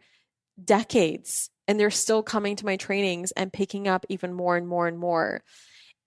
decades 0.63 1.49
and 1.69 1.79
they're 1.79 1.91
still 1.91 2.23
coming 2.23 2.55
to 2.55 2.65
my 2.65 2.77
trainings 2.77 3.29
and 3.33 3.53
picking 3.53 3.87
up 3.87 4.03
even 4.09 4.33
more 4.33 4.57
and 4.57 4.67
more 4.67 4.87
and 4.87 4.97
more. 4.97 5.43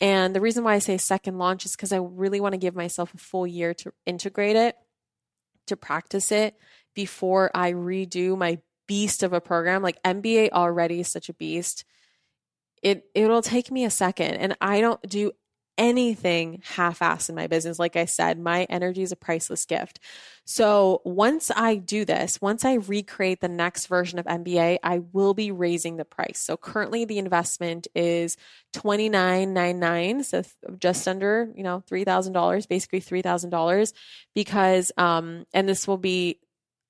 And 0.01 0.35
the 0.35 0.41
reason 0.41 0.65
why 0.65 0.75
I 0.75 0.81
say 0.81 0.99
second 0.99 1.39
launch 1.39 1.65
is 1.65 1.77
because 1.77 1.93
I 1.93 1.99
really 1.99 2.41
want 2.41 2.55
to 2.55 2.59
give 2.59 2.75
myself 2.75 3.15
a 3.15 3.19
full 3.19 3.47
year 3.47 3.73
to 3.75 3.93
integrate 4.05 4.57
it, 4.57 4.75
to 5.69 5.77
practice 5.77 6.33
it 6.33 6.57
before 6.97 7.49
I 7.55 7.75
redo 7.75 8.37
my 8.37 8.59
beast 8.89 9.23
of 9.23 9.33
a 9.33 9.41
program. 9.41 9.83
Like 9.83 10.03
MBA 10.03 10.51
already 10.51 10.99
is 10.99 11.07
such 11.07 11.29
a 11.29 11.35
beast. 11.35 11.85
It 12.83 13.05
it'll 13.15 13.41
take 13.41 13.71
me 13.71 13.85
a 13.85 13.91
second 13.91 14.35
and 14.35 14.57
I 14.61 14.81
don't 14.81 15.01
do 15.09 15.31
anything 15.83 16.63
half 16.65 17.01
assed 17.01 17.29
in 17.29 17.35
my 17.35 17.49
business. 17.49 17.77
Like 17.77 17.97
I 17.97 18.05
said, 18.05 18.39
my 18.39 18.65
energy 18.71 19.03
is 19.03 19.11
a 19.11 19.17
priceless 19.17 19.65
gift. 19.65 19.99
So 20.45 21.03
once 21.05 21.51
I 21.55 21.75
do 21.75 22.05
this, 22.05 22.41
once 22.41 22.65
I 22.65 22.75
recreate 22.75 23.41
the 23.41 23.49
next 23.49 23.89
version 23.89 24.21
of 24.21 24.27
MBA, 24.27 24.79
I 24.85 25.01
will 25.13 25.35
be 25.35 25.51
raising 25.51 25.97
the 25.97 26.05
price. 26.05 26.39
So 26.39 26.57
currently 26.57 27.05
the 27.05 27.19
investment 27.19 27.89
is 27.97 28.37
twenty 28.73 29.09
nine 29.09 29.55
nine 29.55 29.81
nine, 29.81 30.23
so 30.23 30.45
just 30.79 31.07
under 31.09 31.53
you 31.57 31.65
know 31.65 31.83
three 31.89 32.05
thousand 32.05 32.33
dollars, 32.33 32.67
basically 32.67 33.01
three 33.01 33.23
thousand 33.23 33.51
dollars, 33.51 33.93
because 34.37 34.93
um, 34.97 35.47
and 35.53 35.69
this 35.69 35.89
will 35.89 35.99
be 35.99 36.39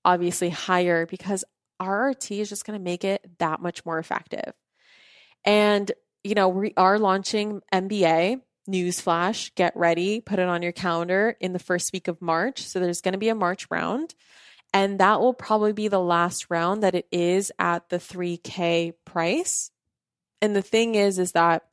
obviously 0.04 0.50
higher 0.50 1.06
because 1.06 1.44
RRT 1.80 2.40
is 2.40 2.50
just 2.50 2.66
going 2.66 2.78
to 2.78 2.84
make 2.84 3.04
it 3.04 3.26
that 3.38 3.60
much 3.60 3.86
more 3.86 3.98
effective. 3.98 4.52
And 5.46 5.90
you 6.22 6.34
know 6.34 6.50
we 6.50 6.74
are 6.76 6.98
launching 6.98 7.62
MBA 7.72 8.42
newsflash, 8.68 9.54
get 9.54 9.76
ready, 9.76 10.20
put 10.20 10.38
it 10.38 10.48
on 10.48 10.62
your 10.62 10.72
calendar 10.72 11.36
in 11.40 11.52
the 11.52 11.58
first 11.58 11.92
week 11.92 12.08
of 12.08 12.22
March. 12.22 12.62
So 12.62 12.80
there's 12.80 13.00
going 13.00 13.12
to 13.12 13.18
be 13.18 13.28
a 13.28 13.34
March 13.34 13.66
round. 13.70 14.14
And 14.74 15.00
that 15.00 15.20
will 15.20 15.34
probably 15.34 15.72
be 15.72 15.88
the 15.88 16.00
last 16.00 16.46
round 16.48 16.82
that 16.82 16.94
it 16.94 17.06
is 17.12 17.52
at 17.58 17.88
the 17.88 17.98
3K 17.98 18.94
price. 19.04 19.70
And 20.40 20.56
the 20.56 20.62
thing 20.62 20.94
is, 20.94 21.18
is 21.18 21.32
that 21.32 21.64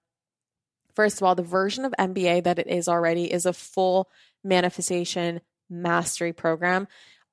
first 0.95 1.17
of 1.17 1.23
all, 1.23 1.35
the 1.35 1.43
version 1.43 1.85
of 1.85 1.93
MBA 1.97 2.43
that 2.43 2.59
it 2.59 2.67
is 2.67 2.89
already 2.89 3.31
is 3.31 3.45
a 3.45 3.53
full 3.53 4.09
manifestation 4.43 5.39
mastery 5.69 6.33
program. 6.33 6.87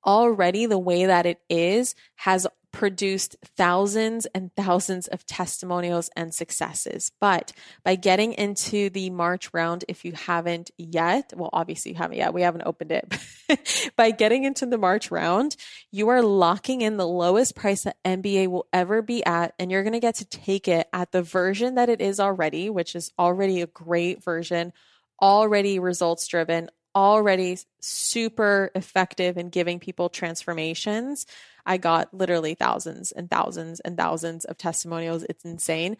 Already, 0.05 0.67
the 0.67 0.79
way 0.79 1.07
that 1.07 1.25
it 1.25 1.41
is 1.49 1.95
has 2.15 2.47
produced 2.71 3.35
thousands 3.55 4.25
and 4.27 4.53
thousands 4.55 5.07
of 5.07 5.25
testimonials 5.25 6.09
and 6.15 6.33
successes. 6.33 7.11
But 7.19 7.51
by 7.83 7.95
getting 7.95 8.33
into 8.33 8.89
the 8.89 9.09
March 9.09 9.49
round, 9.53 9.85
if 9.87 10.05
you 10.05 10.11
haven't 10.13 10.71
yet, 10.77 11.33
well, 11.35 11.49
obviously 11.53 11.91
you 11.91 11.97
haven't 11.97 12.17
yet, 12.17 12.33
we 12.33 12.41
haven't 12.41 12.65
opened 12.65 12.91
it. 12.91 13.91
by 13.95 14.11
getting 14.11 14.43
into 14.43 14.65
the 14.65 14.77
March 14.77 15.11
round, 15.11 15.55
you 15.91 16.09
are 16.09 16.21
locking 16.21 16.81
in 16.81 16.97
the 16.97 17.07
lowest 17.07 17.55
price 17.55 17.83
that 17.83 17.97
MBA 18.03 18.47
will 18.47 18.67
ever 18.73 19.01
be 19.01 19.25
at, 19.25 19.53
and 19.59 19.71
you're 19.71 19.83
going 19.83 19.93
to 19.93 19.99
get 19.99 20.15
to 20.15 20.25
take 20.25 20.67
it 20.67 20.87
at 20.93 21.11
the 21.11 21.23
version 21.23 21.75
that 21.75 21.89
it 21.89 22.01
is 22.01 22.19
already, 22.19 22.69
which 22.69 22.95
is 22.95 23.11
already 23.17 23.61
a 23.61 23.67
great 23.67 24.23
version, 24.23 24.73
already 25.21 25.79
results 25.79 26.27
driven, 26.27 26.69
already 26.97 27.57
super 27.79 28.71
effective 28.75 29.37
in 29.37 29.49
giving 29.49 29.79
people 29.79 30.09
transformations 30.09 31.25
I 31.67 31.77
got 31.77 32.13
literally 32.13 32.55
thousands 32.55 33.11
and 33.11 33.29
thousands 33.29 33.81
and 33.81 33.97
thousands 33.97 34.45
of 34.45 34.57
testimonials. 34.57 35.23
It's 35.23 35.43
insane. 35.43 35.97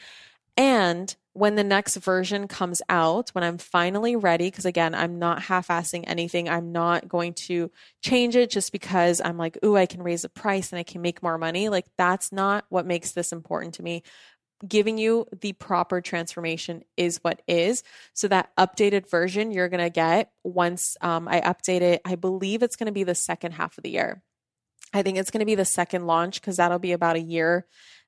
And 0.55 1.13
when 1.33 1.53
the 1.53 1.63
next 1.63 1.97
version 1.97 2.47
comes 2.47 2.81
out, 2.89 3.29
when 3.31 3.43
I'm 3.43 3.59
finally 3.59 4.15
ready, 4.15 4.49
because 4.49 4.65
again, 4.65 4.95
I'm 4.95 5.19
not 5.19 5.43
half 5.43 5.67
assing 5.67 6.05
anything, 6.07 6.49
I'm 6.49 6.71
not 6.71 7.07
going 7.07 7.33
to 7.33 7.69
change 8.01 8.35
it 8.35 8.49
just 8.49 8.71
because 8.71 9.21
I'm 9.23 9.37
like, 9.37 9.59
ooh, 9.63 9.75
I 9.75 9.85
can 9.85 10.01
raise 10.01 10.23
the 10.23 10.29
price 10.29 10.71
and 10.71 10.79
I 10.79 10.83
can 10.83 11.01
make 11.01 11.21
more 11.21 11.37
money. 11.37 11.69
Like, 11.69 11.85
that's 11.95 12.31
not 12.31 12.65
what 12.69 12.87
makes 12.87 13.11
this 13.11 13.31
important 13.31 13.75
to 13.75 13.83
me. 13.83 14.01
Giving 14.65 14.97
you 14.97 15.27
the 15.41 15.53
proper 15.53 16.01
transformation 16.01 16.83
is 16.95 17.19
what 17.21 17.41
is. 17.47 17.83
So, 18.13 18.27
that 18.29 18.55
updated 18.57 19.09
version 19.09 19.51
you're 19.51 19.69
going 19.69 19.83
to 19.83 19.89
get 19.89 20.31
once 20.43 20.97
um, 21.01 21.27
I 21.27 21.41
update 21.41 21.81
it, 21.81 22.01
I 22.05 22.15
believe 22.15 22.63
it's 22.63 22.75
going 22.75 22.87
to 22.87 22.91
be 22.91 23.03
the 23.03 23.15
second 23.15 23.51
half 23.51 23.77
of 23.77 23.83
the 23.83 23.91
year. 23.91 24.23
I 24.93 25.03
think 25.03 25.17
it's 25.17 25.31
going 25.31 25.41
to 25.41 25.45
be 25.45 25.55
the 25.55 25.65
second 25.65 26.07
launch 26.07 26.41
because 26.41 26.57
that'll 26.57 26.79
be 26.79 26.93
about 26.93 27.17
a 27.17 27.21
year 27.21 27.67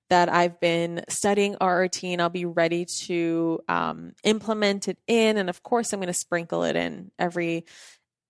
that 0.09 0.27
I've 0.27 0.59
been 0.59 1.03
studying 1.07 1.55
RRT 1.55 2.13
and 2.13 2.21
I'll 2.21 2.29
be 2.29 2.45
ready 2.45 2.85
to 2.85 3.59
um, 3.67 4.13
implement 4.23 4.87
it 4.87 4.97
in. 5.07 5.37
And 5.37 5.49
of 5.49 5.61
course, 5.61 5.93
I'm 5.93 5.99
going 5.99 6.07
to 6.07 6.13
sprinkle 6.13 6.63
it 6.63 6.75
in 6.75 7.11
every 7.19 7.65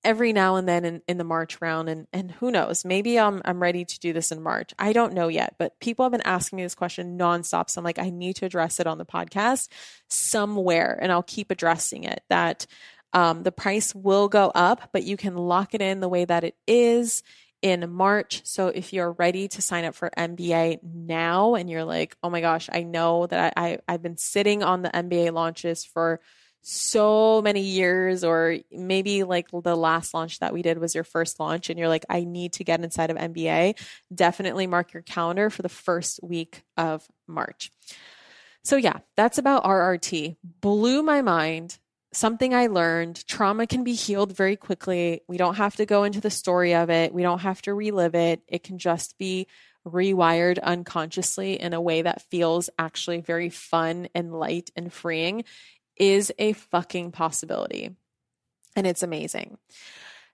every 0.04 0.34
now 0.34 0.56
and 0.56 0.68
then 0.68 0.86
in, 0.86 1.02
in 1.08 1.18
the 1.18 1.24
March 1.24 1.62
round. 1.62 1.90
And 1.90 2.08
and 2.14 2.32
who 2.32 2.52
knows, 2.52 2.86
maybe 2.86 3.20
I'm 3.20 3.42
I'm 3.46 3.62
ready 3.62 3.86
to 3.86 4.00
do 4.00 4.14
this 4.14 4.32
in 4.32 4.42
March. 4.42 4.74
I 4.80 4.94
don't 4.94 5.14
know 5.14 5.28
yet, 5.28 5.56
but 5.58 5.80
people 5.80 6.06
have 6.06 6.12
been 6.12 6.22
asking 6.26 6.58
me 6.58 6.64
this 6.64 6.76
question 6.76 7.18
nonstop. 7.18 7.70
So 7.70 7.80
I'm 7.80 7.86
like, 7.86 8.00
I 8.00 8.10
need 8.10 8.38
to 8.38 8.46
address 8.46 8.80
it 8.80 8.88
on 8.88 8.98
the 8.98 9.06
podcast 9.06 9.68
somewhere, 10.08 10.98
and 11.02 11.12
I'll 11.12 11.24
keep 11.24 11.52
addressing 11.52 12.04
it. 12.06 12.24
That 12.30 12.66
Um, 13.12 13.42
the 13.42 13.52
price 13.52 13.96
will 13.96 14.28
go 14.30 14.52
up, 14.54 14.90
but 14.94 15.04
you 15.04 15.18
can 15.18 15.36
lock 15.36 15.74
it 15.74 15.82
in 15.82 16.00
the 16.00 16.08
way 16.10 16.26
that 16.26 16.44
it 16.44 16.56
is 16.68 17.24
in 17.62 17.92
March. 17.92 18.42
So 18.46 18.68
if 18.68 18.94
you're 18.94 19.12
ready 19.14 19.48
to 19.50 19.62
sign 19.62 19.84
up 19.84 19.96
for 19.96 20.12
MBA 20.16 20.84
now 20.84 21.56
and 21.56 21.70
you're 21.70 21.84
like, 21.86 22.16
oh 22.22 22.30
my 22.30 22.40
gosh, 22.40 22.70
I 22.72 22.84
know 22.84 23.26
that 23.28 23.54
I, 23.58 23.66
I, 23.66 23.80
I've 23.88 24.04
been 24.04 24.18
sitting 24.18 24.64
on 24.64 24.84
the 24.84 24.90
MBA 24.90 25.34
launches 25.34 25.84
for 25.84 26.22
so 26.62 27.42
many 27.42 27.62
years, 27.62 28.24
or 28.24 28.58
maybe 28.72 29.24
like 29.24 29.48
the 29.52 29.76
last 29.76 30.14
launch 30.14 30.40
that 30.40 30.54
we 30.54 30.62
did 30.62 30.78
was 30.78 30.94
your 30.94 31.04
first 31.04 31.40
launch, 31.40 31.70
and 31.70 31.80
you're 31.80 31.88
like, 31.88 32.06
I 32.10 32.24
need 32.24 32.54
to 32.54 32.64
get 32.64 32.84
inside 32.84 33.10
of 33.10 33.18
MBA, 33.18 33.80
definitely 34.14 34.68
mark 34.68 34.94
your 34.94 35.04
calendar 35.04 35.50
for 35.50 35.62
the 35.62 35.70
first 35.70 36.20
week 36.22 36.64
of 36.78 37.08
March. 37.28 37.72
So, 38.64 38.76
yeah, 38.76 39.00
that's 39.16 39.38
about 39.38 39.64
RRT. 39.64 40.38
Blew 40.44 41.02
my 41.02 41.22
mind. 41.22 41.78
Something 42.12 42.54
I 42.54 42.68
learned 42.68 43.26
trauma 43.28 43.68
can 43.68 43.84
be 43.84 43.94
healed 43.94 44.36
very 44.36 44.56
quickly. 44.56 45.22
We 45.28 45.38
don't 45.38 45.56
have 45.56 45.76
to 45.78 45.86
go 45.86 46.04
into 46.04 46.20
the 46.20 46.32
story 46.32 46.74
of 46.76 46.90
it, 46.90 47.14
we 47.14 47.24
don't 47.24 47.40
have 47.40 47.62
to 47.64 47.74
relive 47.74 48.16
it. 48.16 48.42
It 48.48 48.64
can 48.64 48.80
just 48.80 49.18
be 49.18 49.48
rewired 49.88 50.62
unconsciously 50.62 51.60
in 51.60 51.74
a 51.74 51.82
way 51.82 52.02
that 52.02 52.22
feels 52.30 52.70
actually 52.78 53.22
very 53.22 53.50
fun 53.50 54.10
and 54.14 54.38
light 54.38 54.70
and 54.76 54.92
freeing 54.92 55.46
is 56.00 56.32
a 56.40 56.54
fucking 56.54 57.12
possibility. 57.12 57.96
And 58.76 58.88
it's 58.88 59.04
amazing. 59.04 59.58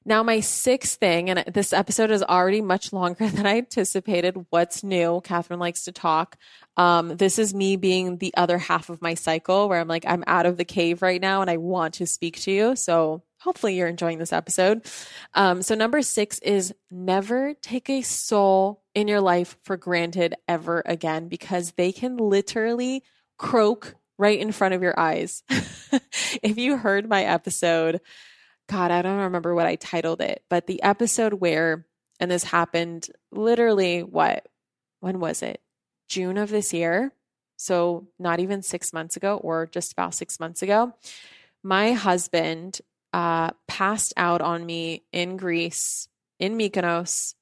Now, 0.07 0.21
my 0.21 0.39
sixth 0.39 0.99
thing, 0.99 1.31
and 1.31 1.51
this 1.51 1.73
episode 1.73 2.11
is 2.11 2.21
already 2.21 2.61
much 2.61 2.93
longer 2.93 3.27
than 3.29 3.47
I 3.47 3.57
anticipated. 3.57 4.45
What's 4.51 4.83
new? 4.83 5.19
Kathrin 5.23 5.59
likes 5.59 5.85
to 5.85 5.91
talk. 5.91 6.37
Um, 6.77 7.17
this 7.17 7.39
is 7.39 7.55
me 7.55 7.75
being 7.75 8.17
the 8.17 8.33
other 8.37 8.59
half 8.59 8.89
of 8.89 9.01
my 9.01 9.15
cycle 9.15 9.67
where 9.67 9.79
I'm 9.79 9.87
like, 9.87 10.05
I'm 10.07 10.23
out 10.27 10.45
of 10.45 10.57
the 10.57 10.65
cave 10.65 11.01
right 11.01 11.19
now 11.19 11.41
and 11.41 11.49
I 11.49 11.57
want 11.57 11.95
to 11.95 12.05
speak 12.05 12.39
to 12.41 12.51
you. 12.51 12.75
So 12.75 13.23
hopefully 13.39 13.75
you're 13.75 13.87
enjoying 13.87 14.19
this 14.19 14.33
episode. 14.33 14.85
Um, 15.33 15.61
so, 15.61 15.73
number 15.75 16.01
six 16.01 16.39
is 16.39 16.73
never 16.91 17.53
take 17.61 17.89
a 17.89 18.01
soul 18.01 18.83
in 18.93 19.07
your 19.07 19.21
life 19.21 19.57
for 19.63 19.77
granted 19.77 20.35
ever 20.47 20.83
again 20.85 21.29
because 21.29 21.71
they 21.73 21.91
can 21.91 22.17
literally 22.17 23.03
croak 23.37 23.95
right 24.17 24.39
in 24.39 24.51
front 24.51 24.73
of 24.73 24.81
your 24.81 24.97
eyes. 24.99 25.43
if 26.41 26.57
you 26.57 26.77
heard 26.77 27.09
my 27.09 27.23
episode, 27.23 28.01
God, 28.67 28.91
I 28.91 29.01
don't 29.01 29.19
remember 29.19 29.53
what 29.53 29.67
I 29.67 29.75
titled 29.75 30.21
it, 30.21 30.43
but 30.49 30.67
the 30.67 30.81
episode 30.81 31.33
where, 31.33 31.85
and 32.19 32.31
this 32.31 32.43
happened 32.43 33.09
literally 33.31 34.01
what, 34.03 34.47
when 35.01 35.19
was 35.19 35.41
it? 35.41 35.61
June 36.07 36.37
of 36.37 36.49
this 36.49 36.73
year. 36.73 37.11
So 37.57 38.07
not 38.19 38.39
even 38.39 38.61
six 38.61 38.91
months 38.91 39.15
ago, 39.15 39.37
or 39.37 39.65
just 39.65 39.93
about 39.93 40.13
six 40.13 40.39
months 40.39 40.61
ago. 40.61 40.93
My 41.63 41.93
husband 41.93 42.81
uh, 43.13 43.51
passed 43.67 44.13
out 44.17 44.41
on 44.41 44.65
me 44.65 45.03
in 45.11 45.37
Greece, 45.37 46.07
in 46.39 46.57
Mykonos, 46.57 47.35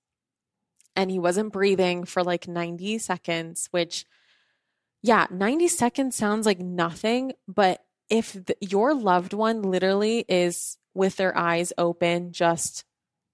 and 0.96 1.10
he 1.10 1.18
wasn't 1.18 1.52
breathing 1.52 2.04
for 2.04 2.24
like 2.24 2.48
90 2.48 3.00
seconds, 3.00 3.68
which 3.72 4.06
yeah, 5.04 5.28
90 5.30 5.68
seconds 5.68 6.16
sounds 6.16 6.46
like 6.46 6.60
nothing, 6.60 7.34
but 7.46 7.84
if 8.10 8.38
your 8.62 8.94
loved 8.94 9.34
one 9.34 9.62
literally 9.62 10.24
is 10.30 10.78
with 10.94 11.18
their 11.18 11.38
eyes 11.38 11.74
open, 11.78 12.32
just 12.32 12.86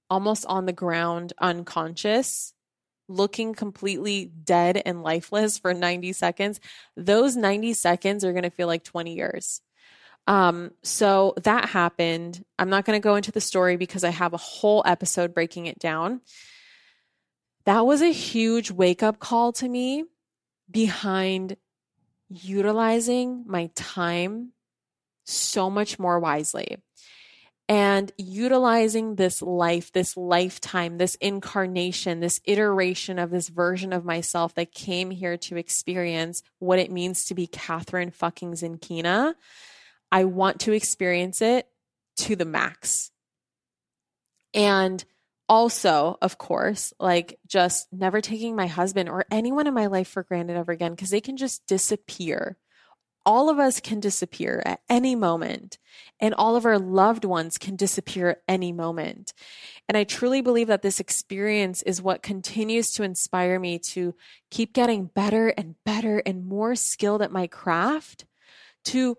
almost 0.10 0.48
on 0.48 0.66
the 0.66 0.74
ground, 0.74 1.32
unconscious, 1.40 2.54
looking 3.08 3.54
completely 3.54 4.26
dead 4.26 4.82
and 4.84 5.04
lifeless 5.04 5.60
for 5.60 5.76
90 5.76 6.12
seconds, 6.14 6.60
those 6.98 7.36
90 7.36 7.74
seconds 7.74 8.26
are 8.26 8.34
going 8.34 8.44
to 8.44 8.50
feel 8.50 8.68
like 8.68 8.84
20 8.84 9.14
years. 9.14 9.62
Um, 10.26 10.72
so 10.82 11.36
that 11.44 11.70
happened. 11.70 12.44
I'm 12.58 12.70
not 12.70 12.86
going 12.86 13.00
to 13.00 13.04
go 13.04 13.16
into 13.16 13.32
the 13.32 13.42
story 13.42 13.78
because 13.78 14.04
I 14.04 14.10
have 14.10 14.34
a 14.34 14.38
whole 14.38 14.82
episode 14.88 15.36
breaking 15.36 15.68
it 15.68 15.78
down. 15.78 16.22
That 17.66 17.86
was 17.86 18.02
a 18.02 18.12
huge 18.12 18.72
wake 18.72 19.04
up 19.04 19.20
call 19.20 19.54
to 19.54 19.68
me 19.68 20.06
behind 20.70 21.58
utilizing 22.30 23.44
my 23.48 23.70
time 23.76 24.52
so 25.26 25.70
much 25.70 26.00
more 26.00 26.20
wisely 26.20 26.78
and 27.70 28.12
utilizing 28.18 29.14
this 29.14 29.44
life, 29.44 29.92
this 29.92 30.18
lifetime, 30.18 30.98
this 30.98 31.14
incarnation, 31.16 32.20
this 32.20 32.42
iteration 32.46 33.20
of 33.20 33.30
this 33.30 33.48
version 33.48 33.94
of 33.94 34.04
myself 34.04 34.56
that 34.56 34.74
came 34.74 35.12
here 35.12 35.38
to 35.38 35.56
experience 35.56 36.42
what 36.58 36.80
it 36.80 36.92
means 36.92 37.26
to 37.26 37.36
be 37.36 37.46
Kathrin 37.46 38.12
fucking 38.12 38.54
Zenkina. 38.54 39.36
I 40.12 40.24
want 40.26 40.62
to 40.62 40.72
experience 40.72 41.44
it 41.44 41.68
to 42.18 42.36
the 42.36 42.46
max. 42.46 43.12
And 44.56 45.06
also, 45.50 46.16
of 46.22 46.38
course, 46.38 46.94
like 47.00 47.40
just 47.48 47.92
never 47.92 48.22
taking 48.22 48.56
my 48.56 48.68
husband 48.68 49.10
or 49.10 49.26
anyone 49.32 49.66
in 49.66 49.74
my 49.74 49.88
life 49.88 50.08
for 50.08 50.24
granted 50.24 50.56
ever 50.56 50.72
again 50.72 50.92
because 50.92 51.10
they 51.10 51.22
can 51.22 51.38
just 51.38 51.66
disappear. 51.66 52.56
All 53.26 53.50
of 53.50 53.60
us 53.60 53.80
can 53.80 54.00
disappear 54.00 54.62
at 54.66 54.80
any 54.90 55.16
moment, 55.16 55.78
and 56.20 56.34
all 56.34 56.56
of 56.56 56.66
our 56.66 56.80
loved 56.80 57.26
ones 57.26 57.58
can 57.58 57.76
disappear 57.76 58.30
at 58.30 58.42
any 58.48 58.72
moment. 58.72 59.34
And 59.88 59.98
I 59.98 60.04
truly 60.04 60.42
believe 60.42 60.68
that 60.68 60.84
this 60.84 61.00
experience 61.00 61.82
is 61.82 62.02
what 62.02 62.24
continues 62.24 62.92
to 62.94 63.04
inspire 63.04 63.60
me 63.60 63.80
to 63.80 64.16
keep 64.50 64.74
getting 64.74 65.06
better 65.06 65.50
and 65.50 65.76
better 65.84 66.20
and 66.26 66.46
more 66.46 66.76
skilled 66.76 67.22
at 67.22 67.32
my 67.32 67.48
craft 67.48 68.26
to 68.86 69.18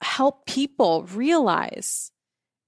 help 0.00 0.46
people 0.46 1.04
realize 1.04 2.10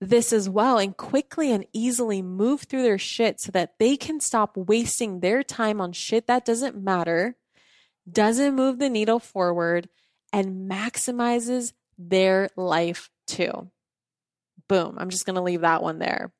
this 0.00 0.32
as 0.32 0.48
well 0.48 0.78
and 0.78 0.96
quickly 0.96 1.52
and 1.52 1.66
easily 1.72 2.22
move 2.22 2.62
through 2.62 2.82
their 2.82 2.98
shit 2.98 3.40
so 3.40 3.52
that 3.52 3.78
they 3.78 3.96
can 3.96 4.18
stop 4.18 4.56
wasting 4.56 5.20
their 5.20 5.42
time 5.42 5.80
on 5.80 5.92
shit 5.92 6.26
that 6.26 6.44
doesn't 6.44 6.82
matter, 6.82 7.36
doesn't 8.10 8.56
move 8.56 8.78
the 8.78 8.88
needle 8.88 9.18
forward, 9.18 9.88
and 10.32 10.70
maximizes 10.70 11.72
their 11.98 12.48
life 12.56 13.10
too. 13.26 13.70
Boom. 14.68 14.96
I'm 14.98 15.10
just 15.10 15.26
going 15.26 15.36
to 15.36 15.42
leave 15.42 15.60
that 15.60 15.82
one 15.82 15.98
there. 15.98 16.32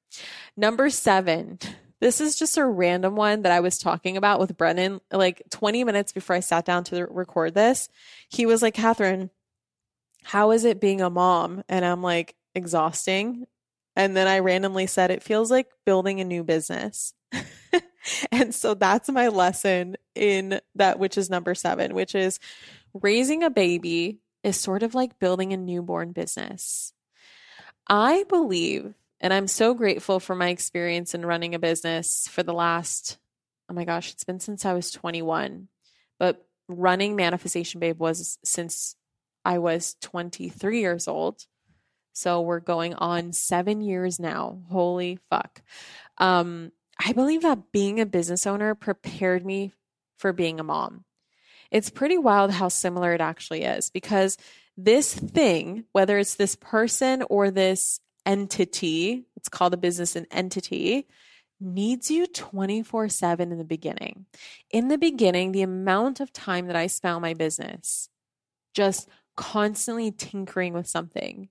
Number 0.57 0.89
seven. 0.89 1.59
This 2.01 2.23
is 2.23 2.39
just 2.39 2.57
a 2.57 2.65
random 2.65 3.15
one 3.15 3.43
that 3.43 3.53
I 3.53 3.61
was 3.61 3.77
talking 3.77 4.17
about 4.17 4.41
with 4.41 4.57
Brennan 4.57 5.03
like 5.13 5.43
20 5.51 5.85
minutes 5.85 6.13
before 6.13 6.35
I 6.35 6.41
sat 6.41 6.65
down 6.65 6.85
to 6.85 7.05
record 7.05 7.53
this. 7.53 7.91
He 8.31 8.47
was 8.47 8.63
like, 8.63 8.75
Kathrin, 8.75 9.29
how 10.23 10.53
is 10.53 10.65
it 10.65 10.81
being 10.81 11.03
a 11.03 11.11
mom? 11.11 11.63
And 11.69 11.85
I'm 11.85 12.03
like, 12.03 12.37
exhausting. 12.55 13.47
And 13.97 14.17
then 14.17 14.27
I 14.27 14.39
randomly 14.39 14.87
said, 14.87 15.11
it 15.11 15.23
feels 15.23 15.51
like 15.51 15.69
building 15.85 16.21
a 16.21 16.25
new 16.25 16.45
business. 16.45 17.13
and 18.33 18.55
so 18.55 18.75
that's 18.75 19.09
my 19.09 19.29
lesson 19.29 19.97
in 20.15 20.61
that, 20.75 20.99
which 20.99 21.19
is 21.19 21.31
number 21.31 21.55
seven, 21.55 21.95
which 21.95 22.15
is 22.15 22.39
raising 22.95 23.43
a 23.43 23.51
baby 23.51 24.21
is 24.43 24.59
sort 24.59 24.83
of 24.83 24.95
like 24.95 25.19
building 25.19 25.53
a 25.53 25.57
newborn 25.57 26.13
business. 26.13 26.93
I 27.89 28.25
believe, 28.29 28.95
and 29.21 29.33
I'm 29.33 29.49
so 29.49 29.75
grateful 29.75 30.21
for 30.21 30.35
my 30.35 30.49
experience 30.49 31.15
in 31.15 31.27
running 31.27 31.55
a 31.55 31.59
business 31.59 32.29
for 32.29 32.43
the 32.43 32.55
last, 32.55 33.19
oh 33.69 33.75
my 33.75 33.85
gosh, 33.85 34.13
it's 34.13 34.25
been 34.25 34.41
since 34.41 34.65
I 34.65 34.73
was 34.73 34.91
21. 34.91 35.69
But 36.19 36.47
running 36.69 37.17
Manifestation 37.17 37.81
Babe 37.81 37.99
was 37.99 38.39
since 38.45 38.95
I 39.45 39.59
was 39.59 39.97
23 40.01 40.81
years 40.81 41.09
old. 41.09 41.47
So 42.13 42.41
we're 42.41 42.61
going 42.61 42.95
on 42.95 43.33
seven 43.33 43.81
years 43.81 44.19
now. 44.19 44.61
Holy 44.71 45.19
fuck. 45.31 45.63
Um, 46.19 46.73
I 47.05 47.13
believe 47.13 47.43
that 47.43 47.73
being 47.73 48.01
a 48.01 48.07
business 48.07 48.47
owner 48.47 48.75
prepared 48.75 49.45
me 49.45 49.73
for 50.19 50.33
being 50.33 50.61
a 50.61 50.65
mom. 50.65 51.05
It's 51.71 51.89
pretty 51.89 52.19
wild 52.19 52.51
how 52.51 52.69
similar 52.69 53.13
it 53.13 53.21
actually 53.21 53.63
is 53.63 53.91
because 53.91 54.37
this 54.77 55.15
thing, 55.15 55.85
whether 55.93 56.19
it's 56.19 56.35
this 56.35 56.57
person 56.57 57.23
or 57.31 57.51
this 57.51 58.01
entity, 58.27 59.25
it's 59.37 59.49
called 59.49 59.73
a 59.73 59.79
business 59.79 60.17
an 60.17 60.27
entity, 60.31 61.07
needs 61.61 62.11
you 62.11 62.27
24 62.27 63.09
7 63.09 63.53
in 63.53 63.59
the 63.59 63.65
beginning. 63.65 64.27
In 64.71 64.89
the 64.89 64.99
beginning, 64.99 65.53
the 65.53 65.63
amount 65.63 66.21
of 66.21 66.33
time 66.33 66.67
that 66.67 66.77
I 66.77 66.87
spent 66.87 67.17
on 67.17 67.23
my 67.23 67.35
business 67.35 68.09
just 68.75 69.09
constantly 69.37 70.11
tinkering 70.11 70.73
with 70.73 70.89
something 70.89 71.49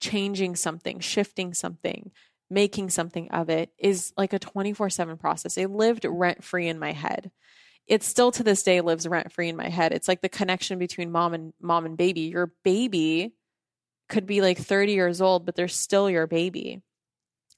changing 0.00 0.56
something, 0.56 1.00
shifting 1.00 1.54
something, 1.54 2.10
making 2.50 2.90
something 2.90 3.30
of 3.30 3.50
it 3.50 3.70
is 3.78 4.12
like 4.16 4.32
a 4.32 4.38
24 4.38 4.90
7 4.90 5.16
process. 5.16 5.58
It 5.58 5.70
lived 5.70 6.04
rent 6.04 6.42
free 6.44 6.68
in 6.68 6.78
my 6.78 6.92
head. 6.92 7.30
It 7.86 8.02
still 8.02 8.30
to 8.32 8.42
this 8.42 8.62
day 8.62 8.80
lives 8.80 9.06
rent 9.06 9.32
free 9.32 9.48
in 9.48 9.56
my 9.56 9.68
head. 9.68 9.92
It's 9.92 10.08
like 10.08 10.20
the 10.20 10.28
connection 10.28 10.78
between 10.78 11.10
mom 11.10 11.34
and 11.34 11.52
mom 11.60 11.86
and 11.86 11.96
baby. 11.96 12.22
Your 12.22 12.52
baby 12.62 13.32
could 14.08 14.26
be 14.26 14.40
like 14.40 14.58
30 14.58 14.92
years 14.92 15.20
old, 15.20 15.46
but 15.46 15.54
they're 15.54 15.68
still 15.68 16.10
your 16.10 16.26
baby. 16.26 16.82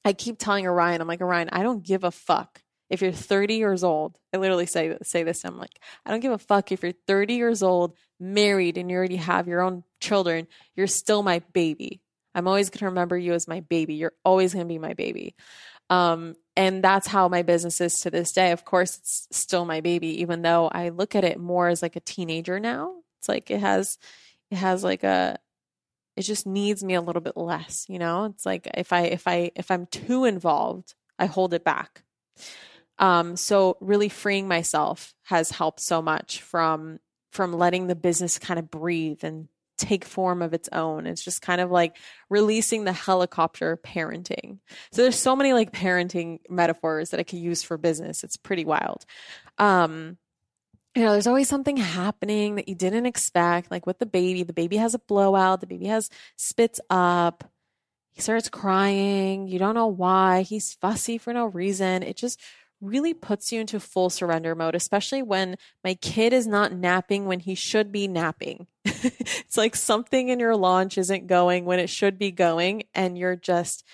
I 0.04 0.12
keep 0.12 0.38
telling 0.38 0.66
Orion, 0.66 1.00
I'm 1.00 1.08
like, 1.08 1.20
Orion, 1.20 1.50
I 1.52 1.62
don't 1.62 1.84
give 1.84 2.04
a 2.04 2.10
fuck 2.10 2.62
if 2.88 3.02
you're 3.02 3.12
30 3.12 3.54
years 3.54 3.84
old. 3.84 4.18
I 4.32 4.38
literally 4.38 4.66
say 4.66 4.96
say 5.02 5.22
this. 5.22 5.44
I'm 5.44 5.58
like, 5.58 5.80
I 6.06 6.10
don't 6.10 6.20
give 6.20 6.32
a 6.32 6.38
fuck 6.38 6.72
if 6.72 6.82
you're 6.82 6.92
30 7.06 7.34
years 7.34 7.62
old, 7.62 7.96
married, 8.18 8.78
and 8.78 8.90
you 8.90 8.96
already 8.96 9.16
have 9.16 9.48
your 9.48 9.62
own 9.62 9.84
children. 10.00 10.46
You're 10.74 10.86
still 10.86 11.22
my 11.22 11.40
baby. 11.52 12.00
I'm 12.34 12.46
always 12.46 12.70
going 12.70 12.80
to 12.80 12.86
remember 12.86 13.16
you 13.18 13.32
as 13.32 13.48
my 13.48 13.60
baby. 13.60 13.94
You're 13.94 14.12
always 14.24 14.54
going 14.54 14.64
to 14.64 14.68
be 14.68 14.78
my 14.78 14.94
baby. 14.94 15.34
Um, 15.88 16.36
and 16.56 16.84
that's 16.84 17.08
how 17.08 17.28
my 17.28 17.42
business 17.42 17.80
is 17.80 18.00
to 18.00 18.10
this 18.10 18.32
day. 18.32 18.52
Of 18.52 18.64
course, 18.64 18.98
it's 18.98 19.26
still 19.32 19.64
my 19.64 19.80
baby, 19.80 20.20
even 20.20 20.42
though 20.42 20.68
I 20.68 20.90
look 20.90 21.14
at 21.14 21.24
it 21.24 21.40
more 21.40 21.68
as 21.68 21.82
like 21.82 21.96
a 21.96 22.00
teenager 22.00 22.60
now. 22.60 22.94
It's 23.18 23.28
like 23.28 23.50
it 23.50 23.60
has, 23.60 23.98
it 24.50 24.56
has 24.56 24.84
like 24.84 25.02
a, 25.02 25.38
it 26.16 26.22
just 26.22 26.46
needs 26.46 26.84
me 26.84 26.94
a 26.94 27.00
little 27.00 27.22
bit 27.22 27.36
less, 27.36 27.86
you 27.88 27.98
know? 27.98 28.26
It's 28.26 28.46
like 28.46 28.68
if 28.74 28.92
I, 28.92 29.02
if 29.02 29.26
I, 29.26 29.50
if 29.56 29.70
I'm 29.70 29.86
too 29.86 30.24
involved, 30.24 30.94
I 31.18 31.26
hold 31.26 31.54
it 31.54 31.64
back. 31.64 32.02
Um, 32.98 33.36
so 33.36 33.76
really 33.80 34.08
freeing 34.08 34.46
myself 34.46 35.14
has 35.24 35.50
helped 35.50 35.80
so 35.80 36.02
much 36.02 36.42
from, 36.42 37.00
from 37.32 37.52
letting 37.52 37.86
the 37.86 37.94
business 37.94 38.38
kind 38.38 38.58
of 38.58 38.70
breathe 38.70 39.24
and 39.24 39.48
take 39.80 40.04
form 40.04 40.42
of 40.42 40.54
its 40.54 40.68
own. 40.72 41.06
It's 41.06 41.24
just 41.24 41.42
kind 41.42 41.60
of 41.60 41.70
like 41.70 41.96
releasing 42.28 42.84
the 42.84 42.92
helicopter 42.92 43.76
parenting. 43.76 44.58
So 44.92 45.02
there's 45.02 45.18
so 45.18 45.34
many 45.34 45.52
like 45.52 45.72
parenting 45.72 46.40
metaphors 46.48 47.10
that 47.10 47.20
I 47.20 47.24
could 47.24 47.38
use 47.38 47.62
for 47.62 47.76
business. 47.78 48.22
It's 48.22 48.36
pretty 48.36 48.64
wild. 48.64 49.04
Um, 49.58 50.18
you 50.94 51.04
know, 51.04 51.12
there's 51.12 51.26
always 51.26 51.48
something 51.48 51.76
happening 51.76 52.56
that 52.56 52.68
you 52.68 52.74
didn't 52.74 53.06
expect, 53.06 53.70
like 53.70 53.86
with 53.86 53.98
the 53.98 54.06
baby. 54.06 54.42
The 54.42 54.52
baby 54.52 54.76
has 54.76 54.94
a 54.94 54.98
blowout, 54.98 55.60
the 55.60 55.66
baby 55.66 55.86
has 55.86 56.10
spits 56.36 56.80
up, 56.90 57.44
he 58.12 58.22
starts 58.22 58.48
crying. 58.48 59.46
You 59.48 59.58
don't 59.58 59.74
know 59.74 59.86
why. 59.86 60.42
He's 60.42 60.74
fussy 60.74 61.16
for 61.18 61.32
no 61.32 61.46
reason. 61.46 62.02
It 62.02 62.16
just 62.16 62.40
really 62.80 63.14
puts 63.14 63.52
you 63.52 63.60
into 63.60 63.80
full 63.80 64.10
surrender 64.10 64.54
mode, 64.54 64.74
especially 64.74 65.22
when 65.22 65.56
my 65.84 65.94
kid 65.94 66.32
is 66.32 66.46
not 66.46 66.72
napping 66.72 67.26
when 67.26 67.40
he 67.40 67.54
should 67.54 67.92
be 67.92 68.08
napping. 68.08 68.66
it's 68.84 69.56
like 69.56 69.76
something 69.76 70.28
in 70.28 70.40
your 70.40 70.56
launch 70.56 70.96
isn't 70.98 71.26
going 71.26 71.64
when 71.64 71.78
it 71.78 71.90
should 71.90 72.18
be 72.18 72.30
going, 72.30 72.84
and 72.94 73.18
you're 73.18 73.36
just, 73.36 73.84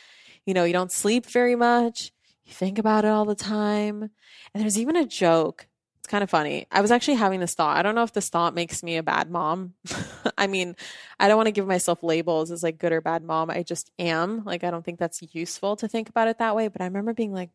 you 0.44 0.54
know, 0.54 0.64
you 0.64 0.72
don't 0.72 0.92
sleep 0.92 1.26
very 1.26 1.56
much. 1.56 2.12
You 2.44 2.52
think 2.52 2.78
about 2.78 3.04
it 3.04 3.08
all 3.08 3.24
the 3.24 3.34
time. 3.34 4.10
And 4.54 4.62
there's 4.62 4.78
even 4.78 4.96
a 4.96 5.04
joke. 5.04 5.66
It's 5.98 6.10
kind 6.12 6.22
of 6.22 6.30
funny. 6.30 6.68
I 6.70 6.82
was 6.82 6.92
actually 6.92 7.16
having 7.16 7.40
this 7.40 7.54
thought. 7.54 7.76
I 7.76 7.82
don't 7.82 7.96
know 7.96 8.04
if 8.04 8.12
this 8.12 8.28
thought 8.28 8.54
makes 8.54 8.84
me 8.84 8.96
a 8.96 9.02
bad 9.02 9.28
mom. 9.28 9.74
I 10.38 10.46
mean, 10.46 10.76
I 11.18 11.26
don't 11.26 11.36
want 11.36 11.48
to 11.48 11.52
give 11.52 11.66
myself 11.66 12.04
labels 12.04 12.52
as 12.52 12.62
like 12.62 12.78
good 12.78 12.92
or 12.92 13.00
bad 13.00 13.24
mom. 13.24 13.50
I 13.50 13.64
just 13.64 13.90
am. 13.98 14.44
Like, 14.44 14.62
I 14.62 14.70
don't 14.70 14.84
think 14.84 15.00
that's 15.00 15.34
useful 15.34 15.74
to 15.74 15.88
think 15.88 16.08
about 16.08 16.28
it 16.28 16.38
that 16.38 16.54
way. 16.54 16.68
But 16.68 16.80
I 16.80 16.84
remember 16.84 17.12
being 17.12 17.32
like, 17.32 17.50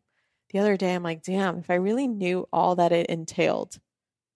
the 0.52 0.58
other 0.58 0.76
day, 0.76 0.94
I'm 0.94 1.02
like, 1.02 1.22
damn, 1.22 1.58
if 1.58 1.70
I 1.70 1.74
really 1.74 2.06
knew 2.06 2.48
all 2.52 2.76
that 2.76 2.92
it 2.92 3.06
entailed, 3.06 3.78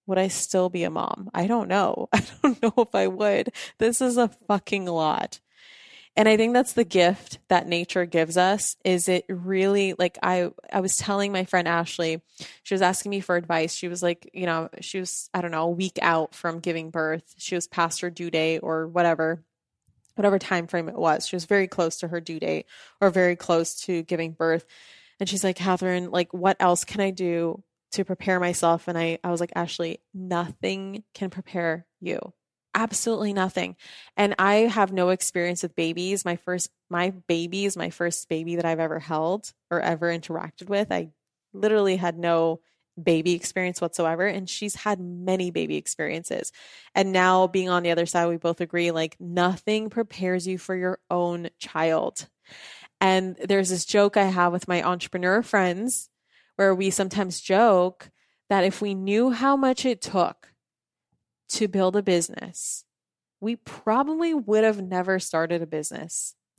would 0.07 0.19
I 0.19 0.29
still 0.29 0.69
be 0.69 0.85
a 0.85 0.91
mom? 0.91 1.31
I 1.35 1.47
don't 1.47 1.69
know. 1.69 2.09
I 2.12 2.23
don't 2.43 2.62
know 2.62 2.73
if 2.79 2.95
I 2.95 3.07
would. 3.07 3.53
This 3.79 4.01
is 4.01 4.17
a 4.17 4.29
fucking 4.49 4.87
lot. 4.87 5.41
And 6.19 6.29
I 6.29 6.39
think 6.39 6.55
that's 6.55 6.73
the 6.73 6.85
gift 6.85 7.41
that 7.49 7.69
nature 7.69 8.07
gives 8.07 8.39
us 8.39 8.77
is 8.85 9.07
it 9.07 9.27
really 9.29 9.95
like 9.99 10.17
I 10.23 10.51
I 10.73 10.81
was 10.81 10.97
telling 10.97 11.31
my 11.31 11.45
friend 11.45 11.69
Ashley, 11.69 12.23
she 12.62 12.73
was 12.73 12.81
asking 12.81 13.11
me 13.11 13.21
for 13.21 13.37
advice. 13.37 13.75
She 13.75 13.89
was 13.89 14.03
like, 14.03 14.31
you 14.33 14.47
know, 14.47 14.71
she 14.81 14.99
was 14.99 15.29
I 15.35 15.43
don't 15.43 15.51
know, 15.51 15.64
a 15.64 15.71
week 15.71 15.99
out 16.01 16.35
from 16.35 16.61
giving 16.61 16.89
birth. 16.91 17.35
She 17.37 17.55
was 17.55 17.67
past 17.67 18.01
her 18.01 18.09
due 18.09 18.31
date 18.31 18.61
or 18.61 18.89
whatever 18.89 19.43
whatever 20.14 20.39
time 20.39 20.67
frame 20.67 20.89
it 20.89 20.97
was. 20.97 21.27
She 21.27 21.37
was 21.37 21.45
very 21.45 21.69
close 21.69 21.99
to 21.99 22.09
her 22.09 22.23
due 22.23 22.41
date 22.41 22.64
or 23.03 23.11
very 23.11 23.37
close 23.37 23.75
to 23.83 24.03
giving 24.03 24.33
birth. 24.33 24.64
And 25.19 25.29
she's 25.29 25.45
like, 25.45 25.57
Kathrin, 25.57 26.12
like, 26.12 26.33
what 26.33 26.57
else 26.61 26.85
can 26.85 27.01
I 27.01 27.11
do 27.11 27.62
to 27.93 28.05
prepare 28.05 28.41
myself? 28.41 28.89
And 28.89 28.99
I, 28.99 29.19
I 29.25 29.31
was 29.31 29.41
like, 29.41 29.53
Ashley, 29.55 30.01
nothing 30.12 31.05
can 31.14 31.31
prepare 31.31 31.87
you. 32.01 32.19
Absolutely 32.75 33.33
nothing. 33.33 33.77
And 34.19 34.35
I 34.39 34.55
have 34.55 34.93
no 34.93 35.09
experience 35.09 35.62
with 35.62 35.75
babies. 35.75 36.27
My 36.27 36.37
first, 36.37 36.71
my 36.91 37.11
baby 37.27 37.64
is 37.64 37.77
my 37.77 37.89
first 37.89 38.29
baby 38.29 38.57
that 38.57 38.67
I've 38.67 38.81
ever 38.81 38.99
held 38.99 39.53
or 39.71 39.81
ever 39.81 40.09
interacted 40.09 40.69
with. 40.69 40.93
I 40.93 41.09
literally 41.55 41.97
had 41.97 42.19
no 42.19 42.61
baby 43.03 43.33
experience 43.33 43.81
whatsoever. 43.81 44.27
And 44.27 44.49
she's 44.49 44.75
had 44.75 45.01
many 45.01 45.51
baby 45.51 45.77
experiences. 45.77 46.53
And 46.95 47.12
now 47.12 47.47
being 47.47 47.69
on 47.69 47.83
the 47.83 47.91
other 47.91 48.07
side, 48.07 48.29
we 48.29 48.37
both 48.37 48.61
agree 48.61 48.91
like 48.91 49.17
nothing 49.19 49.91
prepares 49.91 50.47
you 50.47 50.59
for 50.59 50.75
your 50.75 50.99
own 51.11 51.49
child. 51.59 52.29
And 53.01 53.36
there's 53.36 53.68
this 53.68 53.84
joke 53.84 54.16
I 54.16 54.24
have 54.24 54.53
with 54.53 54.68
my 54.68 54.82
entrepreneur 54.82 55.42
friends 55.42 56.09
where 56.57 56.74
we 56.74 56.90
sometimes 56.90 57.40
joke 57.40 58.11
that 58.49 58.64
if 58.64 58.80
we 58.80 58.94
knew 58.94 59.30
how 59.30 59.57
much 59.57 59.84
it 59.84 60.01
took 60.01 60.53
to 61.51 61.68
build 61.68 61.97
a 61.97 62.03
business, 62.03 62.84
we 63.40 63.57
probably 63.57 64.32
would 64.34 64.64
have 64.64 64.80
never 64.80 65.18
started 65.18 65.62
a 65.62 65.66
business. 65.66 66.34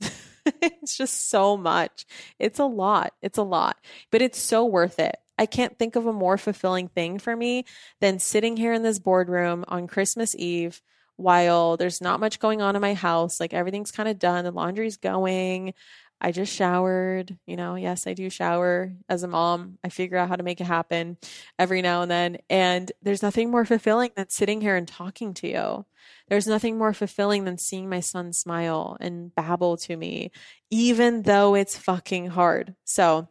it's 0.62 0.96
just 0.96 1.28
so 1.28 1.56
much. 1.56 2.06
It's 2.38 2.58
a 2.58 2.64
lot. 2.64 3.12
It's 3.20 3.38
a 3.38 3.42
lot, 3.42 3.76
but 4.10 4.22
it's 4.22 4.38
so 4.38 4.64
worth 4.64 4.98
it. 4.98 5.16
I 5.38 5.46
can't 5.46 5.78
think 5.78 5.96
of 5.96 6.06
a 6.06 6.12
more 6.12 6.36
fulfilling 6.36 6.88
thing 6.88 7.18
for 7.18 7.34
me 7.34 7.64
than 8.00 8.18
sitting 8.18 8.56
here 8.56 8.72
in 8.72 8.82
this 8.82 8.98
boardroom 8.98 9.64
on 9.68 9.86
Christmas 9.86 10.34
Eve 10.36 10.82
while 11.16 11.76
there's 11.76 12.00
not 12.00 12.20
much 12.20 12.38
going 12.38 12.62
on 12.62 12.76
in 12.76 12.82
my 12.82 12.94
house. 12.94 13.40
Like 13.40 13.52
everything's 13.54 13.90
kind 13.90 14.08
of 14.08 14.18
done, 14.18 14.44
the 14.44 14.50
laundry's 14.50 14.96
going. 14.96 15.74
I 16.20 16.32
just 16.32 16.52
showered. 16.54 17.36
You 17.46 17.56
know, 17.56 17.74
yes, 17.74 18.06
I 18.06 18.14
do 18.14 18.30
shower 18.30 18.92
as 19.08 19.22
a 19.22 19.28
mom. 19.28 19.78
I 19.84 19.88
figure 19.88 20.18
out 20.18 20.28
how 20.28 20.36
to 20.36 20.42
make 20.42 20.60
it 20.60 20.66
happen 20.66 21.16
every 21.58 21.82
now 21.82 22.02
and 22.02 22.10
then. 22.10 22.38
And 22.50 22.90
there's 23.02 23.22
nothing 23.22 23.50
more 23.50 23.64
fulfilling 23.64 24.10
than 24.16 24.28
sitting 24.28 24.60
here 24.60 24.76
and 24.76 24.88
talking 24.88 25.34
to 25.34 25.48
you. 25.48 25.86
There's 26.28 26.46
nothing 26.46 26.78
more 26.78 26.92
fulfilling 26.92 27.44
than 27.44 27.58
seeing 27.58 27.88
my 27.88 28.00
son 28.00 28.32
smile 28.32 28.96
and 29.00 29.34
babble 29.34 29.76
to 29.78 29.96
me, 29.96 30.30
even 30.70 31.22
though 31.22 31.54
it's 31.54 31.78
fucking 31.78 32.28
hard. 32.28 32.74
So 32.84 33.28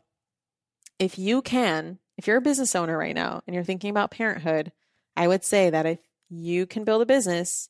if 1.00 1.20
you 1.20 1.42
can, 1.42 2.00
if 2.18 2.28
you're 2.28 2.38
a 2.38 2.42
business 2.42 2.76
owner 2.76 2.98
right 2.98 3.16
now 3.16 3.42
and 3.46 3.54
you're 3.54 3.64
thinking 3.64 3.90
about 3.90 4.12
parenthood, 4.12 4.72
I 5.16 5.28
would 5.28 5.44
say 5.44 5.70
that 5.70 5.86
if 5.86 6.00
you 6.30 6.66
can 6.66 6.84
build 6.84 7.02
a 7.02 7.06
business, 7.06 7.70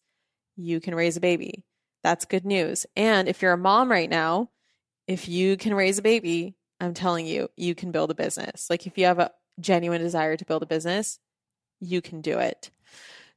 you 0.55 0.79
can 0.79 0.95
raise 0.95 1.17
a 1.17 1.21
baby. 1.21 1.63
That's 2.03 2.25
good 2.25 2.45
news. 2.45 2.85
And 2.95 3.27
if 3.27 3.41
you're 3.41 3.53
a 3.53 3.57
mom 3.57 3.91
right 3.91 4.09
now, 4.09 4.49
if 5.07 5.27
you 5.27 5.57
can 5.57 5.73
raise 5.73 5.97
a 5.97 6.01
baby, 6.01 6.55
I'm 6.79 6.93
telling 6.93 7.25
you, 7.25 7.49
you 7.55 7.73
can 7.75 7.91
build 7.91 8.11
a 8.11 8.15
business. 8.15 8.69
Like 8.69 8.85
if 8.85 8.97
you 8.97 9.05
have 9.05 9.19
a 9.19 9.31
genuine 9.59 10.01
desire 10.01 10.37
to 10.37 10.45
build 10.45 10.63
a 10.63 10.67
business, 10.67 11.19
you 11.79 12.01
can 12.01 12.21
do 12.21 12.39
it. 12.39 12.69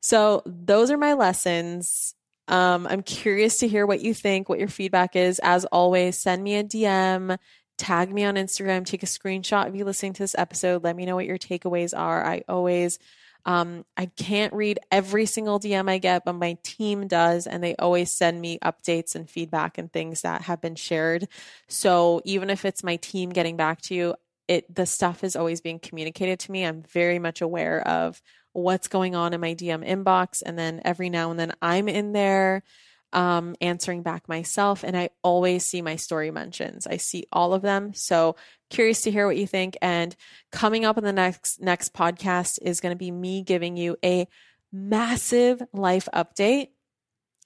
So 0.01 0.43
those 0.47 0.91
are 0.91 0.99
my 0.99 1.15
lessons. 1.15 2.15
Um, 2.49 2.87
I'm 2.87 3.03
curious 3.03 3.59
to 3.59 3.69
hear 3.69 3.87
what 3.87 4.01
you 4.01 4.13
think, 4.13 4.49
what 4.49 4.59
your 4.59 4.69
feedback 4.69 5.15
is. 5.15 5.39
As 5.39 5.65
always, 5.67 6.19
send 6.19 6.43
me 6.43 6.57
a 6.57 6.65
DM, 6.65 7.39
tag 7.79 8.13
me 8.13 8.25
on 8.25 8.35
Instagram, 8.35 8.85
take 8.85 9.03
a 9.03 9.07
screenshot 9.07 9.69
of 9.69 9.77
you 9.77 9.85
listening 9.85 10.15
to 10.15 10.23
this 10.23 10.35
episode. 10.37 10.83
Let 10.83 10.97
me 10.97 11.07
know 11.07 11.15
what 11.15 11.27
your 11.27 11.39
takeaways 11.39 11.97
are. 11.97 12.25
I 12.25 12.43
always 12.49 12.99
um, 13.45 13.85
I 13.97 14.07
can't 14.07 14.53
read 14.53 14.79
every 14.91 15.27
single 15.27 15.59
DM 15.59 15.89
I 15.89 15.99
get, 15.99 16.25
but 16.25 16.35
my 16.35 16.59
team 16.63 17.09
does, 17.09 17.47
and 17.47 17.63
they 17.63 17.75
always 17.77 18.13
send 18.13 18.41
me 18.41 18.59
updates 18.65 19.15
and 19.15 19.29
feedback 19.29 19.79
and 19.79 19.93
things 19.93 20.23
that 20.23 20.43
have 20.43 20.61
been 20.61 20.75
shared. 20.75 21.29
So 21.69 22.21
even 22.25 22.51
if 22.51 22.65
it's 22.65 22.85
my 22.85 22.97
team 22.97 23.31
getting 23.31 23.57
back 23.57 23.81
to 23.83 23.95
you, 23.95 24.15
it 24.49 24.73
the 24.75 24.87
stuff 24.87 25.23
is 25.25 25.37
always 25.37 25.61
being 25.61 25.79
communicated 25.79 26.41
to 26.41 26.53
me. 26.53 26.65
I'm 26.65 26.83
very 26.83 27.19
much 27.19 27.41
aware 27.41 27.87
of 27.87 28.21
what's 28.53 28.89
going 28.89 29.15
on 29.15 29.33
in 29.33 29.41
my 29.41 29.55
DM 29.55 29.87
inbox, 29.87 30.43
and 30.45 30.59
then 30.59 30.83
every 30.85 31.09
now 31.11 31.31
and 31.31 31.39
then 31.39 31.53
I'm 31.63 31.89
in 31.89 32.13
there 32.13 32.63
um, 33.13 33.57
answering 33.61 34.03
back 34.03 34.29
myself, 34.29 34.85
and 34.85 34.97
I 34.97 35.11
always 35.23 35.65
see 35.65 35.83
my 35.83 35.97
story 35.97 36.31
mentions. 36.31 36.87
I 36.87 36.97
see 36.97 37.27
all 37.33 37.55
of 37.55 37.63
them. 37.63 37.93
So 37.95 38.37
curious 38.69 39.03
to 39.03 39.11
hear 39.11 39.27
what 39.27 39.37
you 39.37 39.47
think. 39.47 39.77
And 39.83 40.15
coming 40.53 40.85
up 40.85 40.97
in 40.99 41.05
the 41.05 41.13
next 41.13 41.61
next 41.61 41.93
podcast 41.93 42.59
is 42.63 42.81
going 42.81 42.93
to 42.93 42.99
be 42.99 43.11
me 43.11 43.43
giving 43.43 43.77
you 43.77 43.97
a 44.05 44.29
massive 44.73 45.63
life 45.73 46.09
update 46.15 46.69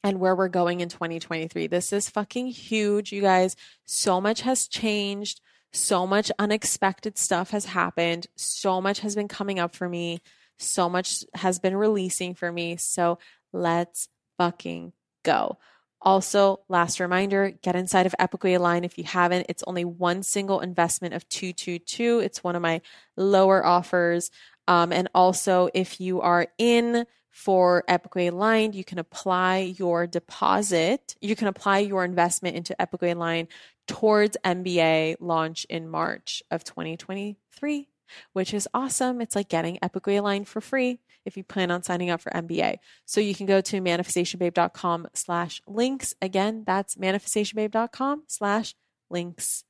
and 0.03 0.21
where 0.21 0.37
we're 0.37 0.49
going 0.49 0.81
in 0.81 0.91
2023. 0.91 1.67
This 1.67 1.93
is 1.93 2.11
fucking 2.11 2.49
huge, 2.49 3.11
you 3.11 3.23
guys. 3.23 3.57
So 3.87 4.21
much 4.21 4.43
has 4.43 4.69
changed. 4.69 5.41
So 5.73 6.07
much 6.07 6.31
unexpected 6.39 7.19
stuff 7.19 7.51
has 7.51 7.65
happened. 7.65 8.27
So 8.37 8.81
much 8.81 9.01
has 9.01 9.15
been 9.15 9.29
coming 9.29 9.59
up 9.59 9.75
for 9.75 9.89
me. 9.89 10.21
So 10.59 10.89
much 10.89 11.25
has 11.35 11.59
been 11.59 11.75
releasing 11.75 12.35
for 12.35 12.53
me. 12.53 12.77
So 12.77 13.19
let's 13.53 14.09
fucking 14.39 14.93
go. 15.25 15.59
Also, 16.05 16.61
last 16.69 17.01
reminder, 17.01 17.53
get 17.63 17.75
inside 17.75 18.05
of 18.05 18.15
Epically 18.21 18.55
Align 18.55 18.85
if 18.85 18.99
you 18.99 19.05
haven't. 19.05 19.47
It's 19.49 19.65
only 19.67 19.87
one 19.87 20.23
single 20.23 20.61
investment 20.61 21.15
of 21.15 21.27
222. 21.31 22.21
It's 22.21 22.45
one 22.45 22.55
of 22.55 22.63
my 22.63 22.83
lower 23.17 23.65
offers. 23.65 24.31
Um, 24.69 24.93
and 24.93 25.09
also, 25.15 25.71
if 25.73 26.01
you 26.01 26.21
are 26.21 26.47
in 26.59 27.07
for 27.31 27.85
Epically 27.89 28.31
Aligned, 28.31 28.75
you 28.75 28.85
can 28.85 28.99
apply 28.99 29.75
your 29.79 30.07
deposit. 30.07 31.17
You 31.23 31.35
can 31.35 31.49
apply 31.49 31.79
your 31.79 32.05
investment 32.05 32.55
into 32.55 32.77
Epically 32.79 33.13
Aligned 33.13 33.49
towards 33.89 34.37
MBA 34.45 35.17
launch 35.21 35.65
in 35.71 35.89
March 35.89 36.43
of 36.51 36.65
2023, 36.65 37.89
which 38.35 38.53
is 38.53 38.69
awesome. 38.75 39.23
It's 39.23 39.35
like 39.35 39.49
getting 39.49 39.79
Epically 39.79 40.19
Aligned 40.19 40.49
for 40.49 40.61
free 40.61 41.01
if 41.25 41.37
you 41.37 41.45
plan 41.45 41.71
on 41.71 41.83
signing 41.83 42.11
up 42.11 42.21
for 42.21 42.31
MBA. 42.31 42.79
So 43.05 43.21
you 43.21 43.35
can 43.35 43.47
go 43.47 43.61
to 43.61 43.81
manifestationbabe.com 43.81 45.09
slash 45.15 45.63
links. 45.67 46.15
Again, 46.21 46.65
that's 46.67 46.97
manifestationbabe.com 46.97 48.25
slash 48.27 48.75
links. 49.11 49.65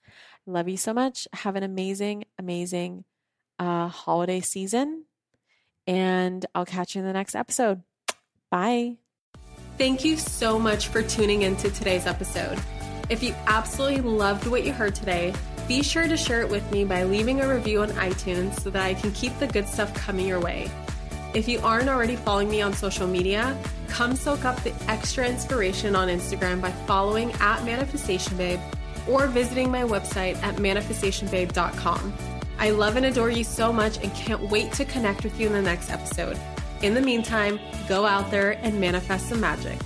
Love 0.46 0.68
you 0.68 0.76
so 0.76 0.92
much. 0.92 1.26
Have 1.32 1.56
an 1.56 1.62
amazing, 1.62 2.24
amazing 2.38 3.04
uh, 3.58 3.88
holiday 3.88 4.40
season. 4.40 5.04
And 5.86 6.44
I'll 6.54 6.66
catch 6.66 6.94
you 6.94 7.00
in 7.00 7.06
the 7.06 7.12
next 7.12 7.34
episode. 7.34 7.82
Bye. 8.50 8.96
Thank 9.76 10.04
you 10.04 10.16
so 10.16 10.58
much 10.58 10.88
for 10.88 11.02
tuning 11.02 11.42
into 11.42 11.70
today's 11.70 12.06
episode. 12.06 12.60
If 13.10 13.22
you 13.22 13.34
absolutely 13.46 14.00
loved 14.02 14.46
what 14.46 14.64
you 14.64 14.72
heard 14.72 14.94
today, 14.94 15.34
be 15.66 15.82
sure 15.82 16.06
to 16.06 16.16
share 16.16 16.40
it 16.40 16.48
with 16.48 16.70
me 16.70 16.84
by 16.84 17.04
leaving 17.04 17.40
a 17.40 17.48
review 17.48 17.82
on 17.82 17.90
iTunes 17.90 18.60
so 18.60 18.70
that 18.70 18.82
I 18.82 18.94
can 18.94 19.12
keep 19.12 19.36
the 19.38 19.46
good 19.46 19.66
stuff 19.66 19.92
coming 19.94 20.26
your 20.26 20.40
way. 20.40 20.70
If 21.34 21.48
you 21.48 21.58
aren't 21.64 21.88
already 21.88 22.14
following 22.14 22.48
me 22.48 22.62
on 22.62 22.72
social 22.72 23.08
media, 23.08 23.58
come 23.88 24.14
soak 24.14 24.44
up 24.44 24.62
the 24.62 24.72
extra 24.86 25.26
inspiration 25.26 25.96
on 25.96 26.06
Instagram 26.06 26.62
by 26.62 26.70
following 26.86 27.32
at 27.40 27.64
Manifestation 27.64 28.36
Babe 28.36 28.60
or 29.08 29.26
visiting 29.26 29.68
my 29.68 29.82
website 29.82 30.40
at 30.44 30.56
manifestationbabe.com. 30.56 32.14
I 32.58 32.70
love 32.70 32.94
and 32.94 33.06
adore 33.06 33.30
you 33.30 33.42
so 33.42 33.72
much 33.72 33.98
and 33.98 34.14
can't 34.14 34.48
wait 34.48 34.70
to 34.74 34.84
connect 34.84 35.24
with 35.24 35.40
you 35.40 35.48
in 35.48 35.52
the 35.52 35.60
next 35.60 35.90
episode. 35.90 36.38
In 36.82 36.94
the 36.94 37.00
meantime, 37.00 37.58
go 37.88 38.06
out 38.06 38.30
there 38.30 38.52
and 38.62 38.80
manifest 38.80 39.28
some 39.28 39.40
magic. 39.40 39.78